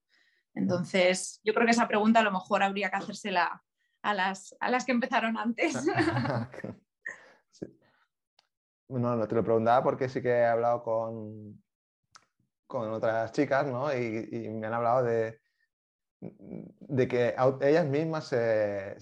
Entonces, 0.54 1.40
yo 1.46 1.54
creo 1.54 1.66
que 1.66 1.72
esa 1.72 1.88
pregunta 1.88 2.20
a 2.20 2.24
lo 2.24 2.34
mejor 2.34 2.62
habría 2.62 2.90
que 2.90 2.98
hacérsela 2.98 3.64
a 4.02 4.14
las, 4.14 4.54
a 4.60 4.70
las 4.70 4.84
que 4.84 4.92
empezaron 4.92 5.38
antes. 5.38 5.76
No, 8.90 9.28
te 9.28 9.36
lo 9.36 9.44
preguntaba 9.44 9.84
porque 9.84 10.08
sí 10.08 10.22
que 10.22 10.30
he 10.30 10.46
hablado 10.46 10.82
con, 10.82 11.62
con 12.68 12.90
otras 12.90 13.34
chicas, 13.34 13.68
¿no? 13.68 13.94
Y, 13.94 14.48
me 14.48 14.66
han 14.66 14.74
hablado 14.74 15.04
de, 15.04 15.42
de 16.22 17.08
que 17.10 17.36
ellas 17.64 17.86
mismas 17.86 18.28
se, 18.28 18.96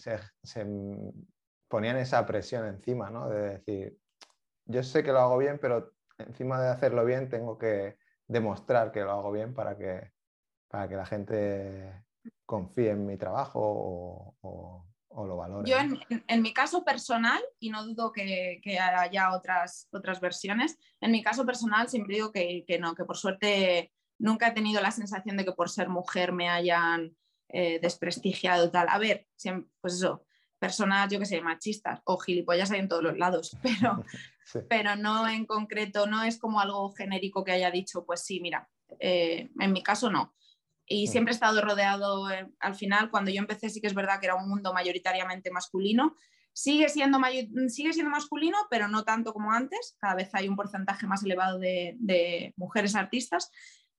ponían 1.68 1.98
esa 1.98 2.26
presión 2.26 2.66
encima, 2.68 3.10
¿no? 3.10 3.30
De 3.30 3.60
decir, 3.60 3.98
yo 4.66 4.84
sé 4.84 5.04
que 5.04 5.12
lo 5.12 5.20
hago 5.20 5.38
bien, 5.38 5.60
pero 5.60 5.94
encima 6.18 6.62
de 6.62 6.70
hacerlo 6.70 7.06
bien 7.06 7.30
tengo 7.30 7.58
que 7.58 7.98
demostrar 8.28 8.92
que 8.92 9.02
lo 9.02 9.12
hago 9.12 9.32
bien 9.32 9.54
para 9.54 9.78
que, 9.78 10.12
para 10.68 10.88
que 10.88 10.96
la 10.96 11.06
gente 11.06 12.06
confíe 12.46 12.92
en 12.92 13.06
mi 13.06 13.18
trabajo 13.18 14.36
o, 14.42 14.86
lo 15.18 15.64
Yo 15.64 15.78
en, 16.28 16.42
mi 16.42 16.54
caso 16.54 16.84
personal, 16.84 17.42
y 17.58 17.70
no 17.70 17.86
dudo 17.86 18.12
que, 18.12 18.60
haya 18.78 19.32
otras, 19.32 19.88
otras 19.94 20.20
versiones, 20.20 20.78
en 21.00 21.12
mi 21.12 21.24
caso 21.24 21.46
personal 21.46 21.88
siempre 21.88 22.16
digo 22.16 22.34
que, 22.34 22.66
no, 22.82 22.96
que 22.96 23.06
por 23.06 23.16
suerte 23.16 23.94
nunca 24.20 24.50
he 24.50 24.52
tenido 24.52 24.82
la 24.82 24.92
sensación 24.92 25.38
de 25.38 25.46
que 25.46 25.54
por 25.54 25.70
ser 25.70 25.88
mujer 25.88 26.34
me 26.34 26.50
hayan 26.50 27.16
eh, 27.48 27.80
desprestigiado 27.80 28.70
tal. 28.72 28.90
A 28.90 28.98
ver, 28.98 29.26
pues 29.80 29.94
eso, 29.94 30.25
personas, 30.66 31.12
yo 31.12 31.20
que 31.20 31.26
sé, 31.26 31.42
machistas 31.42 32.02
o 32.06 32.18
gilipollas 32.18 32.72
hay 32.72 32.80
en 32.80 32.88
todos 32.88 33.04
los 33.04 33.18
lados, 33.18 33.56
pero, 33.64 34.04
pero 34.70 34.96
no 34.96 35.28
en 35.28 35.46
concreto, 35.46 36.08
no 36.08 36.24
es 36.24 36.40
como 36.40 36.60
algo 36.60 36.92
genérico 36.92 37.44
que 37.44 37.52
haya 37.52 37.70
dicho, 37.70 38.04
pues 38.06 38.22
sí, 38.26 38.40
mira, 38.40 38.68
eh, 39.00 39.52
en 39.60 39.72
mi 39.72 39.84
caso 39.84 40.10
no. 40.10 40.34
Y 40.88 41.08
mm. 41.08 41.12
siempre 41.12 41.32
he 41.32 41.36
estado 41.36 41.62
rodeado, 41.62 42.32
eh, 42.32 42.48
al 42.60 42.76
final, 42.76 43.12
cuando 43.12 43.30
yo 43.32 43.40
empecé 43.40 43.70
sí 43.70 43.80
que 43.80 43.88
es 43.88 43.94
verdad 43.94 44.20
que 44.20 44.26
era 44.26 44.36
un 44.36 44.50
mundo 44.50 44.74
mayoritariamente 44.74 45.52
masculino, 45.52 46.16
sigue 46.52 46.90
siendo, 46.90 47.20
sigue 47.68 47.94
siendo 47.94 48.10
masculino, 48.10 48.58
pero 48.72 48.88
no 48.88 49.04
tanto 49.04 49.34
como 49.34 49.52
antes, 49.52 49.98
cada 50.00 50.16
vez 50.16 50.34
hay 50.34 50.48
un 50.48 50.56
porcentaje 50.56 51.06
más 51.06 51.24
elevado 51.24 51.60
de, 51.60 52.54
mujeres 52.56 52.96
artistas, 52.96 53.52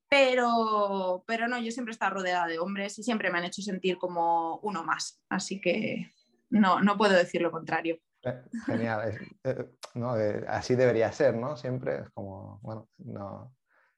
pero, 0.09 1.23
pero 1.27 1.49
no, 1.49 1.59
yo 1.59 1.71
siempre 1.71 1.93
he 1.93 1.97
estado 1.97 2.15
rodeada 2.15 2.47
de 2.47 2.59
hombres 2.59 2.99
y 2.99 3.03
siempre 3.03 3.31
me 3.31 3.39
han 3.39 3.45
hecho 3.45 3.61
sentir 3.61 3.99
como 3.99 4.59
uno 4.63 4.85
más, 4.85 5.21
así 5.29 5.61
que 5.61 6.11
no, 6.57 6.81
no 6.81 6.97
puedo 6.97 7.15
decir 7.15 7.43
lo 7.43 7.51
contrario. 7.51 7.99
Eh, 8.23 8.43
genial, 8.67 9.19
eh, 9.45 10.45
así 10.49 10.75
debería 10.75 11.13
ser, 11.13 11.37
¿no? 11.37 11.57
Siempre 11.57 12.01
es 12.01 12.11
como, 12.11 12.59
bueno, 12.63 12.89
no, 12.99 13.55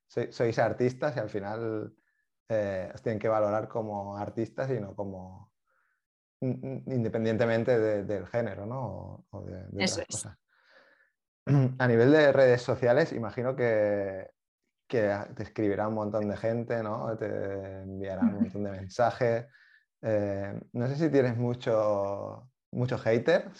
sois 0.06 0.58
artistas 0.58 1.16
y 1.16 1.20
al 1.20 1.30
final 1.30 1.94
eh, 2.48 2.90
os 2.94 3.02
tienen 3.02 3.18
que 3.18 3.28
valorar 3.28 3.68
como 3.68 4.16
artistas 4.16 4.70
y 4.70 4.80
no 4.80 4.94
como 4.94 5.52
independientemente 6.40 8.04
del 8.04 8.26
género 8.28 8.64
¿no? 8.64 9.26
o, 9.30 9.42
de, 9.42 9.64
otras 9.72 10.06
cosas. 10.08 10.38
A 11.78 11.88
nivel 11.88 12.12
de 12.12 12.30
redes 12.30 12.62
sociales, 12.62 13.12
imagino 13.12 13.56
que, 13.56 14.30
que, 14.86 15.14
te 15.34 15.42
escribirá 15.42 15.88
un 15.88 15.94
montón 15.94 16.28
de 16.28 16.36
gente, 16.36 16.82
¿no? 16.82 17.16
te 17.16 17.80
enviarán 17.80 18.34
un 18.34 18.42
montón 18.42 18.64
de 18.64 18.70
mensajes. 18.70 19.46
Eh, 20.02 20.60
no 20.72 20.86
sé 20.86 20.96
si 20.96 21.10
tienes 21.10 21.36
mucho, 21.36 22.48
mucho 22.72 22.98
hater 22.98 23.50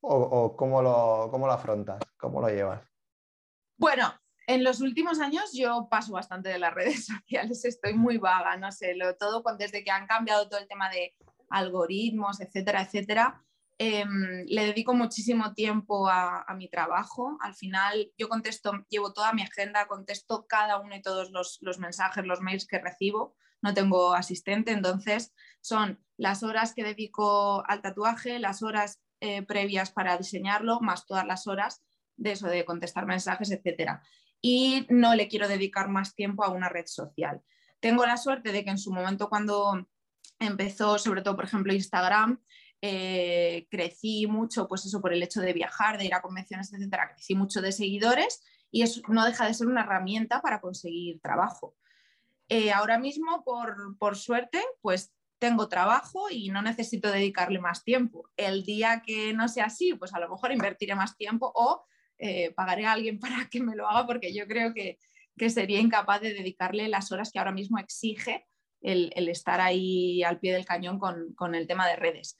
o, 0.00 0.16
o 0.16 0.56
cómo, 0.56 0.82
lo, 0.82 1.28
cómo 1.30 1.46
lo 1.46 1.52
afrontas, 1.52 2.00
cómo 2.18 2.40
lo 2.40 2.48
llevas. 2.48 2.82
Bueno, 3.76 4.14
en 4.46 4.64
los 4.64 4.80
últimos 4.80 5.20
años 5.20 5.52
yo 5.52 5.88
paso 5.90 6.12
bastante 6.12 6.48
de 6.48 6.58
las 6.58 6.74
redes 6.74 7.06
sociales, 7.06 7.64
estoy 7.64 7.94
muy 7.94 8.18
vaga, 8.18 8.56
no 8.56 8.72
sé, 8.72 8.94
lo, 8.94 9.16
todo 9.16 9.42
desde 9.58 9.84
que 9.84 9.90
han 9.90 10.06
cambiado 10.06 10.48
todo 10.48 10.60
el 10.60 10.68
tema 10.68 10.90
de 10.90 11.14
algoritmos, 11.50 12.40
etcétera, 12.40 12.82
etcétera, 12.82 13.44
em, 13.78 14.44
le 14.46 14.66
dedico 14.66 14.94
muchísimo 14.94 15.52
tiempo 15.54 16.08
a, 16.08 16.46
mi 16.56 16.68
trabajo. 16.68 17.36
Al 17.40 17.54
final 17.54 18.10
yo 18.16 18.28
contesto, 18.28 18.72
llevo 18.88 19.12
toda 19.12 19.32
mi 19.32 19.42
agenda, 19.42 19.86
contesto 19.86 20.46
cada 20.46 20.78
uno 20.78 20.96
y 20.96 21.02
todos 21.02 21.30
los, 21.30 21.78
mensajes, 21.78 22.24
los 22.24 22.40
mails 22.40 22.66
que 22.66 22.78
recibo. 22.78 23.36
No 23.62 23.74
tengo 23.74 24.14
asistente, 24.14 24.72
entonces 24.72 25.32
son 25.60 25.98
las 26.16 26.42
horas 26.42 26.74
que 26.74 26.84
dedico 26.84 27.64
al 27.66 27.80
tatuaje, 27.80 28.38
las 28.38 28.62
horas 28.62 29.00
eh, 29.20 29.42
previas 29.42 29.92
para 29.92 30.18
diseñarlo, 30.18 30.80
más 30.80 31.06
todas 31.06 31.26
las 31.26 31.46
horas 31.46 31.82
de 32.16 32.32
eso, 32.32 32.48
de 32.48 32.64
contestar 32.64 33.06
mensajes, 33.06 33.50
etcétera 33.50 34.02
y 34.42 34.86
no 34.90 35.14
le 35.14 35.28
quiero 35.28 35.48
dedicar 35.48 35.88
más 35.88 36.14
tiempo 36.14 36.44
a 36.44 36.50
una 36.50 36.68
red 36.68 36.86
social. 36.86 37.40
Tengo 37.80 38.04
la 38.04 38.16
suerte 38.16 38.52
de 38.52 38.64
que 38.64 38.70
en 38.70 38.78
su 38.78 38.92
momento 38.92 39.28
cuando 39.28 39.88
empezó, 40.38 40.98
sobre 40.98 41.22
todo 41.22 41.36
por 41.36 41.44
ejemplo 41.44 41.72
Instagram, 41.72 42.42
eh, 42.82 43.68
crecí 43.70 44.26
mucho, 44.26 44.66
pues 44.66 44.84
eso 44.84 45.00
por 45.00 45.12
el 45.12 45.22
hecho 45.22 45.40
de 45.40 45.52
viajar, 45.52 45.96
de 45.96 46.06
ir 46.06 46.14
a 46.14 46.20
convenciones, 46.20 46.72
etcétera, 46.72 47.12
crecí 47.14 47.36
mucho 47.36 47.62
de 47.62 47.70
seguidores 47.70 48.42
y 48.72 48.82
eso 48.82 49.00
no 49.08 49.24
deja 49.24 49.46
de 49.46 49.54
ser 49.54 49.68
una 49.68 49.82
herramienta 49.82 50.42
para 50.42 50.60
conseguir 50.60 51.20
trabajo. 51.20 51.76
Eh, 52.54 52.70
ahora 52.70 52.98
mismo, 52.98 53.42
por, 53.44 53.96
por 53.96 54.14
suerte, 54.14 54.62
pues 54.82 55.10
tengo 55.38 55.68
trabajo 55.68 56.26
y 56.30 56.50
no 56.50 56.60
necesito 56.60 57.10
dedicarle 57.10 57.58
más 57.58 57.82
tiempo. 57.82 58.28
El 58.36 58.62
día 58.62 59.02
que 59.06 59.32
no 59.32 59.48
sea 59.48 59.64
así, 59.64 59.94
pues 59.94 60.12
a 60.12 60.20
lo 60.20 60.28
mejor 60.28 60.52
invertiré 60.52 60.94
más 60.94 61.16
tiempo 61.16 61.50
o 61.54 61.86
eh, 62.18 62.50
pagaré 62.52 62.84
a 62.84 62.92
alguien 62.92 63.18
para 63.20 63.48
que 63.48 63.62
me 63.62 63.74
lo 63.74 63.88
haga 63.88 64.06
porque 64.06 64.34
yo 64.34 64.46
creo 64.46 64.74
que, 64.74 64.98
sería 65.48 65.80
incapaz 65.80 66.20
de 66.20 66.34
dedicarle 66.34 66.88
las 66.88 67.10
horas 67.10 67.32
que 67.32 67.38
ahora 67.38 67.52
mismo 67.52 67.78
exige 67.78 68.46
el, 68.82 69.10
estar 69.30 69.62
ahí 69.62 70.22
al 70.22 70.38
pie 70.38 70.52
del 70.52 70.66
cañón 70.66 70.98
con, 70.98 71.54
el 71.54 71.66
tema 71.66 71.88
de 71.88 71.96
redes. 71.96 72.36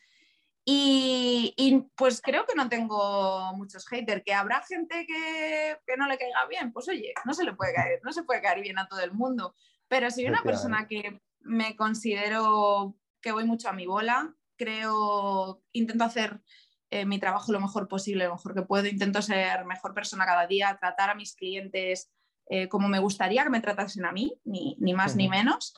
Y, 0.67 1.87
pues 1.97 2.21
creo 2.21 2.45
que 2.45 2.55
no 2.55 2.69
tengo 2.69 3.55
muchos 3.57 3.89
haters, 3.89 4.23
que 4.27 4.35
habrá 4.35 4.63
gente 4.63 5.07
que, 5.07 5.97
no 5.97 6.07
le 6.07 6.19
caiga 6.19 6.47
bien, 6.51 6.71
pues 6.71 6.87
oye, 6.89 7.15
no 7.25 7.33
se 7.33 7.45
le 7.45 7.55
puede 7.55 7.73
caer, 7.73 8.01
no 8.05 8.13
se 8.13 8.25
puede 8.25 8.43
caer 8.43 8.61
bien 8.61 8.79
a 8.79 8.87
todo 8.87 9.01
el 9.01 9.13
mundo, 9.13 9.55
pero 9.93 10.11
soy 10.11 10.25
una 10.25 10.43
persona 10.43 10.87
que 10.89 11.21
me 11.41 11.77
considero 11.77 12.97
que 13.21 13.31
voy 13.31 13.45
mucho 13.45 13.69
a 13.69 13.75
mi 13.75 13.87
bola, 13.87 14.35
creo, 14.57 15.63
intento 15.73 16.05
hacer 16.05 16.41
eh, 16.89 17.05
mi 17.05 17.19
trabajo 17.19 17.53
lo 17.53 17.61
mejor 17.61 17.89
posible, 17.89 18.25
lo 18.25 18.37
mejor 18.37 18.55
que 18.55 18.63
puedo. 18.63 18.87
Intento 18.87 19.21
ser 19.21 19.67
mejor 19.67 19.93
persona 19.93 20.25
cada 20.25 20.47
día, 20.47 20.79
tratar 20.81 21.11
a 21.11 21.15
mis 21.15 21.37
clientes 21.37 22.11
eh, 22.49 22.71
como 22.71 22.89
me 22.89 23.01
gustaría 23.01 23.45
que 23.45 23.51
me 23.51 23.61
tratasen 23.61 24.07
a 24.07 24.13
mí, 24.13 24.33
ni, 24.45 24.95
más 24.95 25.15
ni 25.15 25.29
menos. 25.29 25.75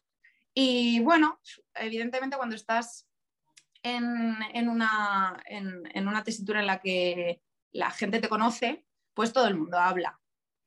Y 0.54 1.00
bueno, 1.00 1.40
evidentemente 1.74 2.36
cuando 2.36 2.54
estás 2.54 3.08
en, 3.82 4.68
una, 4.68 5.42
en, 5.46 6.06
una 6.06 6.22
tesitura 6.22 6.60
en 6.60 6.68
la 6.68 6.80
que 6.80 7.42
la 7.72 7.90
gente 7.90 8.20
te 8.20 8.28
conoce, 8.28 8.86
pues 9.12 9.32
todo 9.32 9.48
el 9.48 9.56
mundo 9.56 9.76
habla. 9.76 10.20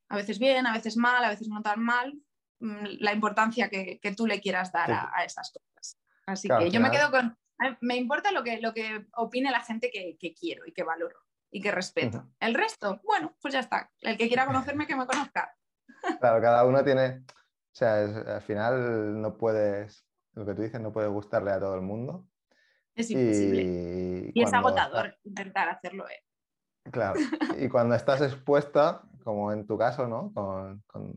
A 0.10 0.18
veces 0.18 0.38
bien, 0.38 0.68
a 0.68 0.74
veces 0.74 0.98
mal, 0.98 1.24
a 1.24 1.30
veces 1.30 1.48
no 1.48 1.62
tan 1.62 1.82
mal, 1.82 2.14
la 2.60 3.14
importancia 3.14 3.70
que, 3.70 3.99
tú 4.16 4.26
le 4.26 4.41
quieras 4.41 4.72
dar 4.72 4.91
a, 4.91 5.24
esas 5.24 5.51
cosas. 5.51 5.99
Así 6.26 6.49
que 6.49 6.72
yo 6.72 6.80
me 6.80 6.91
quedo 6.91 7.12
con, 7.12 7.38
me 7.82 7.95
importa 7.95 8.32
lo 8.32 8.43
que, 8.43 8.60
lo 8.62 8.74
que 8.74 9.08
opine 9.16 9.51
la 9.51 9.62
gente 9.62 9.89
que, 9.91 10.34
quiero 10.34 10.66
y 10.66 10.74
que 10.74 10.84
valoro 10.84 11.18
y 11.49 11.62
que 11.62 11.72
respeto. 11.72 12.28
El 12.39 12.53
resto, 12.53 12.99
bueno, 13.03 13.36
pues 13.41 13.53
ya 13.53 13.62
está. 13.62 13.89
El 14.01 14.18
que 14.18 14.28
quiera 14.28 14.45
conocerme, 14.45 14.88
que 14.88 14.95
me 14.95 15.05
conozca. 15.05 15.53
Claro, 16.20 16.41
cada 16.41 16.66
uno 16.66 16.84
tiene, 16.84 17.24
o 17.28 17.74
sea, 17.74 18.03
al 18.03 18.41
final 18.41 19.20
no 19.20 19.38
puedes, 19.38 20.05
lo 20.34 20.45
que 20.45 20.53
tú 20.53 20.62
dices, 20.62 20.80
no 20.80 20.91
puede 20.91 21.08
gustarle 21.08 21.51
a 21.51 21.60
todo 21.60 21.76
el 21.76 21.82
mundo. 21.82 22.28
Es 22.93 23.10
imposible. 23.10 24.32
Y, 24.34 24.43
es 24.43 24.53
agotador 24.53 25.18
intentar 25.24 25.70
hacerlo. 25.70 26.08
Eh. 26.10 26.24
Claro. 26.91 27.20
Y 27.60 27.70
cuando 27.70 27.95
estás 27.95 28.22
expuesta, 28.22 29.01
como 29.24 29.51
en 29.51 29.66
tu 29.66 29.78
caso, 29.78 30.08
¿no? 30.08 30.32
Con, 30.34 30.84
con, 30.86 31.16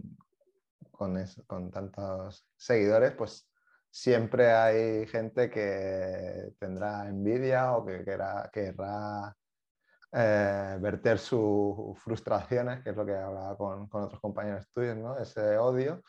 con, 1.47 1.71
tantos 1.71 2.47
seguidores, 2.57 3.13
pues 3.13 3.49
siempre 3.91 4.53
hay 4.53 5.07
gente 5.07 5.51
que 5.51 6.53
tendrá 6.59 7.09
envidia 7.09 7.73
o 7.73 7.85
que 7.85 8.05
querrá, 8.05 9.37
eh, 10.13 10.77
verter 10.81 11.19
sus 11.19 11.99
frustraciones, 11.99 12.83
que 12.83 12.91
es 12.91 12.97
lo 12.97 13.07
que 13.07 13.15
hablaba 13.17 13.57
con, 13.57 13.89
con, 13.89 14.05
otros 14.05 14.21
compañeros 14.21 14.69
tuyos, 14.73 14.97
¿no? 14.97 15.17
Ese 15.19 15.57
odio. 15.59 16.03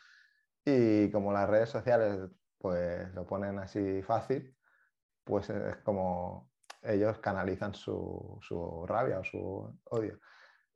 Y 0.64 1.10
como 1.10 1.32
las 1.32 1.48
redes 1.48 1.70
sociales 1.70 2.18
pues 2.62 3.12
lo 3.14 3.26
ponen 3.26 3.58
así 3.58 4.02
fácil, 4.02 4.56
pues 5.24 5.50
es 5.50 5.76
como 5.78 6.50
ellos 6.82 7.18
canalizan 7.18 7.74
su, 7.74 8.40
rabia 8.86 9.18
o 9.18 9.24
su 9.24 9.80
odio. 9.90 10.18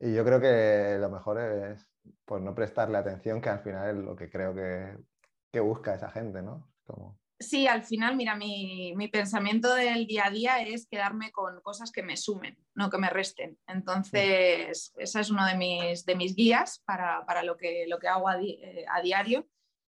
Y 0.00 0.12
yo 0.12 0.24
creo 0.24 0.40
que 0.40 0.98
lo 1.00 1.08
mejor 1.08 1.40
es 1.40 1.88
pues, 2.24 2.42
no 2.42 2.54
prestarle 2.54 2.98
atención, 2.98 3.40
que 3.40 3.48
al 3.48 3.60
final 3.60 3.96
es 3.96 4.04
lo 4.04 4.16
que 4.16 4.30
creo 4.30 4.54
que, 4.54 4.96
busca 5.60 5.94
esa 5.94 6.10
gente, 6.10 6.42
¿no? 6.42 6.70
Como... 6.84 7.18
Sí, 7.38 7.66
al 7.66 7.82
final, 7.82 8.14
mira, 8.14 8.34
mi, 8.34 8.94
pensamiento 9.10 9.74
del 9.74 10.06
día 10.06 10.26
a 10.26 10.30
día 10.30 10.60
es 10.60 10.86
quedarme 10.86 11.32
con 11.32 11.62
cosas 11.62 11.90
que 11.90 12.02
me 12.02 12.18
sumen, 12.18 12.58
no 12.74 12.90
que 12.90 12.98
me 12.98 13.08
resten. 13.08 13.58
Entonces, 13.66 14.92
esa 14.98 15.20
es 15.20 15.30
uno 15.30 15.46
de 15.46 15.56
mis, 15.56 16.04
de 16.04 16.14
mis 16.14 16.34
guías 16.34 16.82
para, 16.84 17.42
lo, 17.42 17.56
que, 17.56 17.86
lo 17.88 17.98
que 17.98 18.08
hago 18.08 18.28
a 18.28 18.38
eh, 18.38 18.84
diario 19.02 19.46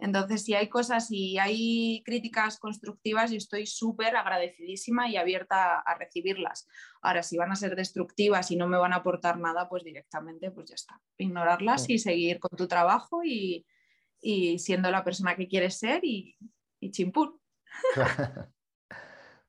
entonces, 0.03 0.43
si 0.43 0.55
hay 0.55 0.69
cosas 0.69 1.13
y 1.13 1.39
hay 1.39 2.03
críticas 2.05 2.59
constructivas, 2.59 3.31
yo 3.31 3.37
estoy 3.37 3.67
súper 3.67 4.17
agradecidísima 4.17 5.09
y 5.09 5.17
abierta 5.17 5.79
a 5.79 5.95
recibirlas. 5.95 6.67
Ahora, 7.03 7.23
si 7.23 7.39
van 7.39 7.53
a 7.53 7.57
ser 7.57 7.77
destructivas 7.77 8.51
y 8.51 8.57
no 8.57 8.67
me 8.67 8.79
van 8.79 8.93
a 8.93 8.97
aportar 8.97 9.39
nada, 9.39 9.69
pues 9.69 9.85
directamente, 9.85 10.51
pues 10.51 10.71
ya 10.71 10.75
está. 10.75 11.01
Ignorarlas 11.19 11.89
y 11.89 12.01
seguir 12.01 12.41
con 12.41 12.51
tu 12.57 12.67
trabajo 12.67 13.23
y, 13.25 13.65
siendo 14.59 14.91
la 14.91 15.05
persona 15.05 15.37
que 15.37 15.47
quieres 15.47 15.79
ser 15.79 16.05
y, 16.05 16.37
y 16.81 16.91
chimpún. 16.91 17.41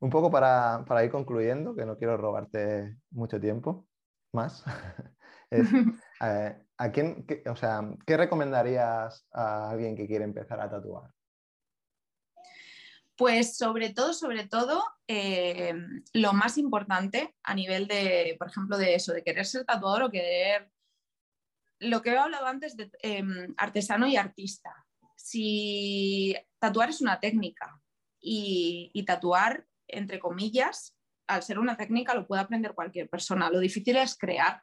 Un 0.01 0.09
poco 0.11 0.29
para, 0.29 0.85
ir 1.03 1.09
concluyendo, 1.09 1.75
que 1.75 1.85
no 1.85 1.97
quiero 1.97 2.15
robarte 2.15 2.95
mucho 3.09 3.39
tiempo 3.39 3.87
más. 4.31 4.63
Eh, 6.21 6.55
¿A 6.83 6.91
quién, 6.91 7.25
qué, 7.25 7.41
o 7.49 7.55
sea, 7.55 7.79
¿qué 8.05 8.17
recomendarías 8.17 9.25
a 9.31 9.69
alguien 9.69 9.95
que 9.95 10.05
quiere 10.05 10.25
empezar 10.25 10.59
a 10.59 10.69
tatuar? 10.69 11.13
Pues 13.15 13.55
sobre 13.55 13.93
todo, 13.93 14.11
sobre 14.11 14.47
todo, 14.47 14.83
eh, 15.07 15.73
lo 16.11 16.33
más 16.33 16.57
importante 16.57 17.37
a 17.41 17.55
nivel 17.55 17.87
de, 17.87 18.35
por 18.37 18.49
ejemplo, 18.49 18.77
de 18.77 18.95
eso, 18.95 19.13
de 19.13 19.23
querer 19.23 19.45
ser 19.45 19.63
tatuador 19.63 20.03
o 20.03 20.11
querer, 20.11 20.69
lo 21.79 22.01
que 22.01 22.09
he 22.09 22.17
hablado 22.17 22.47
antes 22.47 22.75
de 22.75 22.91
em, 22.99 23.53
artesano 23.55 24.05
y 24.05 24.17
artista. 24.17 24.85
Si 25.15 26.35
tatuar 26.59 26.89
es 26.89 26.99
una 26.99 27.21
técnica 27.21 27.81
y, 28.19 28.91
y 28.93 29.05
tatuar, 29.05 29.65
entre 29.87 30.19
comillas, 30.19 30.97
al 31.27 31.43
ser 31.43 31.59
una 31.59 31.77
técnica 31.77 32.13
lo 32.13 32.27
puede 32.27 32.41
aprender 32.41 32.73
cualquier 32.73 33.09
persona. 33.09 33.49
Lo 33.49 33.59
difícil 33.59 33.95
es 33.95 34.17
crear. 34.17 34.61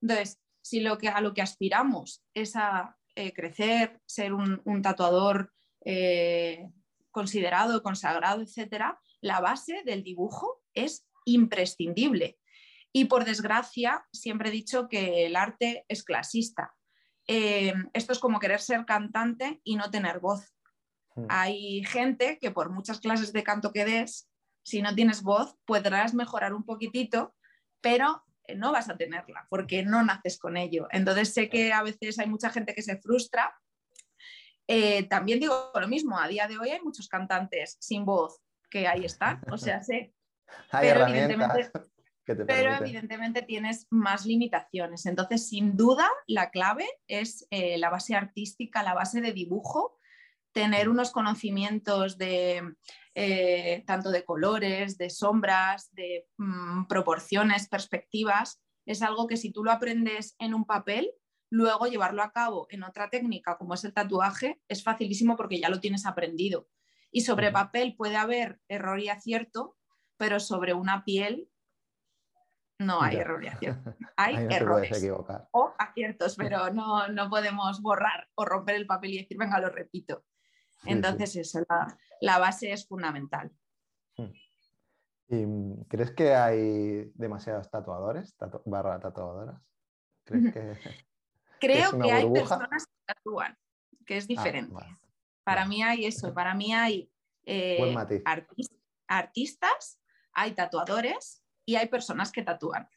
Entonces, 0.00 0.42
si 0.62 0.80
lo 0.80 0.96
que, 0.96 1.08
a 1.08 1.20
lo 1.20 1.34
que 1.34 1.42
aspiramos 1.42 2.24
es 2.32 2.56
a 2.56 2.96
eh, 3.14 3.32
crecer, 3.34 4.00
ser 4.06 4.32
un, 4.32 4.82
tatuador 4.82 5.52
eh, 5.84 6.70
considerado, 7.10 7.82
consagrado, 7.82 8.42
etc., 8.42 8.84
la 9.20 9.40
base 9.40 9.82
del 9.84 10.02
dibujo 10.02 10.62
es 10.72 11.06
imprescindible. 11.26 12.38
Y 12.92 13.06
por 13.06 13.24
desgracia, 13.24 14.06
siempre 14.12 14.48
he 14.48 14.52
dicho 14.52 14.88
que 14.88 15.26
el 15.26 15.36
arte 15.36 15.84
es 15.88 16.04
clasista. 16.04 16.74
Eh, 17.26 17.74
esto 17.92 18.12
es 18.12 18.18
como 18.18 18.40
querer 18.40 18.60
ser 18.60 18.84
cantante 18.84 19.60
y 19.64 19.76
no 19.76 19.90
tener 19.90 20.20
voz. 20.20 20.54
Hmm. 21.14 21.26
Hay 21.28 21.84
gente 21.84 22.38
que 22.40 22.50
por 22.50 22.70
muchas 22.70 23.00
clases 23.00 23.32
de 23.32 23.44
canto 23.44 23.72
que 23.72 23.84
des, 23.84 24.28
si 24.64 24.82
no 24.82 24.94
tienes 24.94 25.22
voz, 25.22 25.56
podrás 25.64 26.14
mejorar 26.14 26.54
un 26.54 26.64
poquitito, 26.64 27.34
pero 27.80 28.24
no 28.54 28.72
vas 28.72 28.88
a 28.88 28.96
tenerla 28.96 29.46
porque 29.48 29.82
no 29.82 30.02
naces 30.02 30.38
con 30.38 30.56
ello. 30.56 30.88
Entonces 30.90 31.32
sé 31.32 31.48
que 31.48 31.72
a 31.72 31.82
veces 31.82 32.18
hay 32.18 32.28
mucha 32.28 32.50
gente 32.50 32.74
que 32.74 32.82
se 32.82 32.98
frustra. 32.98 33.54
Eh, 34.66 35.04
también 35.08 35.40
digo 35.40 35.72
lo 35.74 35.88
mismo, 35.88 36.18
a 36.18 36.28
día 36.28 36.46
de 36.46 36.58
hoy 36.58 36.70
hay 36.70 36.80
muchos 36.80 37.08
cantantes 37.08 37.76
sin 37.80 38.04
voz 38.04 38.40
que 38.70 38.86
ahí 38.86 39.04
están, 39.04 39.42
o 39.50 39.58
sea, 39.58 39.82
sé. 39.82 40.14
pero, 40.72 41.06
evidentemente, 41.06 41.70
pero 42.46 42.74
evidentemente 42.74 43.42
tienes 43.42 43.86
más 43.90 44.24
limitaciones. 44.24 45.06
Entonces, 45.06 45.48
sin 45.48 45.76
duda, 45.76 46.08
la 46.26 46.50
clave 46.50 46.86
es 47.06 47.46
eh, 47.50 47.76
la 47.78 47.90
base 47.90 48.14
artística, 48.14 48.82
la 48.82 48.94
base 48.94 49.20
de 49.20 49.32
dibujo, 49.32 49.98
tener 50.52 50.88
unos 50.88 51.10
conocimientos 51.10 52.18
de 52.18 52.62
eh, 53.14 53.84
tanto 53.86 54.10
de 54.10 54.24
colores, 54.24 54.96
de 54.96 55.10
sombras, 55.10 55.92
de 55.92 56.28
mm, 56.38 56.86
proporciones, 56.86 57.68
perspectivas, 57.68 58.62
es 58.86 59.02
algo 59.02 59.26
que 59.26 59.36
si 59.36 59.52
tú 59.52 59.64
lo 59.64 59.70
aprendes 59.70 60.34
en 60.38 60.54
un 60.54 60.64
papel, 60.64 61.12
luego 61.50 61.86
llevarlo 61.86 62.22
a 62.22 62.32
cabo 62.32 62.66
en 62.70 62.82
otra 62.82 63.10
técnica 63.10 63.58
como 63.58 63.74
es 63.74 63.84
el 63.84 63.92
tatuaje 63.92 64.60
es 64.68 64.82
facilísimo 64.82 65.36
porque 65.36 65.60
ya 65.60 65.68
lo 65.68 65.80
tienes 65.80 66.06
aprendido. 66.06 66.68
Y 67.10 67.20
sobre 67.20 67.52
papel 67.52 67.94
puede 67.94 68.16
haber 68.16 68.60
error 68.68 68.98
y 68.98 69.10
acierto, 69.10 69.76
pero 70.16 70.40
sobre 70.40 70.72
una 70.72 71.04
piel 71.04 71.48
no 72.78 73.02
hay 73.02 73.16
error 73.16 73.44
y 73.44 73.48
acierto. 73.48 73.94
Hay 74.16 74.34
errores 74.50 75.08
o 75.52 75.74
aciertos, 75.78 76.34
pero 76.36 76.72
no, 76.72 77.06
no 77.08 77.30
podemos 77.30 77.80
borrar 77.80 78.28
o 78.34 78.44
romper 78.44 78.74
el 78.76 78.86
papel 78.86 79.12
y 79.12 79.18
decir, 79.18 79.36
venga, 79.38 79.60
lo 79.60 79.68
repito. 79.68 80.24
Entonces, 80.84 81.36
eso, 81.36 81.60
la, 82.20 82.38
base 82.38 82.72
es 82.72 82.86
fundamental. 82.86 83.50
Hmm. 84.16 84.32
¿Y 85.28 85.46
mm, 85.46 85.84
¿Crees 85.84 86.10
que 86.12 86.34
hay 86.34 87.10
demasiados 87.14 87.70
tatuadores, 87.70 88.36
barra 88.64 89.00
tatuadoras? 89.00 89.60
que, 90.24 90.76
Creo 91.60 91.98
que, 91.98 92.10
hay 92.10 92.30
personas 92.30 92.86
que 92.86 93.14
tatúan, 93.14 93.56
que 94.04 94.16
es 94.16 94.24
ah, 94.24 94.28
diferente. 94.28 94.74
para 95.44 95.64
mí 95.64 95.82
hay 95.82 96.06
eso, 96.06 96.34
para 96.34 96.54
mí 96.54 96.72
hay 96.72 97.10
eh, 97.44 97.94
artistas, 99.06 100.00
hay 100.32 100.52
tatuadores 100.52 101.44
y 101.64 101.76
hay 101.76 101.88
personas 101.88 102.32
que 102.32 102.42
tatúan. 102.42 102.88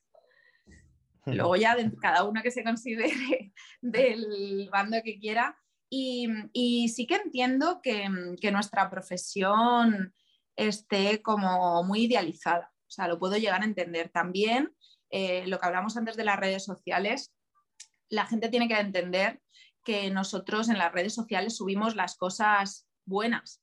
Luego 1.25 1.55
ya 1.55 1.75
cada 2.01 2.23
uno 2.23 2.41
que 2.41 2.51
se 2.51 2.63
considere 2.63 3.53
del 3.81 4.69
bando 4.71 4.97
que 5.03 5.19
quiera, 5.19 5.57
y, 5.89 6.89
sí 6.89 7.07
que 7.07 7.15
entiendo 7.15 7.81
que, 7.81 8.09
nuestra 8.51 8.89
profesión 8.89 10.13
esté 10.55 11.21
como 11.21 11.83
muy 11.83 12.03
idealizada, 12.03 12.71
o 12.87 12.91
sea, 12.91 13.07
lo 13.07 13.19
puedo 13.19 13.37
llegar 13.37 13.61
a 13.61 13.65
entender. 13.65 14.09
También 14.09 14.73
eh, 15.09 15.45
lo 15.47 15.59
que 15.59 15.65
hablamos 15.65 15.97
antes 15.97 16.15
de 16.15 16.23
las 16.23 16.39
redes 16.39 16.63
sociales, 16.63 17.33
la 18.09 18.25
gente 18.25 18.49
tiene 18.49 18.67
que 18.67 18.79
entender 18.79 19.41
que 19.83 20.09
nosotros 20.09 20.69
en 20.69 20.77
las 20.77 20.91
redes 20.91 21.13
sociales 21.13 21.57
subimos 21.57 21.95
las 21.95 22.17
cosas 22.17 22.87
buenas. 23.05 23.61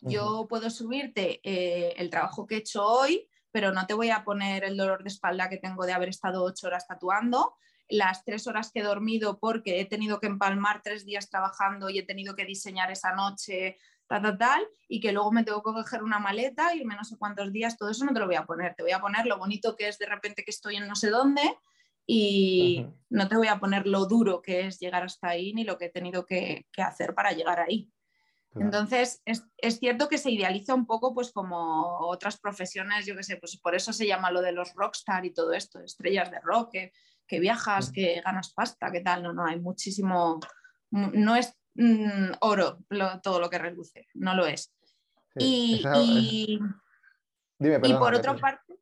Yo 0.00 0.46
puedo 0.48 0.70
subirte 0.70 1.40
eh, 1.42 1.94
el 1.96 2.08
trabajo 2.08 2.46
que 2.46 2.54
he 2.54 2.58
hecho 2.58 2.86
hoy, 2.86 3.28
pero 3.50 3.72
no 3.72 3.86
te 3.86 3.94
voy 3.94 4.10
a 4.10 4.22
poner 4.24 4.62
el 4.62 4.76
dolor 4.76 5.02
de 5.02 5.08
espalda 5.08 5.48
que 5.48 5.56
tengo 5.56 5.84
de 5.86 5.92
haber 5.92 6.08
estado 6.08 6.44
ocho 6.44 6.68
horas 6.68 6.86
tatuando, 6.86 7.56
las 7.88 8.24
tres 8.24 8.46
horas 8.46 8.70
que 8.70 8.80
he 8.80 8.84
dormido 8.84 9.38
porque 9.38 9.80
he 9.80 9.86
tenido 9.86 10.20
que 10.20 10.26
empalmar 10.26 10.82
tres 10.82 11.04
días 11.04 11.30
trabajando 11.30 11.88
y 11.88 11.98
he 11.98 12.02
tenido 12.02 12.36
que 12.36 12.44
diseñar 12.44 12.90
esa 12.90 13.12
noche, 13.12 13.78
tal, 14.06 14.22
tal, 14.22 14.38
tal, 14.38 14.68
y 14.88 15.00
que 15.00 15.12
luego 15.12 15.32
me 15.32 15.44
tengo 15.44 15.62
que 15.62 15.72
coger 15.72 16.02
una 16.02 16.18
maleta, 16.18 16.74
irme 16.74 16.96
no 16.96 17.04
sé 17.04 17.16
cuántos 17.16 17.52
días, 17.52 17.76
todo 17.76 17.90
eso 17.90 18.04
no 18.04 18.12
te 18.12 18.20
lo 18.20 18.26
voy 18.26 18.36
a 18.36 18.44
poner. 18.44 18.74
Te 18.74 18.82
voy 18.82 18.92
a 18.92 19.00
poner 19.00 19.26
lo 19.26 19.38
bonito 19.38 19.76
que 19.76 19.88
es 19.88 19.98
de 19.98 20.06
repente 20.06 20.44
que 20.44 20.50
estoy 20.50 20.76
en 20.76 20.88
no 20.88 20.96
sé 20.96 21.10
dónde 21.10 21.42
y 22.06 22.86
no 23.10 23.28
te 23.28 23.36
voy 23.36 23.48
a 23.48 23.60
poner 23.60 23.86
lo 23.86 24.06
duro 24.06 24.40
que 24.40 24.66
es 24.66 24.78
llegar 24.78 25.04
hasta 25.04 25.28
ahí 25.28 25.52
ni 25.52 25.64
lo 25.64 25.76
que 25.76 25.86
he 25.86 25.90
tenido 25.90 26.24
que, 26.24 26.66
hacer 26.78 27.14
para 27.14 27.32
llegar 27.32 27.60
ahí. 27.60 27.92
Entonces, 28.54 29.22
es, 29.26 29.44
cierto 29.78 30.08
que 30.08 30.16
se 30.16 30.30
idealiza 30.30 30.74
un 30.74 30.86
poco 30.86 31.14
pues 31.14 31.30
como 31.30 31.98
otras 32.08 32.40
profesiones, 32.40 33.04
yo 33.04 33.14
qué 33.14 33.22
sé, 33.22 33.36
pues 33.36 33.56
por 33.58 33.74
eso 33.74 33.92
se 33.92 34.06
llama 34.06 34.30
lo 34.30 34.40
de 34.40 34.52
los 34.52 34.74
rockstar 34.74 35.26
y 35.26 35.34
todo 35.34 35.52
esto, 35.52 35.80
estrellas 35.80 36.30
de 36.30 36.40
rock, 36.40 36.72
que, 36.72 36.92
viajas, 37.30 37.92
que 37.92 38.20
ganas 38.24 38.52
pasta, 38.52 38.90
que 38.90 39.00
tal, 39.00 39.22
no, 39.22 39.32
no, 39.32 39.44
hay 39.44 39.60
muchísimo, 39.60 40.40
no 40.90 41.36
es 41.36 41.54
mm, 41.74 42.32
oro 42.40 42.78
todo 43.22 43.40
lo 43.40 43.50
que 43.50 43.58
reluce, 43.58 44.06
no 44.14 44.34
lo 44.34 44.46
es. 44.46 44.72
y, 45.36 45.82
por, 47.98 48.14
otra 48.14 48.36
parte, 48.36 48.74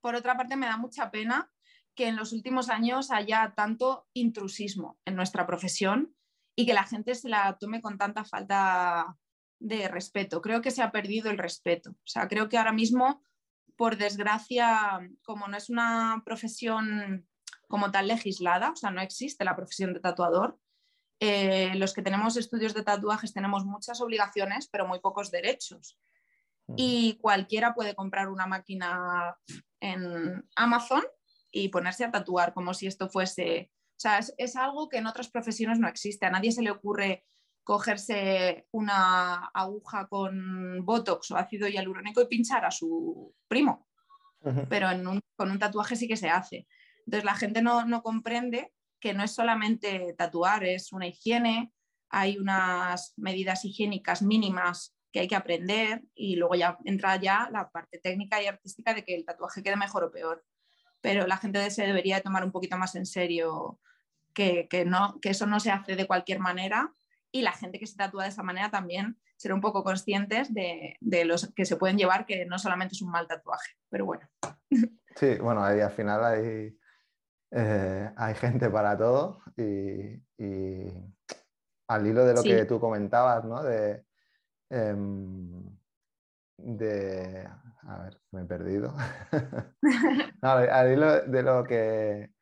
por 0.00 0.14
otra 0.14 0.36
parte 0.36 0.56
me 0.56 0.66
da 0.66 0.76
mucha 0.76 1.10
pena 1.10 1.50
que 1.94 2.08
en 2.08 2.16
los 2.16 2.32
últimos 2.32 2.68
años 2.68 3.10
haya 3.10 3.54
tanto 3.56 4.06
intrusismo 4.12 4.98
en 5.04 5.16
nuestra 5.16 5.46
profesión 5.46 6.14
y 6.54 6.66
que 6.66 6.74
la 6.74 6.84
gente 6.84 7.14
se 7.14 7.28
la 7.28 7.56
tome 7.58 7.80
con 7.80 7.98
tanta 7.98 8.24
falta 8.24 9.16
de 9.58 9.88
respeto. 9.88 10.42
Creo 10.42 10.60
que 10.60 10.70
se 10.70 10.82
ha 10.82 10.92
perdido 10.92 11.30
el 11.30 11.38
respeto. 11.38 11.90
O 11.90 12.06
sea, 12.06 12.28
creo 12.28 12.48
que 12.48 12.58
ahora 12.58 12.72
mismo, 12.72 13.22
por 13.76 13.96
desgracia, 13.96 15.00
como 15.22 15.48
no 15.48 15.56
es 15.56 15.70
una 15.70 16.22
profesión 16.24 17.26
como 17.66 17.90
tal 17.90 18.08
legislada, 18.08 18.70
o 18.70 18.76
sea, 18.76 18.90
no 18.90 19.00
existe 19.00 19.44
la 19.44 19.56
profesión 19.56 19.92
de 19.92 20.00
tatuador, 20.00 20.58
eh, 21.18 21.74
los 21.76 21.94
que 21.94 22.02
tenemos 22.02 22.36
estudios 22.36 22.74
de 22.74 22.82
tatuajes 22.82 23.32
tenemos 23.32 23.64
muchas 23.64 24.00
obligaciones, 24.00 24.68
pero 24.68 24.86
muy 24.86 25.00
pocos 25.00 25.30
derechos. 25.30 25.98
Y 26.76 27.16
cualquiera 27.22 27.74
puede 27.74 27.94
comprar 27.94 28.28
una 28.28 28.46
máquina 28.46 29.36
en 29.80 30.44
Amazon 30.56 31.02
y 31.52 31.68
ponerse 31.68 32.04
a 32.04 32.10
tatuar 32.10 32.52
como 32.52 32.74
si 32.74 32.88
esto 32.88 33.08
fuese 33.08 33.70
o 33.96 33.98
sea, 33.98 34.18
es, 34.18 34.56
algo 34.56 34.90
que 34.90 34.98
en 34.98 35.06
otras 35.06 35.28
profesiones 35.28 35.78
no 35.78 35.88
existe. 35.88 36.26
A 36.26 36.30
nadie 36.30 36.52
se 36.52 36.60
le 36.60 36.70
ocurre 36.70 37.24
cogerse 37.64 38.66
una 38.70 39.46
aguja 39.54 40.06
con 40.06 40.84
botox 40.84 41.30
o 41.30 41.36
ácido 41.36 41.66
hialurónico 41.66 42.20
y 42.20 42.26
pinchar 42.26 42.66
a 42.66 42.70
su 42.70 43.34
primo. 43.48 43.88
Pero 44.68 44.88
con 45.34 45.50
un 45.50 45.58
tatuaje 45.58 45.96
sí 45.96 46.06
que 46.06 46.16
se 46.16 46.28
hace. 46.28 46.68
Entonces 47.06 47.24
la 47.24 47.34
gente 47.34 47.62
no, 47.62 47.84
no 47.84 48.02
comprende 48.02 48.72
que 49.00 49.14
no 49.14 49.22
es 49.22 49.32
solamente 49.32 50.14
tatuar, 50.18 50.64
es 50.64 50.92
una 50.92 51.06
higiene, 51.06 51.72
hay 52.10 52.38
unas 52.38 53.14
medidas 53.16 53.64
higiénicas 53.64 54.22
mínimas 54.22 54.94
que 55.12 55.20
hay 55.20 55.28
que 55.28 55.36
aprender 55.36 56.02
y 56.14 56.36
luego 56.36 56.54
ya 56.54 56.78
entra 56.84 57.16
ya 57.16 57.48
la 57.50 57.70
parte 57.70 57.98
técnica 57.98 58.42
y 58.42 58.46
artística 58.46 58.94
de 58.94 59.04
que 59.04 59.14
el 59.14 59.24
tatuaje 59.24 59.62
quede 59.62 59.76
mejor 59.76 60.04
o 60.04 60.10
peor 60.10 60.44
pero 61.06 61.24
la 61.28 61.36
gente 61.36 61.70
se 61.70 61.86
debería 61.86 62.20
tomar 62.20 62.44
un 62.44 62.50
poquito 62.50 62.76
más 62.76 62.96
en 62.96 63.06
serio 63.06 63.78
que, 64.34 64.68
no, 64.84 65.20
que 65.22 65.30
eso 65.30 65.46
no 65.46 65.60
se 65.60 65.70
hace 65.70 65.94
de 65.94 66.06
cualquier 66.06 66.40
manera 66.40 66.92
y 67.30 67.42
la 67.42 67.52
gente 67.52 67.78
que 67.78 67.86
se 67.86 67.96
tatúa 67.96 68.24
de 68.24 68.30
esa 68.30 68.42
manera 68.42 68.72
también 68.72 69.16
ser 69.36 69.52
un 69.52 69.60
poco 69.60 69.84
conscientes 69.84 70.52
de, 70.52 70.98
los 71.24 71.52
que 71.54 71.64
se 71.64 71.76
pueden 71.76 71.96
llevar, 71.96 72.26
que 72.26 72.44
no 72.46 72.58
solamente 72.58 72.94
es 72.94 73.02
un 73.02 73.10
mal 73.10 73.28
tatuaje, 73.28 73.76
pero 73.88 74.04
bueno. 74.04 74.28
Sí, 75.14 75.36
bueno, 75.40 75.64
ahí 75.64 75.80
al 75.80 75.92
final 75.92 76.24
hay, 76.24 76.76
eh, 77.50 78.10
hay 78.16 78.34
gente 78.34 78.70
para 78.70 78.96
todo 78.96 79.40
y, 79.56 80.20
al 81.88 82.06
hilo 82.06 82.24
de 82.24 82.34
lo 82.34 82.42
que 82.42 82.64
tú 82.64 82.80
comentabas, 82.80 83.44
¿no? 83.44 83.62
De, 83.62 84.04
em, 84.70 85.76
de... 86.58 87.48
A 87.88 87.98
ver, 88.02 88.20
me 88.32 88.42
he 88.42 88.44
perdido. 88.44 88.94
al 90.42 90.92
hilo 90.92 91.22
de 91.22 91.42
lo 91.42 91.64
que, 91.64 92.32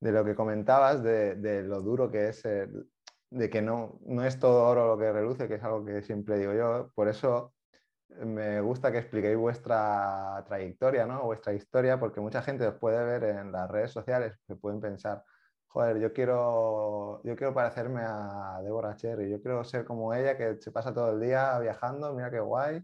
de 0.00 0.12
lo 0.12 0.24
que 0.24 0.34
comentabas, 0.34 1.02
de, 1.02 1.62
lo 1.62 1.82
duro 1.82 2.10
que 2.10 2.28
es, 2.28 2.42
de 2.42 3.50
que 3.50 3.62
no, 3.62 4.00
no 4.06 4.24
es 4.24 4.38
todo 4.38 4.64
oro 4.66 4.88
lo 4.88 4.98
que 4.98 5.12
reluce, 5.12 5.46
que 5.46 5.56
es 5.56 5.62
algo 5.62 5.84
que 5.84 6.02
siempre 6.02 6.38
digo 6.38 6.54
yo. 6.54 6.90
Por 6.94 7.08
eso 7.08 7.53
me 8.24 8.60
gusta 8.60 8.92
que 8.92 8.98
expliquéis 8.98 9.36
vuestra 9.36 10.44
trayectoria, 10.46 11.06
¿no? 11.06 11.24
vuestra 11.24 11.52
historia, 11.52 11.98
porque 11.98 12.20
mucha 12.20 12.42
gente 12.42 12.66
os 12.66 12.74
puede 12.76 13.04
ver 13.04 13.24
en 13.24 13.52
las 13.52 13.70
redes 13.70 13.90
sociales, 13.92 14.38
que 14.46 14.56
pueden 14.56 14.80
pensar, 14.80 15.24
joder, 15.66 15.98
yo 16.00 16.12
quiero, 16.12 17.22
yo 17.24 17.36
quiero 17.36 17.54
parecerme 17.54 18.02
a 18.04 18.60
Deborah 18.62 18.96
Cherry, 18.96 19.30
yo 19.30 19.40
quiero 19.42 19.64
ser 19.64 19.84
como 19.84 20.14
ella, 20.14 20.36
que 20.36 20.56
se 20.60 20.70
pasa 20.72 20.94
todo 20.94 21.12
el 21.12 21.20
día 21.20 21.58
viajando, 21.58 22.14
mira 22.14 22.30
qué 22.30 22.40
guay, 22.40 22.82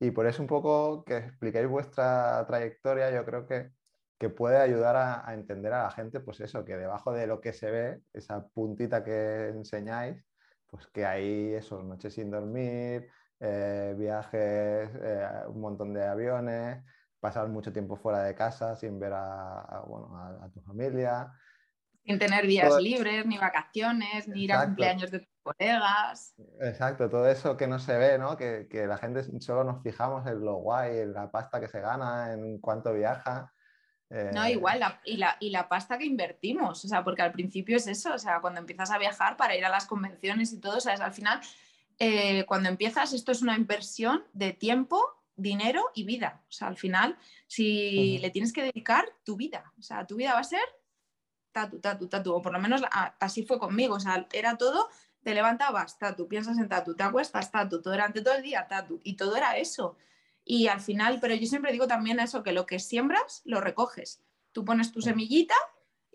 y 0.00 0.10
por 0.12 0.26
eso 0.26 0.42
un 0.42 0.48
poco 0.48 1.04
que 1.04 1.16
expliquéis 1.18 1.68
vuestra 1.68 2.44
trayectoria, 2.46 3.10
yo 3.10 3.24
creo 3.24 3.46
que, 3.46 3.72
que 4.18 4.30
puede 4.30 4.58
ayudar 4.58 4.96
a, 4.96 5.34
entender 5.34 5.72
a 5.72 5.84
la 5.84 5.90
gente, 5.90 6.20
pues 6.20 6.40
eso, 6.40 6.64
que 6.64 6.76
debajo 6.76 7.12
de 7.12 7.26
lo 7.26 7.40
que 7.40 7.52
se 7.52 7.70
ve, 7.70 8.02
esa 8.12 8.46
puntita 8.48 9.04
que 9.04 9.48
enseñáis, 9.48 10.24
pues 10.68 10.86
que 10.88 11.06
hay 11.06 11.54
esos 11.54 11.84
noches 11.84 12.14
sin 12.14 12.30
dormir, 12.30 13.10
eh, 13.40 13.94
viajes, 13.96 14.90
eh, 15.02 15.28
un 15.48 15.60
montón 15.60 15.94
de 15.94 16.04
aviones, 16.04 16.82
pasar 17.20 17.48
mucho 17.48 17.72
tiempo 17.72 17.96
fuera 17.96 18.22
de 18.22 18.34
casa 18.34 18.76
sin 18.76 18.98
ver 18.98 19.12
a, 19.14 19.82
bueno, 19.86 20.16
a 20.42 20.48
tu 20.50 20.60
familia. 20.62 21.32
Sin 22.04 22.18
tener 22.18 22.46
días 22.46 22.74
libres, 22.80 23.26
ni 23.26 23.38
vacaciones, 23.38 24.28
ni 24.28 24.44
ir 24.44 24.52
a 24.52 24.64
cumpleaños 24.64 25.10
de 25.10 25.20
tus 25.20 25.28
colegas. 25.42 26.34
Exacto, 26.60 27.10
todo 27.10 27.28
eso 27.28 27.56
que 27.56 27.66
no 27.66 27.78
se 27.78 27.98
ve, 27.98 28.18
¿no? 28.18 28.36
Que, 28.36 28.66
que, 28.70 28.86
la 28.86 28.96
gente 28.96 29.22
solo 29.40 29.64
nos 29.64 29.82
fijamos 29.82 30.26
en 30.26 30.40
lo 30.40 30.54
guay, 30.56 30.98
en 30.98 31.12
la 31.12 31.30
pasta 31.30 31.60
que 31.60 31.68
se 31.68 31.80
gana, 31.80 32.32
en 32.32 32.58
cuánto 32.60 32.92
viaja. 32.94 33.52
No, 34.10 34.44
eh, 34.44 34.52
igual, 34.52 34.80
y, 35.04 35.18
la, 35.18 35.36
y 35.38 35.50
la 35.50 35.68
pasta 35.68 35.98
que 35.98 36.06
invertimos, 36.06 36.82
o 36.82 36.88
sea, 36.88 37.04
porque 37.04 37.20
al 37.20 37.32
principio 37.32 37.76
es 37.76 37.86
eso, 37.86 38.14
o 38.14 38.18
sea, 38.18 38.40
cuando 38.40 38.60
empiezas 38.60 38.90
a 38.90 38.96
viajar 38.96 39.36
para 39.36 39.54
ir 39.54 39.66
a 39.66 39.68
las 39.68 39.84
convenciones 39.84 40.50
y 40.54 40.60
todo, 40.60 40.78
o 40.78 40.80
sea, 40.80 40.94
al 40.94 41.12
final, 41.12 41.40
eh, 41.98 42.44
cuando 42.46 42.68
empiezas, 42.68 43.12
esto 43.12 43.32
es 43.32 43.42
una 43.42 43.56
inversión 43.56 44.24
de 44.32 44.52
tiempo, 44.52 45.02
dinero 45.34 45.82
y 45.94 46.04
vida, 46.04 46.42
o 46.48 46.52
sea, 46.52 46.68
al 46.68 46.76
final, 46.76 47.16
si 47.46 48.18
le 48.18 48.30
tienes 48.30 48.52
que 48.52 48.62
dedicar 48.62 49.04
tu 49.24 49.36
vida, 49.36 49.72
o 49.78 49.82
sea, 49.82 50.06
tu 50.06 50.16
vida 50.16 50.34
va 50.34 50.40
a 50.40 50.44
ser 50.44 50.60
tatu, 51.52 51.80
tatu, 51.80 52.08
tatu, 52.08 52.34
o 52.34 52.42
por 52.42 52.52
lo 52.52 52.60
menos 52.60 52.82
así 53.20 53.44
fue 53.44 53.58
conmigo, 53.58 53.96
o 53.96 54.00
sea, 54.00 54.26
era 54.32 54.56
todo, 54.56 54.88
te 55.22 55.34
levantabas, 55.34 55.98
tatu, 55.98 56.28
piensas 56.28 56.58
en 56.58 56.68
tatu, 56.68 56.94
te 56.94 57.02
acuestas, 57.02 57.50
tatu, 57.50 57.80
durante 57.80 58.22
todo 58.22 58.34
el 58.34 58.42
día, 58.42 58.66
tatu, 58.68 59.00
y 59.02 59.14
todo 59.14 59.36
era 59.36 59.56
eso. 59.56 59.96
Y 60.44 60.68
al 60.68 60.80
final, 60.80 61.18
pero 61.20 61.34
yo 61.34 61.46
siempre 61.46 61.72
digo 61.72 61.86
también 61.86 62.20
eso, 62.20 62.42
que 62.42 62.52
lo 62.52 62.64
que 62.64 62.78
siembras, 62.78 63.42
lo 63.44 63.60
recoges. 63.60 64.22
Tú 64.52 64.64
pones 64.64 64.92
tu 64.92 65.02
semillita 65.02 65.54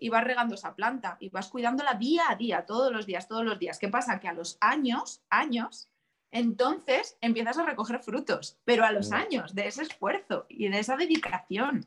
y 0.04 0.10
vas 0.10 0.22
regando 0.22 0.54
esa 0.54 0.74
planta 0.74 1.16
y 1.18 1.30
vas 1.30 1.48
cuidándola 1.48 1.94
día 1.94 2.24
a 2.28 2.36
día, 2.36 2.66
todos 2.66 2.92
los 2.92 3.06
días, 3.06 3.26
todos 3.26 3.42
los 3.42 3.58
días. 3.58 3.78
¿Qué 3.78 3.88
pasa? 3.88 4.20
Que 4.20 4.28
a 4.28 4.34
los 4.34 4.58
años, 4.60 5.24
años, 5.30 5.90
entonces 6.30 7.16
empiezas 7.22 7.56
a 7.56 7.64
recoger 7.64 8.00
frutos, 8.00 8.60
pero 8.66 8.84
a 8.84 8.92
los 8.92 9.12
años 9.12 9.54
de 9.54 9.66
ese 9.66 9.80
esfuerzo 9.80 10.44
y 10.50 10.68
de 10.68 10.80
esa 10.80 10.98
dedicación. 10.98 11.86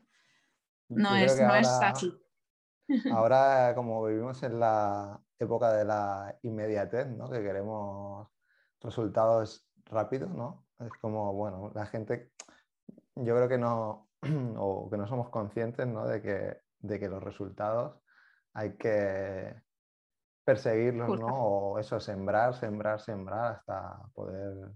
No, 0.88 1.14
es, 1.14 1.40
no 1.40 1.54
es 1.54 1.68
así. 1.68 2.12
Ahora, 3.14 3.72
como 3.76 4.04
vivimos 4.04 4.42
en 4.42 4.58
la 4.58 5.20
época 5.38 5.72
de 5.72 5.84
la 5.84 6.36
inmediatez, 6.42 7.06
¿no? 7.06 7.30
que 7.30 7.40
queremos 7.40 8.26
resultados 8.80 9.64
rápidos, 9.84 10.30
¿no? 10.30 10.66
Es 10.80 10.90
como, 11.00 11.32
bueno, 11.34 11.70
la 11.72 11.86
gente, 11.86 12.32
yo 13.14 13.36
creo 13.36 13.48
que 13.48 13.58
no, 13.58 14.08
o 14.58 14.90
que 14.90 14.96
no 14.96 15.06
somos 15.06 15.28
conscientes 15.28 15.86
¿no? 15.86 16.04
De, 16.04 16.20
que, 16.20 16.60
de 16.80 16.98
que 16.98 17.08
los 17.08 17.22
resultados 17.22 17.94
hay 18.58 18.72
que 18.72 19.54
perseguirlos, 20.44 21.20
¿no? 21.20 21.28
O 21.28 21.78
eso, 21.78 22.00
sembrar, 22.00 22.54
sembrar, 22.58 23.00
sembrar 23.00 23.52
hasta 23.52 24.00
poder... 24.14 24.72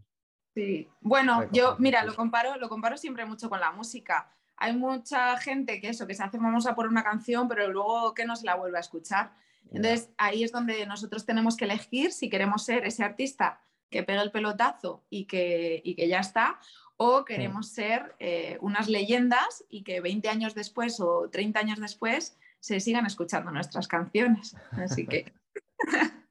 Sí, 0.54 0.88
bueno, 1.00 1.48
yo, 1.50 1.76
mira, 1.78 2.04
lo 2.04 2.14
comparo, 2.14 2.56
lo 2.58 2.68
comparo 2.68 2.96
siempre 2.96 3.24
mucho 3.24 3.48
con 3.48 3.58
la 3.58 3.72
música. 3.72 4.30
Hay 4.56 4.76
mucha 4.76 5.36
gente 5.38 5.80
que 5.80 5.88
eso, 5.88 6.06
que 6.06 6.14
se 6.14 6.22
hace 6.22 6.38
famosa 6.38 6.76
por 6.76 6.86
una 6.86 7.02
canción, 7.02 7.48
pero 7.48 7.72
luego 7.72 8.14
que 8.14 8.24
no 8.24 8.36
se 8.36 8.46
la 8.46 8.54
vuelve 8.54 8.76
a 8.76 8.82
escuchar. 8.82 9.32
Entonces 9.72 10.10
ahí 10.16 10.44
es 10.44 10.52
donde 10.52 10.86
nosotros 10.86 11.26
tenemos 11.26 11.56
que 11.56 11.64
elegir 11.64 12.12
si 12.12 12.28
queremos 12.28 12.64
ser 12.64 12.86
ese 12.86 13.02
artista 13.02 13.62
que 13.90 14.04
pega 14.04 14.22
el 14.22 14.30
pelotazo 14.30 15.02
y 15.10 15.24
que, 15.24 15.82
que 15.96 16.06
ya 16.06 16.20
está, 16.20 16.60
o 16.96 17.24
queremos 17.24 17.70
ser 17.70 18.14
eh, 18.20 18.58
unas 18.60 18.88
leyendas 18.88 19.64
y 19.68 19.82
que 19.82 20.00
20 20.00 20.28
años 20.28 20.54
después 20.54 21.00
o 21.00 21.28
30 21.30 21.58
años 21.58 21.80
después 21.80 22.38
se 22.62 22.78
sigan 22.78 23.04
escuchando 23.06 23.50
nuestras 23.50 23.88
canciones. 23.88 24.54
Así 24.70 25.04
que... 25.04 25.32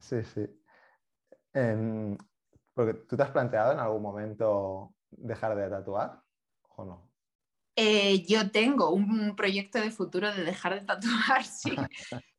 sí, 0.00 0.16
sí. 0.34 0.46
Em, 1.54 2.18
porque 2.74 2.94
tú 2.94 3.16
te 3.16 3.22
has 3.22 3.30
planteado 3.30 3.72
en 3.72 3.78
algún 3.78 4.02
momento 4.02 4.92
dejar 5.10 5.54
de 5.54 5.70
tatuar 5.70 6.20
o 6.70 6.84
no? 6.84 7.12
Eh, 7.76 8.26
yo 8.26 8.50
tengo 8.50 8.90
un 8.90 9.36
proyecto 9.36 9.80
de 9.80 9.92
futuro 9.92 10.34
de 10.34 10.42
dejar 10.42 10.74
de 10.74 10.84
tatuar, 10.84 11.44
sí. 11.44 11.76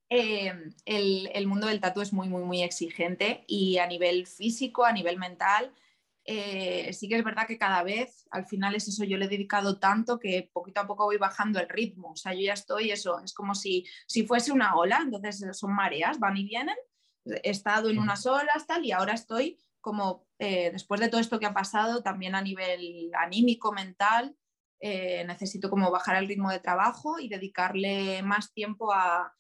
Em, 0.09 0.74
el, 0.84 1.47
mundo 1.47 1.67
del 1.67 1.80
tatu 1.80 2.01
es 2.01 2.11
muy, 2.11 2.28
muy, 2.28 2.43
muy 2.43 2.61
exigente 2.61 3.45
y 3.47 3.78
a 3.78 3.88
nivel 3.88 4.28
físico, 4.28 4.84
a 4.84 4.91
nivel 4.91 5.17
mental, 5.17 5.74
eh, 6.26 6.93
sí 6.93 7.09
que 7.09 7.17
es 7.17 7.24
verdad 7.24 7.47
que 7.47 7.57
cada 7.57 7.84
vez, 7.84 8.28
al 8.32 8.45
final 8.45 8.76
es 8.76 8.88
eso, 8.88 9.03
yo 9.03 9.17
le 9.17 9.26
he 9.26 9.30
dedicado 9.30 9.80
tanto 9.80 10.19
que 10.19 10.49
poquito 10.53 10.82
a 10.82 10.88
poco 10.88 11.05
voy 11.05 11.17
bajando 11.17 11.59
el 11.59 11.69
ritmo. 11.69 12.11
O 12.11 12.15
sea, 12.15 12.34
yo 12.34 12.41
ya 12.41 12.53
estoy, 12.53 12.91
eso, 12.91 13.19
es 13.19 13.34
como 13.34 13.55
si, 13.55 13.86
si 14.07 14.26
fuese 14.26 14.51
una 14.51 14.76
ola, 14.76 15.01
entonces 15.03 15.57
son 15.57 15.76
mareas, 15.76 16.19
van 16.19 16.38
y 16.38 16.45
vienen. 16.45 16.78
He 17.26 17.49
estado 17.49 17.89
en 17.89 17.99
unas 17.99 18.26
olas, 18.26 18.67
tal, 18.67 18.86
y 18.86 18.91
ahora 18.91 19.13
estoy 19.13 19.57
como 19.82 20.26
eh, 20.39 20.71
después 20.71 21.01
de 21.01 21.09
todo 21.09 21.19
esto 21.19 21.39
que 21.39 21.45
ha 21.45 21.53
pasado, 21.53 22.01
también 22.03 22.36
a 22.36 22.41
nivel 22.41 23.11
anímico, 23.19 23.74
mental, 23.74 24.36
eh, 24.80 25.26
necesito 25.26 25.69
como 25.69 25.91
bajar 25.91 26.17
el 26.17 26.28
ritmo 26.28 26.49
de 26.49 26.59
trabajo 26.59 27.19
y 27.19 27.28
dedicarle 27.28 28.21
más 28.24 28.53
tiempo 28.53 28.93
a, 28.93 29.34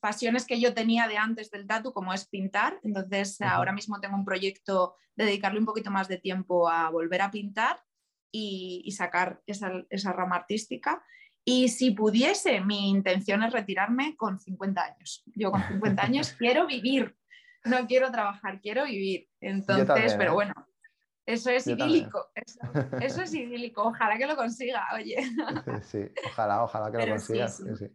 pasiones 0.00 0.46
que 0.46 0.60
yo 0.60 0.74
tenía 0.74 1.08
de 1.08 1.16
antes 1.16 1.50
del 1.50 1.66
tatu, 1.66 1.92
como 1.92 2.12
es 2.12 2.26
pintar. 2.26 2.78
Entonces, 2.82 3.40
ahora 3.40 3.72
mismo 3.72 4.00
tengo 4.00 4.16
un 4.16 4.24
proyecto 4.24 4.96
de 5.14 5.24
dedicarle 5.24 5.58
un 5.58 5.66
poquito 5.66 5.90
más 5.90 6.08
de 6.08 6.18
tiempo 6.18 6.68
a 6.68 6.90
volver 6.90 7.22
a 7.22 7.30
pintar 7.30 7.82
y, 8.30 8.90
sacar 8.96 9.40
esa, 9.46 9.70
esa, 9.90 10.12
rama 10.12 10.36
artística. 10.36 11.02
Y 11.44 11.68
si 11.68 11.90
pudiese, 11.90 12.60
mi 12.60 12.90
intención 12.90 13.42
es 13.42 13.52
retirarme 13.52 14.16
con 14.16 14.38
50 14.38 14.82
años. 14.82 15.22
Yo 15.34 15.50
con 15.50 15.62
50 15.62 16.02
años 16.02 16.32
quiero 16.38 16.66
vivir, 16.66 17.16
no 17.64 17.86
quiero 17.86 18.10
trabajar, 18.10 18.60
quiero 18.60 18.84
vivir. 18.84 19.28
Entonces, 19.40 20.14
pero 20.16 20.32
¿eh? 20.32 20.34
bueno, 20.34 20.54
eso 21.26 21.50
es 21.50 21.66
idílico. 21.66 22.30
Eso, 23.00 23.22
es 23.22 23.34
idílico. 23.34 23.82
Ojalá 23.82 24.16
que 24.18 24.26
lo 24.26 24.36
consiga, 24.36 24.88
oye. 24.94 25.16
Sí, 25.82 26.00
ojalá, 26.26 26.64
ojalá 26.64 26.90
que 26.90 27.06
lo 27.06 27.12
consigas. 27.12 27.62
Sí, 27.78 27.86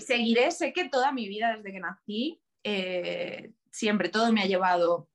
seguiré. 0.00 0.50
Sé 0.50 0.72
que 0.72 0.88
toda 0.88 1.12
mi 1.12 1.28
vida, 1.28 1.56
desde 1.56 1.72
que 1.72 1.80
nací, 1.80 2.42
eh, 2.64 3.52
siempre 3.70 4.08
todo 4.08 4.32
me 4.32 4.42
ha 4.42 4.46
llevado. 4.46 5.08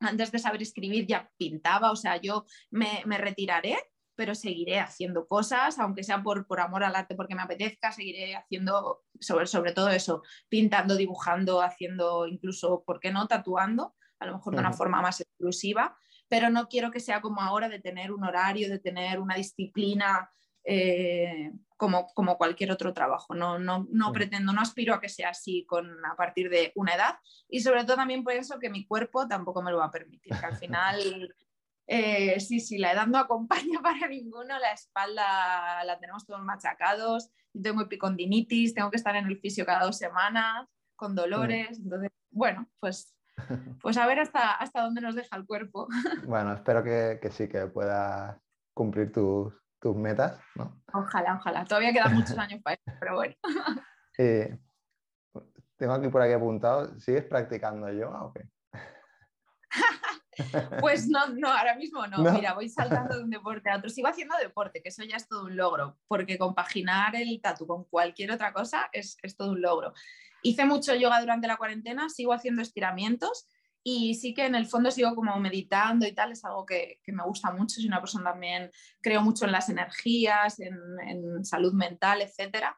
Antes 0.00 0.32
de 0.32 0.38
saber 0.38 0.62
escribir 0.62 1.06
ya 1.06 1.30
pintaba, 1.36 1.90
o 1.90 1.96
sea, 1.96 2.20
yo 2.20 2.44
me, 2.70 3.02
me 3.06 3.18
retiraré 3.18 3.76
pero 4.16 4.34
seguiré 4.34 4.78
haciendo 4.78 5.26
cosas, 5.26 5.78
aunque 5.78 6.04
sea 6.04 6.22
por, 6.22 6.46
por, 6.46 6.60
amor 6.60 6.84
al 6.84 6.96
arte, 6.96 7.14
porque 7.14 7.34
me 7.34 7.42
apetezca, 7.42 7.92
seguiré 7.92 8.36
haciendo 8.36 9.02
sobre, 9.20 9.46
sobre 9.46 9.72
todo 9.72 9.88
eso, 9.88 10.22
pintando, 10.48 10.96
dibujando, 10.96 11.62
haciendo 11.62 12.26
incluso, 12.26 12.84
¿por 12.84 13.00
qué 13.00 13.10
no?, 13.10 13.26
tatuando, 13.26 13.94
a 14.18 14.26
lo 14.26 14.34
mejor 14.34 14.54
de 14.54 14.60
una 14.60 14.72
forma 14.72 15.02
más 15.02 15.20
exclusiva, 15.20 15.96
pero 16.28 16.48
no 16.50 16.68
quiero 16.68 16.90
que 16.90 17.00
sea 17.00 17.20
como 17.20 17.40
ahora 17.40 17.68
de 17.68 17.80
tener 17.80 18.12
un 18.12 18.24
horario, 18.24 18.68
de 18.68 18.78
tener 18.78 19.20
una 19.20 19.34
disciplina 19.34 20.30
eh, 20.64 21.52
como, 21.76 22.06
como, 22.14 22.36
cualquier 22.36 22.70
otro 22.70 22.92
trabajo. 22.92 23.34
No, 23.34 23.58
no, 23.58 23.86
no 23.90 24.12
pretendo, 24.12 24.52
no 24.52 24.60
aspiro 24.60 24.94
a 24.94 25.00
que 25.00 25.08
sea 25.08 25.30
así 25.30 25.64
con, 25.66 26.04
a 26.04 26.16
partir 26.16 26.50
de 26.50 26.72
una 26.76 26.94
edad 26.94 27.16
y 27.48 27.60
sobre 27.60 27.84
todo 27.84 27.96
también 27.96 28.24
por 28.24 28.32
eso 28.32 28.58
que 28.58 28.70
mi 28.70 28.86
cuerpo 28.86 29.26
tampoco 29.28 29.62
me 29.62 29.70
lo 29.70 29.78
va 29.78 29.86
a 29.86 29.90
permitir, 29.90 30.32
que 30.38 30.46
al 30.46 30.56
final 30.56 30.98
eh, 31.86 32.40
sí, 32.40 32.60
sí, 32.60 32.78
la 32.78 32.92
edad 32.92 33.06
no 33.06 33.18
acompaña 33.18 33.80
para 33.82 34.08
ninguno, 34.08 34.58
la 34.58 34.72
espalda 34.72 35.84
la 35.84 35.98
tenemos 35.98 36.26
todos 36.26 36.42
machacados, 36.42 37.30
yo 37.52 37.62
tengo 37.62 37.82
epicondinitis, 37.82 38.74
tengo 38.74 38.90
que 38.90 38.96
estar 38.96 39.16
en 39.16 39.26
el 39.26 39.38
fisio 39.38 39.66
cada 39.66 39.84
dos 39.84 39.98
semanas 39.98 40.66
con 40.96 41.14
dolores, 41.14 41.78
entonces, 41.78 42.10
bueno, 42.30 42.68
pues, 42.80 43.14
pues 43.82 43.96
a 43.96 44.06
ver 44.06 44.20
hasta, 44.20 44.52
hasta 44.52 44.82
dónde 44.82 45.00
nos 45.00 45.14
deja 45.14 45.36
el 45.36 45.46
cuerpo. 45.46 45.88
Bueno, 46.24 46.54
espero 46.54 46.82
que, 46.82 47.18
sí, 47.30 47.48
que 47.48 47.66
puedas 47.66 48.38
cumplir 48.72 49.12
tus, 49.12 49.52
metas, 49.92 50.40
Ojalá, 50.92 51.36
ojalá, 51.38 51.64
todavía 51.64 51.92
quedan 51.92 52.14
muchos 52.14 52.38
años 52.38 52.62
para 52.62 52.74
eso, 52.74 52.96
pero 52.98 53.16
bueno. 53.16 53.34
Eh, 54.16 54.56
tengo 55.76 55.92
aquí 55.92 56.06
por 56.06 56.22
aquí 56.22 56.32
apuntado, 56.32 57.00
¿sigues 57.00 57.24
practicando 57.24 57.90
yoga 57.92 58.22
o 58.22 58.32
qué? 58.32 58.48
Pues 60.80 61.08
no, 61.08 61.28
no, 61.28 61.48
ahora 61.48 61.76
mismo 61.76 62.06
no. 62.06 62.18
Mira, 62.32 62.54
voy 62.54 62.68
saltando 62.68 63.16
de 63.16 63.24
un 63.24 63.30
deporte 63.38 63.70
a 63.70 63.76
otro. 63.76 63.88
Sigo 63.88 64.08
haciendo 64.08 64.36
deporte, 64.36 64.82
que 64.82 64.88
eso 64.88 65.04
ya 65.04 65.16
es 65.16 65.28
todo 65.28 65.44
un 65.44 65.56
logro, 65.56 65.98
porque 66.08 66.38
compaginar 66.38 67.14
el 67.14 67.40
tatu 67.40 67.66
con 67.66 67.84
cualquier 67.84 68.32
otra 68.32 68.52
cosa 68.52 68.88
es, 68.92 69.16
es 69.22 69.36
todo 69.36 69.52
un 69.52 69.62
logro. 69.62 69.92
Hice 70.42 70.64
mucho 70.64 70.94
yoga 70.94 71.20
durante 71.20 71.46
la 71.46 71.56
cuarentena, 71.56 72.08
sigo 72.08 72.32
haciendo 72.32 72.62
estiramientos 72.62 73.48
y 73.84 74.14
sí 74.14 74.32
que 74.32 74.46
en 74.46 74.54
el 74.54 74.66
fondo 74.66 74.90
sigo 74.90 75.14
como 75.14 75.38
meditando 75.38 76.06
y 76.06 76.12
tal, 76.12 76.32
es 76.32 76.44
algo 76.44 76.64
que, 76.64 77.00
que 77.04 77.12
me 77.12 77.22
gusta 77.22 77.52
mucho, 77.52 77.76
soy 77.76 77.86
una 77.86 78.00
persona 78.00 78.32
también, 78.32 78.70
creo 79.02 79.20
mucho 79.20 79.44
en 79.44 79.52
las 79.52 79.68
energías, 79.68 80.58
en, 80.58 80.74
en 81.06 81.44
salud 81.44 81.74
mental, 81.74 82.22
etcétera. 82.22 82.76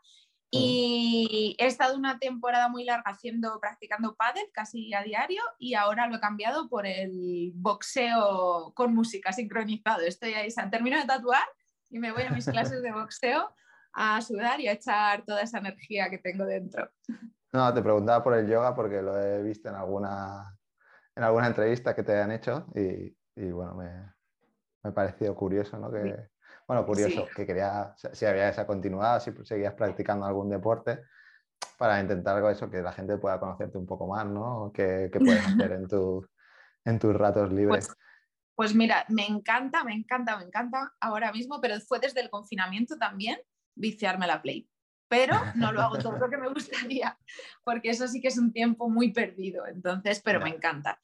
Y 0.50 1.54
he 1.58 1.66
estado 1.66 1.96
una 1.96 2.18
temporada 2.18 2.68
muy 2.68 2.84
larga 2.84 3.10
haciendo, 3.10 3.58
practicando 3.60 4.16
pádel 4.16 4.46
casi 4.52 4.94
a 4.94 5.02
diario 5.02 5.42
y 5.58 5.74
ahora 5.74 6.06
lo 6.06 6.16
he 6.16 6.20
cambiado 6.20 6.68
por 6.68 6.86
el 6.86 7.52
boxeo 7.54 8.72
con 8.74 8.94
música 8.94 9.32
sincronizado. 9.32 10.02
Estoy 10.02 10.34
ahí, 10.34 10.48
termino 10.70 10.98
de 10.98 11.04
tatuar 11.04 11.46
y 11.90 11.98
me 11.98 12.12
voy 12.12 12.22
a 12.22 12.30
mis 12.30 12.46
clases 12.46 12.82
de 12.82 12.92
boxeo 12.92 13.54
a 13.92 14.20
sudar 14.20 14.60
y 14.60 14.68
a 14.68 14.72
echar 14.72 15.24
toda 15.24 15.42
esa 15.42 15.58
energía 15.58 16.10
que 16.10 16.18
tengo 16.18 16.44
dentro. 16.44 16.90
No, 17.52 17.72
te 17.72 17.82
preguntaba 17.82 18.22
por 18.22 18.34
el 18.34 18.48
yoga 18.48 18.74
porque 18.74 19.02
lo 19.02 19.18
he 19.20 19.42
visto 19.42 19.68
en 19.68 19.76
alguna, 19.76 20.55
en 21.16 21.24
alguna 21.24 21.48
entrevista 21.48 21.94
que 21.94 22.02
te 22.02 22.20
han 22.20 22.30
hecho 22.30 22.66
y, 22.74 23.16
y 23.34 23.50
bueno, 23.50 23.74
me, 23.74 23.90
me 24.82 24.90
ha 24.90 24.94
parecido 24.94 25.34
curioso 25.34 25.78
¿no? 25.78 25.90
que, 25.90 26.28
bueno, 26.66 26.84
curioso, 26.84 27.26
que 27.34 27.46
quería, 27.46 27.94
si 28.12 28.26
había 28.26 28.48
esa 28.48 28.66
continuidad, 28.66 29.20
si 29.20 29.32
seguías 29.44 29.74
practicando 29.74 30.26
algún 30.26 30.50
deporte, 30.50 31.00
para 31.78 32.00
intentar 32.00 32.42
eso, 32.50 32.70
que 32.70 32.82
la 32.82 32.92
gente 32.92 33.18
pueda 33.18 33.38
conocerte 33.38 33.78
un 33.78 33.86
poco 33.86 34.06
más, 34.06 34.26
¿no? 34.26 34.72
¿Qué, 34.74 35.10
puedes 35.12 35.46
hacer 35.46 35.72
en, 35.72 35.86
en 36.84 36.98
tus 36.98 37.14
ratos 37.14 37.52
libres? 37.52 37.86
Pues, 37.86 37.98
pues, 38.54 38.74
mira, 38.74 39.04
me 39.08 39.26
encanta, 39.26 39.84
me 39.84 39.94
encanta, 39.94 40.38
me 40.38 40.44
encanta 40.44 40.92
ahora 41.00 41.32
mismo, 41.32 41.60
pero 41.60 41.78
fue 41.80 42.00
desde 42.00 42.20
el 42.20 42.30
confinamiento 42.30 42.96
también 42.96 43.38
viciarme 43.74 44.26
la 44.26 44.40
Play. 44.42 44.68
Pero 45.08 45.34
no 45.54 45.72
lo 45.72 45.82
hago 45.82 45.98
todo 45.98 46.18
lo 46.18 46.30
que 46.30 46.36
me 46.36 46.48
gustaría, 46.48 47.18
porque 47.64 47.90
eso 47.90 48.08
sí 48.08 48.20
que 48.20 48.28
es 48.28 48.38
un 48.38 48.52
tiempo 48.52 48.88
muy 48.88 49.12
perdido, 49.12 49.66
entonces, 49.66 50.20
pero 50.24 50.40
me 50.40 50.50
encanta. 50.50 50.98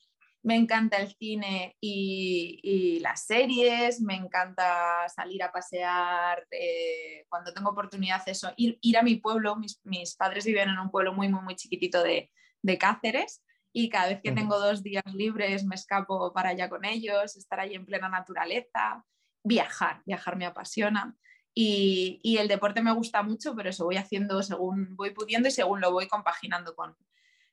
Me 0.45 0.57
encanta 0.57 0.97
el 0.97 1.15
cine 1.15 1.77
y, 1.81 2.99
las 3.01 3.27
series, 3.27 4.01
me 4.01 4.17
encanta 4.17 5.09
salir 5.09 5.41
a 5.43 5.53
pasear, 5.53 6.45
eh, 6.51 7.25
cuando 7.29 7.53
tengo 7.53 7.71
oportunidad 7.71 8.23
eso, 8.27 8.53
ir, 8.57 8.77
ir 8.83 8.99
a 8.99 9.03
mi 9.03 9.17
pueblo, 9.17 9.57
mis, 9.57 10.17
padres 10.17 10.45
viven 10.45 10.69
en 10.69 10.81
un 10.81 10.91
pueblo 10.91 11.13
muy, 11.13 11.29
muy, 11.29 11.43
muy 11.43 11.55
chiquitito 11.55 12.03
de, 12.03 12.31
Cáceres 12.79 13.45
y 13.73 13.89
cada 13.89 14.09
vez 14.09 14.21
que 14.23 14.31
tengo 14.31 14.59
dos 14.59 14.85
días 14.85 15.03
libres 15.13 15.65
me 15.65 15.75
escapo 15.75 16.33
para 16.33 16.51
allá 16.51 16.69
con 16.69 16.85
ellos, 16.85 17.37
estar 17.37 17.59
ahí 17.59 17.75
en 17.75 17.85
plena 17.85 18.09
naturaleza, 18.09 19.05
viajar, 19.43 20.03
viajar 20.07 20.37
me 20.37 20.47
apasiona. 20.47 21.17
Y, 21.55 22.21
y, 22.23 22.39
el 22.39 22.49
deporte 22.49 22.83
me 22.83 22.95
gusta 22.95 23.23
mucho, 23.23 23.55
pero 23.55 23.69
eso 23.69 23.85
voy 23.85 23.97
haciendo 23.97 24.43
según 24.43 24.97
voy 24.97 25.11
pudiendo 25.11 25.49
y 25.49 25.51
según 25.51 25.83
lo 25.83 25.93
voy 25.93 26.09
compaginando 26.09 26.75
con, 26.75 26.97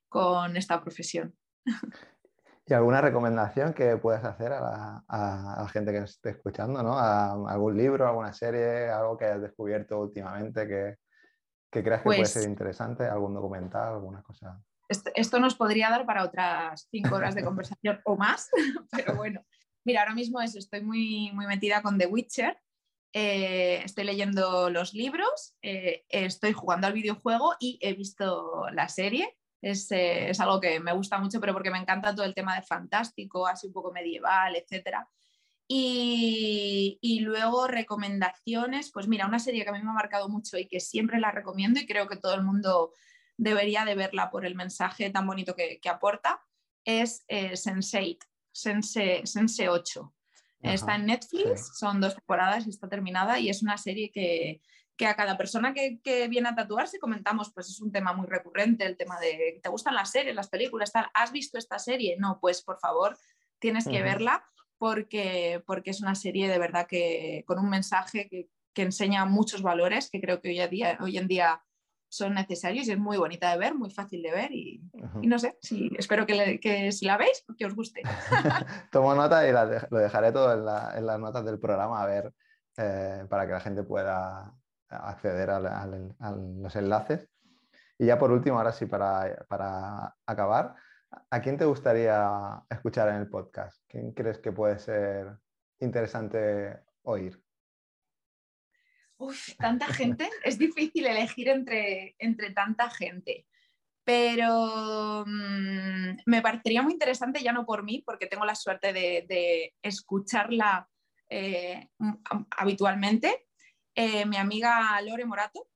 con 0.08 0.56
esta 0.56 0.82
profesión. 0.82 1.36
¿Y 2.70 2.74
alguna 2.76 3.02
recomendación 3.02 3.74
que 3.74 3.98
puedas 3.98 4.24
hacer 4.24 4.54
a 4.54 5.04
la, 5.08 5.68
gente 5.74 5.92
que 5.92 5.98
esté 6.00 6.30
escuchando? 6.30 6.84
¿no? 6.84 7.00
¿Algún 7.00 7.76
libro, 7.76 8.08
alguna 8.08 8.32
serie, 8.32 8.90
algo 8.90 9.18
que 9.18 9.26
hayas 9.26 9.42
descubierto 9.42 10.00
últimamente 10.00 10.68
que, 10.68 10.98
creas 11.82 12.02
que 12.02 12.04
puede 12.04 12.26
ser 12.26 12.42
pues 12.42 12.50
interesante? 12.50 13.06
¿Algún 13.06 13.34
documental, 13.34 13.96
alguna 13.96 14.22
cosa? 14.22 14.62
Esto, 14.88 15.40
nos 15.40 15.56
podría 15.56 15.90
dar 15.90 16.06
para 16.06 16.24
otras 16.24 16.88
cinco 16.92 17.16
horas 17.16 17.34
de 17.34 17.44
conversación 17.44 18.02
o 18.06 18.16
más, 18.16 18.52
pero 18.92 19.16
bueno. 19.16 19.44
Mira, 19.84 20.02
ahora 20.02 20.14
mismo 20.14 20.40
estoy 20.40 20.82
muy, 20.84 21.32
muy 21.34 21.48
metida 21.48 21.82
con 21.82 21.98
The 21.98 22.06
Witcher. 22.06 22.56
Eh, 23.14 23.82
estoy 23.84 24.04
leyendo 24.04 24.70
los 24.70 24.94
libros, 24.94 25.56
eh, 25.62 26.06
estoy 26.10 26.54
jugando 26.54 26.88
al 26.88 26.94
videojuego 26.94 27.56
y 27.60 27.80
he 27.82 27.94
visto 27.94 28.68
la 28.72 28.88
serie 28.88 29.36
eh, 29.62 30.30
es, 30.30 30.40
algo 30.40 30.60
que 30.60 30.80
me 30.80 30.94
gusta 30.94 31.20
mucho, 31.20 31.40
pero 31.40 31.54
porque 31.54 31.72
me 31.72 31.80
encanta 31.80 32.16
todo 32.16 32.26
el 32.26 32.34
tema 32.34 32.56
de 32.56 32.62
fantástico, 32.62 33.48
así 33.48 33.68
un 33.68 33.74
poco 33.74 33.92
medieval, 33.92 34.56
etc. 34.56 35.06
Y, 35.68 37.20
luego 37.22 37.68
recomendaciones, 37.68 38.92
pues 38.92 39.08
mira, 39.08 39.28
una 39.28 39.40
serie 39.40 39.64
que 39.64 39.70
a 39.70 39.74
mí 39.74 39.82
me 39.84 39.90
ha 39.90 39.94
marcado 39.94 40.30
mucho 40.30 40.58
y 40.58 40.68
que 40.68 40.80
siempre 40.80 41.20
la 41.20 41.32
recomiendo 41.32 41.80
y 41.80 41.86
creo 41.86 42.08
que 42.08 42.18
todo 42.18 42.34
el 42.34 42.44
mundo 42.44 42.94
debería 43.38 43.86
de 43.86 43.96
verla 43.96 44.32
por 44.32 44.46
el 44.46 44.56
mensaje 44.56 45.10
tan 45.10 45.28
bonito 45.28 45.56
que, 45.56 45.80
aporta, 45.90 46.42
es 46.86 47.24
eh, 47.28 47.52
Sense8, 47.52 48.20
Sense, 48.52 49.22
Sense 49.26 49.70
8. 49.70 50.14
Está 50.62 50.96
en 50.96 51.06
Netflix, 51.06 51.78
son 51.78 52.02
dos 52.02 52.16
temporadas 52.16 52.68
y 52.68 52.70
está 52.70 52.90
terminada 52.90 53.40
y 53.40 53.50
es 53.50 53.64
una 53.64 53.78
serie 53.78 54.12
que, 54.12 54.62
que 55.00 55.08
a 55.08 55.16
cada 55.16 55.38
persona 55.38 55.74
que, 55.74 56.28
viene 56.28 56.50
a 56.50 56.56
tatuarse 56.56 57.00
comentamos, 57.00 57.54
pues 57.54 57.70
es 57.70 57.80
un 57.80 57.90
tema 57.90 58.12
muy 58.12 58.28
recurrente, 58.28 58.86
el 58.86 58.98
tema 58.98 59.18
de, 59.18 59.62
¿te 59.64 59.70
gustan 59.70 59.96
las 59.96 60.12
series, 60.12 60.36
las 60.36 60.50
películas? 60.50 60.92
Tal? 60.92 61.08
¿Has 61.14 61.32
visto 61.32 61.58
esta 61.58 61.80
serie? 61.80 62.18
No, 62.20 62.38
pues 62.42 62.62
por 62.62 62.80
favor, 62.80 63.18
tienes 63.60 63.88
que 63.88 64.02
verla 64.04 64.44
porque, 64.78 65.64
porque 65.66 65.92
es 65.92 66.02
una 66.02 66.16
serie 66.16 66.50
de 66.50 66.60
verdad 66.60 66.86
que 66.86 67.46
con 67.48 67.60
un 67.60 67.70
mensaje 67.70 68.28
que, 68.28 68.50
enseña 68.76 69.26
muchos 69.26 69.62
valores 69.62 70.10
que 70.10 70.22
creo 70.22 70.40
que 70.40 70.48
hoy, 70.48 70.68
día, 70.70 70.98
hoy 71.02 71.18
en 71.18 71.28
día 71.28 71.62
son 72.10 72.34
necesarios 72.34 72.88
y 72.88 72.92
es 72.92 73.00
muy 73.00 73.18
bonita 73.18 73.52
de 73.52 73.58
ver, 73.58 73.76
muy 73.76 73.92
fácil 73.92 74.22
de 74.24 74.32
ver 74.32 74.52
y, 74.52 74.82
no 75.22 75.38
sé, 75.38 75.58
si, 75.62 75.92
espero 75.98 76.26
que, 76.26 76.92
si 76.92 77.06
la 77.06 77.18
veis, 77.18 77.46
que 77.58 77.66
os 77.66 77.76
guste. 77.76 78.02
Tomo 78.92 79.14
nota 79.16 79.48
y 79.48 79.52
lo 79.52 79.98
dejaré 79.98 80.32
todo 80.32 80.54
en, 80.54 81.06
las 81.06 81.20
notas 81.20 81.46
del 81.46 81.60
programa 81.60 82.02
a 82.02 82.08
ver 82.08 82.34
eh, 82.78 83.26
para 83.30 83.46
que 83.46 83.54
la 83.54 83.60
gente 83.60 83.84
pueda 83.84 84.54
acceder 84.90 85.52
a, 85.52 85.88
los 85.88 86.76
enlaces. 86.76 87.30
Y 87.98 88.08
ya 88.08 88.18
por 88.18 88.32
último, 88.32 88.58
ahora 88.58 88.72
sí, 88.72 88.86
para, 88.86 90.16
acabar, 90.26 90.76
¿A 91.32 91.42
quién 91.42 91.58
te 91.58 91.66
gustaría 91.66 92.62
escuchar 92.70 93.10
en 93.10 93.16
el 93.16 93.30
podcast? 93.30 93.82
¿Quién 93.88 94.12
crees 94.12 94.38
que 94.38 94.52
puede 94.52 94.78
ser 94.78 95.40
interesante 95.80 96.82
oír? 97.02 97.42
Uf, 99.20 99.56
tanta 99.58 99.86
gente. 99.88 100.30
es 100.44 100.58
difícil 100.58 101.06
elegir 101.06 101.50
entre, 101.50 102.16
entre 102.20 102.52
tanta 102.52 102.90
gente. 102.90 103.46
Pero 104.06 105.26
mm, 105.28 106.22
me 106.26 106.42
parecería 106.42 106.82
muy 106.82 106.94
interesante, 106.94 107.44
ya 107.44 107.52
no 107.52 107.66
por 107.66 107.84
mí, 107.84 108.02
porque 108.06 108.28
tengo 108.28 108.46
la 108.46 108.56
suerte 108.56 108.94
de, 108.94 109.76
escucharla 109.82 110.90
eh, 111.30 111.90
habitualmente. 112.58 113.48
Eh, 113.94 114.26
mi 114.26 114.38
amiga 114.38 115.00
Lore 115.02 115.26
Morato 115.26 115.68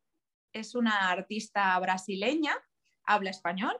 es 0.53 0.73
una 0.73 1.09
artista 1.11 1.77
brasileña, 1.79 2.55
habla 3.03 3.29
español 3.29 3.77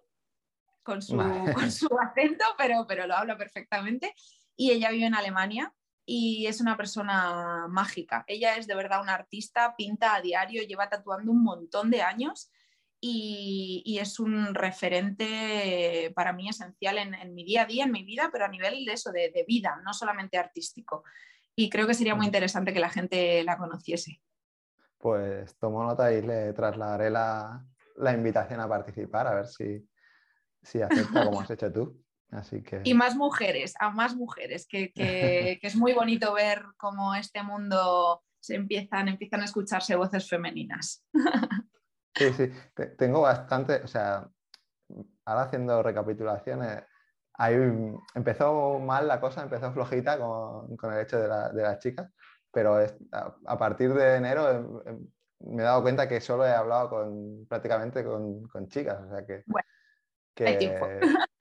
con 0.83 1.01
su, 1.01 1.19
acento, 1.21 2.43
pero, 2.57 2.85
pero 2.85 3.07
lo 3.07 3.15
habla 3.15 3.37
perfectamente. 3.37 4.13
Y 4.57 4.71
ella 4.71 4.91
vive 4.91 5.05
en 5.05 5.15
Alemania 5.15 5.73
y 6.05 6.47
es 6.47 6.59
una 6.59 6.75
persona 6.75 7.67
mágica. 7.69 8.23
Ella 8.27 8.57
es 8.57 8.67
de 8.67 8.75
verdad 8.75 9.01
una 9.01 9.13
artista, 9.13 9.75
pinta 9.75 10.15
a 10.15 10.21
diario, 10.21 10.63
lleva 10.63 10.89
tatuando 10.89 11.31
un 11.31 11.43
montón 11.43 11.89
de 11.89 12.01
años 12.01 12.51
y, 13.05 13.97
es 13.99 14.19
un 14.19 14.55
referente 14.55 16.11
para 16.15 16.33
mí 16.33 16.49
esencial 16.49 16.97
en, 16.97 17.33
mi 17.33 17.43
día 17.43 17.63
a 17.63 17.65
día, 17.65 17.83
en 17.83 17.91
mi 17.91 18.03
vida, 18.03 18.29
pero 18.31 18.45
a 18.45 18.49
nivel 18.49 18.85
de 18.85 18.93
eso, 18.93 19.11
de, 19.11 19.45
vida, 19.47 19.81
no 19.83 19.93
solamente 19.93 20.37
artístico. 20.37 21.03
Y 21.55 21.69
creo 21.69 21.85
que 21.85 21.93
sería 21.93 22.15
muy 22.15 22.25
interesante 22.25 22.73
que 22.73 22.79
la 22.79 22.89
gente 22.89 23.43
la 23.43 23.57
conociese. 23.57 24.21
Pues 24.97 25.57
tomo 25.57 25.83
nota 25.83 26.13
y 26.13 26.21
le 26.21 26.53
trasladaré 26.53 27.09
la, 27.09 27.65
la 27.97 28.13
invitación 28.13 28.61
a 28.61 28.69
participar, 28.69 29.27
a 29.27 29.35
ver 29.35 29.47
si, 29.47 29.85
si 30.61 30.81
acepta 30.81 31.25
como 31.25 31.41
has 31.41 31.49
hecho 31.51 31.71
tú. 31.71 32.02
Así 32.33 32.61
que... 32.63 32.81
Y 32.83 32.93
más 32.93 33.15
mujeres, 33.15 33.75
a 33.79 33.91
más 33.91 34.15
mujeres, 34.15 34.67
que, 34.67 34.91
que, 34.93 35.59
es 35.61 35.75
muy 35.75 35.93
bonito 35.93 36.33
ver 36.33 36.63
cómo 36.77 37.15
este 37.15 37.43
mundo 37.43 38.23
se 38.39 38.55
empiezan, 38.55 39.07
empiezan 39.07 39.41
a 39.41 39.45
escucharse 39.45 39.95
voces 39.95 40.27
femeninas. 40.27 41.03
Sí, 42.15 42.31
sí, 42.33 42.51
tengo 42.95 43.21
bastante, 43.21 43.81
o 43.83 43.87
sea, 43.87 44.29
ahora 45.25 45.41
haciendo 45.41 45.81
recapitulaciones, 45.81 46.83
ahí 47.33 47.55
empezó 48.13 48.77
mal 48.77 49.07
la 49.07 49.19
cosa, 49.19 49.41
empezó 49.41 49.73
flojita 49.73 50.19
con, 50.19 50.77
con 50.77 50.93
el 50.93 51.01
hecho 51.01 51.19
de, 51.19 51.27
la, 51.27 51.49
de, 51.49 51.63
las 51.63 51.79
chicas, 51.79 52.11
pero 52.51 52.77
a, 53.11 53.57
partir 53.57 53.95
de 53.95 54.17
enero 54.17 54.83
em, 54.85 55.07
me 55.39 55.63
he 55.63 55.65
dado 55.65 55.81
cuenta 55.81 56.07
que 56.07 56.21
solo 56.21 56.45
he 56.45 56.51
hablado 56.51 56.91
con, 56.91 57.47
prácticamente 57.47 58.03
con, 58.05 58.43
con 58.47 58.67
chicas, 58.67 59.01
o 59.01 59.09
sea 59.09 59.25
que... 59.25 59.43
Que, 60.35 60.79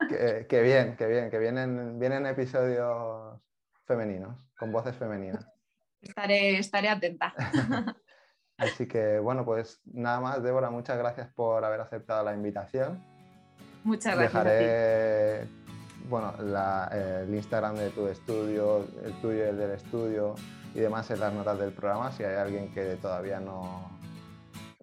que, 0.49 0.63
bien, 0.63 0.97
que 0.97 1.07
bien, 1.07 1.31
que 1.31 1.39
vienen, 1.39 1.99
vienen 1.99 2.27
episodios 2.27 3.41
femeninos, 3.85 4.37
con 4.59 4.73
voces 4.73 4.97
femeninas. 4.97 5.47
Estaré, 6.01 6.59
estaré 6.59 6.89
atenta. 6.89 7.35
Así 8.59 8.87
que 8.87 9.19
bueno, 9.19 9.45
pues 9.45 9.81
nada 9.85 10.21
más, 10.21 10.43
Débora, 10.43 10.71
muchas 10.71 10.99
gracias 10.99 11.33
por 11.35 11.65
haber 11.65 11.81
aceptado 11.81 12.25
la 12.25 12.35
invitación. 12.35 13.03
Muchas 13.85 14.17
gracias. 14.17 14.45
Dejaré 14.45 15.49
bueno, 16.09 16.35
el 16.39 17.35
Instagram 17.35 17.77
de 17.77 17.91
tu 17.91 18.07
estudio, 18.07 18.87
el 19.05 19.13
tuyo 19.21 19.47
y 19.47 19.49
el 19.49 19.57
del 19.57 19.71
estudio 19.73 20.35
y 20.75 20.81
demás 20.81 21.11
en 21.11 21.21
las 21.21 21.33
notas 21.33 21.59
del 21.59 21.73
programa. 21.73 22.13
Si 22.13 22.25
hay 22.25 22.37
alguien 22.37 22.73
que 22.73 22.97
todavía 22.97 23.41
no, 23.41 23.91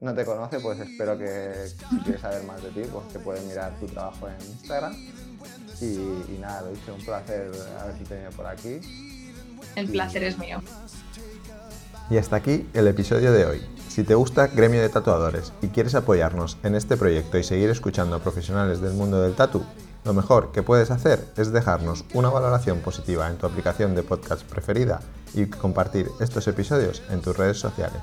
no 0.01 0.13
te 0.13 0.25
conoce, 0.25 0.59
pues 0.59 0.79
espero 0.79 1.17
que 1.17 1.67
si 1.67 1.97
quieres 1.99 2.21
saber 2.21 2.43
más 2.43 2.61
de 2.63 2.69
ti, 2.69 2.81
pues 2.91 3.05
que 3.11 3.19
puedes 3.19 3.43
mirar 3.45 3.77
tu 3.79 3.85
trabajo 3.87 4.27
en 4.27 4.35
Instagram. 4.49 4.93
Y, 5.81 6.37
nada, 6.39 6.61
lo 6.61 6.67
he 6.69 6.71
dicho, 6.71 6.93
un 6.93 7.03
placer 7.03 7.51
haberte 7.79 8.03
tenido 8.05 8.31
por 8.31 8.47
aquí. 8.47 8.79
El 9.75 9.89
placer 9.89 10.23
es 10.23 10.37
mío. 10.37 10.61
Y 12.09 12.17
hasta 12.17 12.37
aquí 12.37 12.67
el 12.73 12.87
episodio 12.87 13.31
de 13.31 13.45
hoy. 13.45 13.61
Si 13.87 14.03
te 14.03 14.15
gusta 14.15 14.47
Gremio 14.47 14.81
de 14.81 14.89
Tatuadores 14.89 15.51
y 15.61 15.67
quieres 15.67 15.95
apoyarnos 15.95 16.57
en 16.63 16.75
este 16.75 16.97
proyecto 16.97 17.37
y 17.37 17.43
seguir 17.43 17.69
escuchando 17.69 18.15
a 18.15 18.19
profesionales 18.19 18.81
del 18.81 18.93
mundo 18.93 19.21
del 19.21 19.35
tatu, 19.35 19.63
lo 20.05 20.13
mejor 20.13 20.51
que 20.51 20.63
puedes 20.63 20.91
hacer 20.91 21.25
es 21.37 21.51
dejarnos 21.51 22.05
una 22.13 22.29
valoración 22.29 22.79
positiva 22.79 23.29
en 23.29 23.37
tu 23.37 23.45
aplicación 23.45 23.95
de 23.95 24.03
podcast 24.03 24.43
preferida 24.43 25.01
y 25.33 25.47
compartir 25.47 26.09
estos 26.19 26.47
episodios 26.47 27.03
en 27.09 27.21
tus 27.21 27.35
redes 27.35 27.59
sociales. 27.59 28.01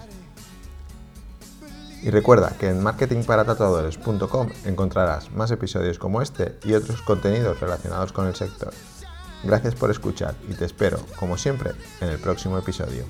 Y 2.03 2.11
recuerda 2.11 2.57
que 2.59 2.69
en 2.69 2.83
marketingparatatuadores.com 2.83 4.49
encontrarás 4.65 5.33
más 5.33 5.51
episodios 5.51 5.99
como 5.99 6.23
este 6.23 6.59
y 6.65 6.75
otros 6.75 7.03
contenidos 7.03 7.61
relacionados 7.61 8.13
con 8.13 8.27
el 8.27 8.35
sector. 8.35 8.73
Gracias 9.43 9.75
por 9.75 9.91
escuchar 9.91 10.35
y 10.49 10.55
te 10.55 10.65
espero, 10.65 10.99
como 11.19 11.39
siempre, 11.39 11.73
en 12.01 12.09
el 12.09 12.19
próximo 12.19 12.59
episodio. 12.59 13.05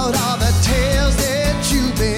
What 0.05 0.15
are 0.17 0.37
the 0.37 0.53
tales 0.61 1.15
that 1.15 1.71
you've 1.73 1.95
been? 1.95 2.14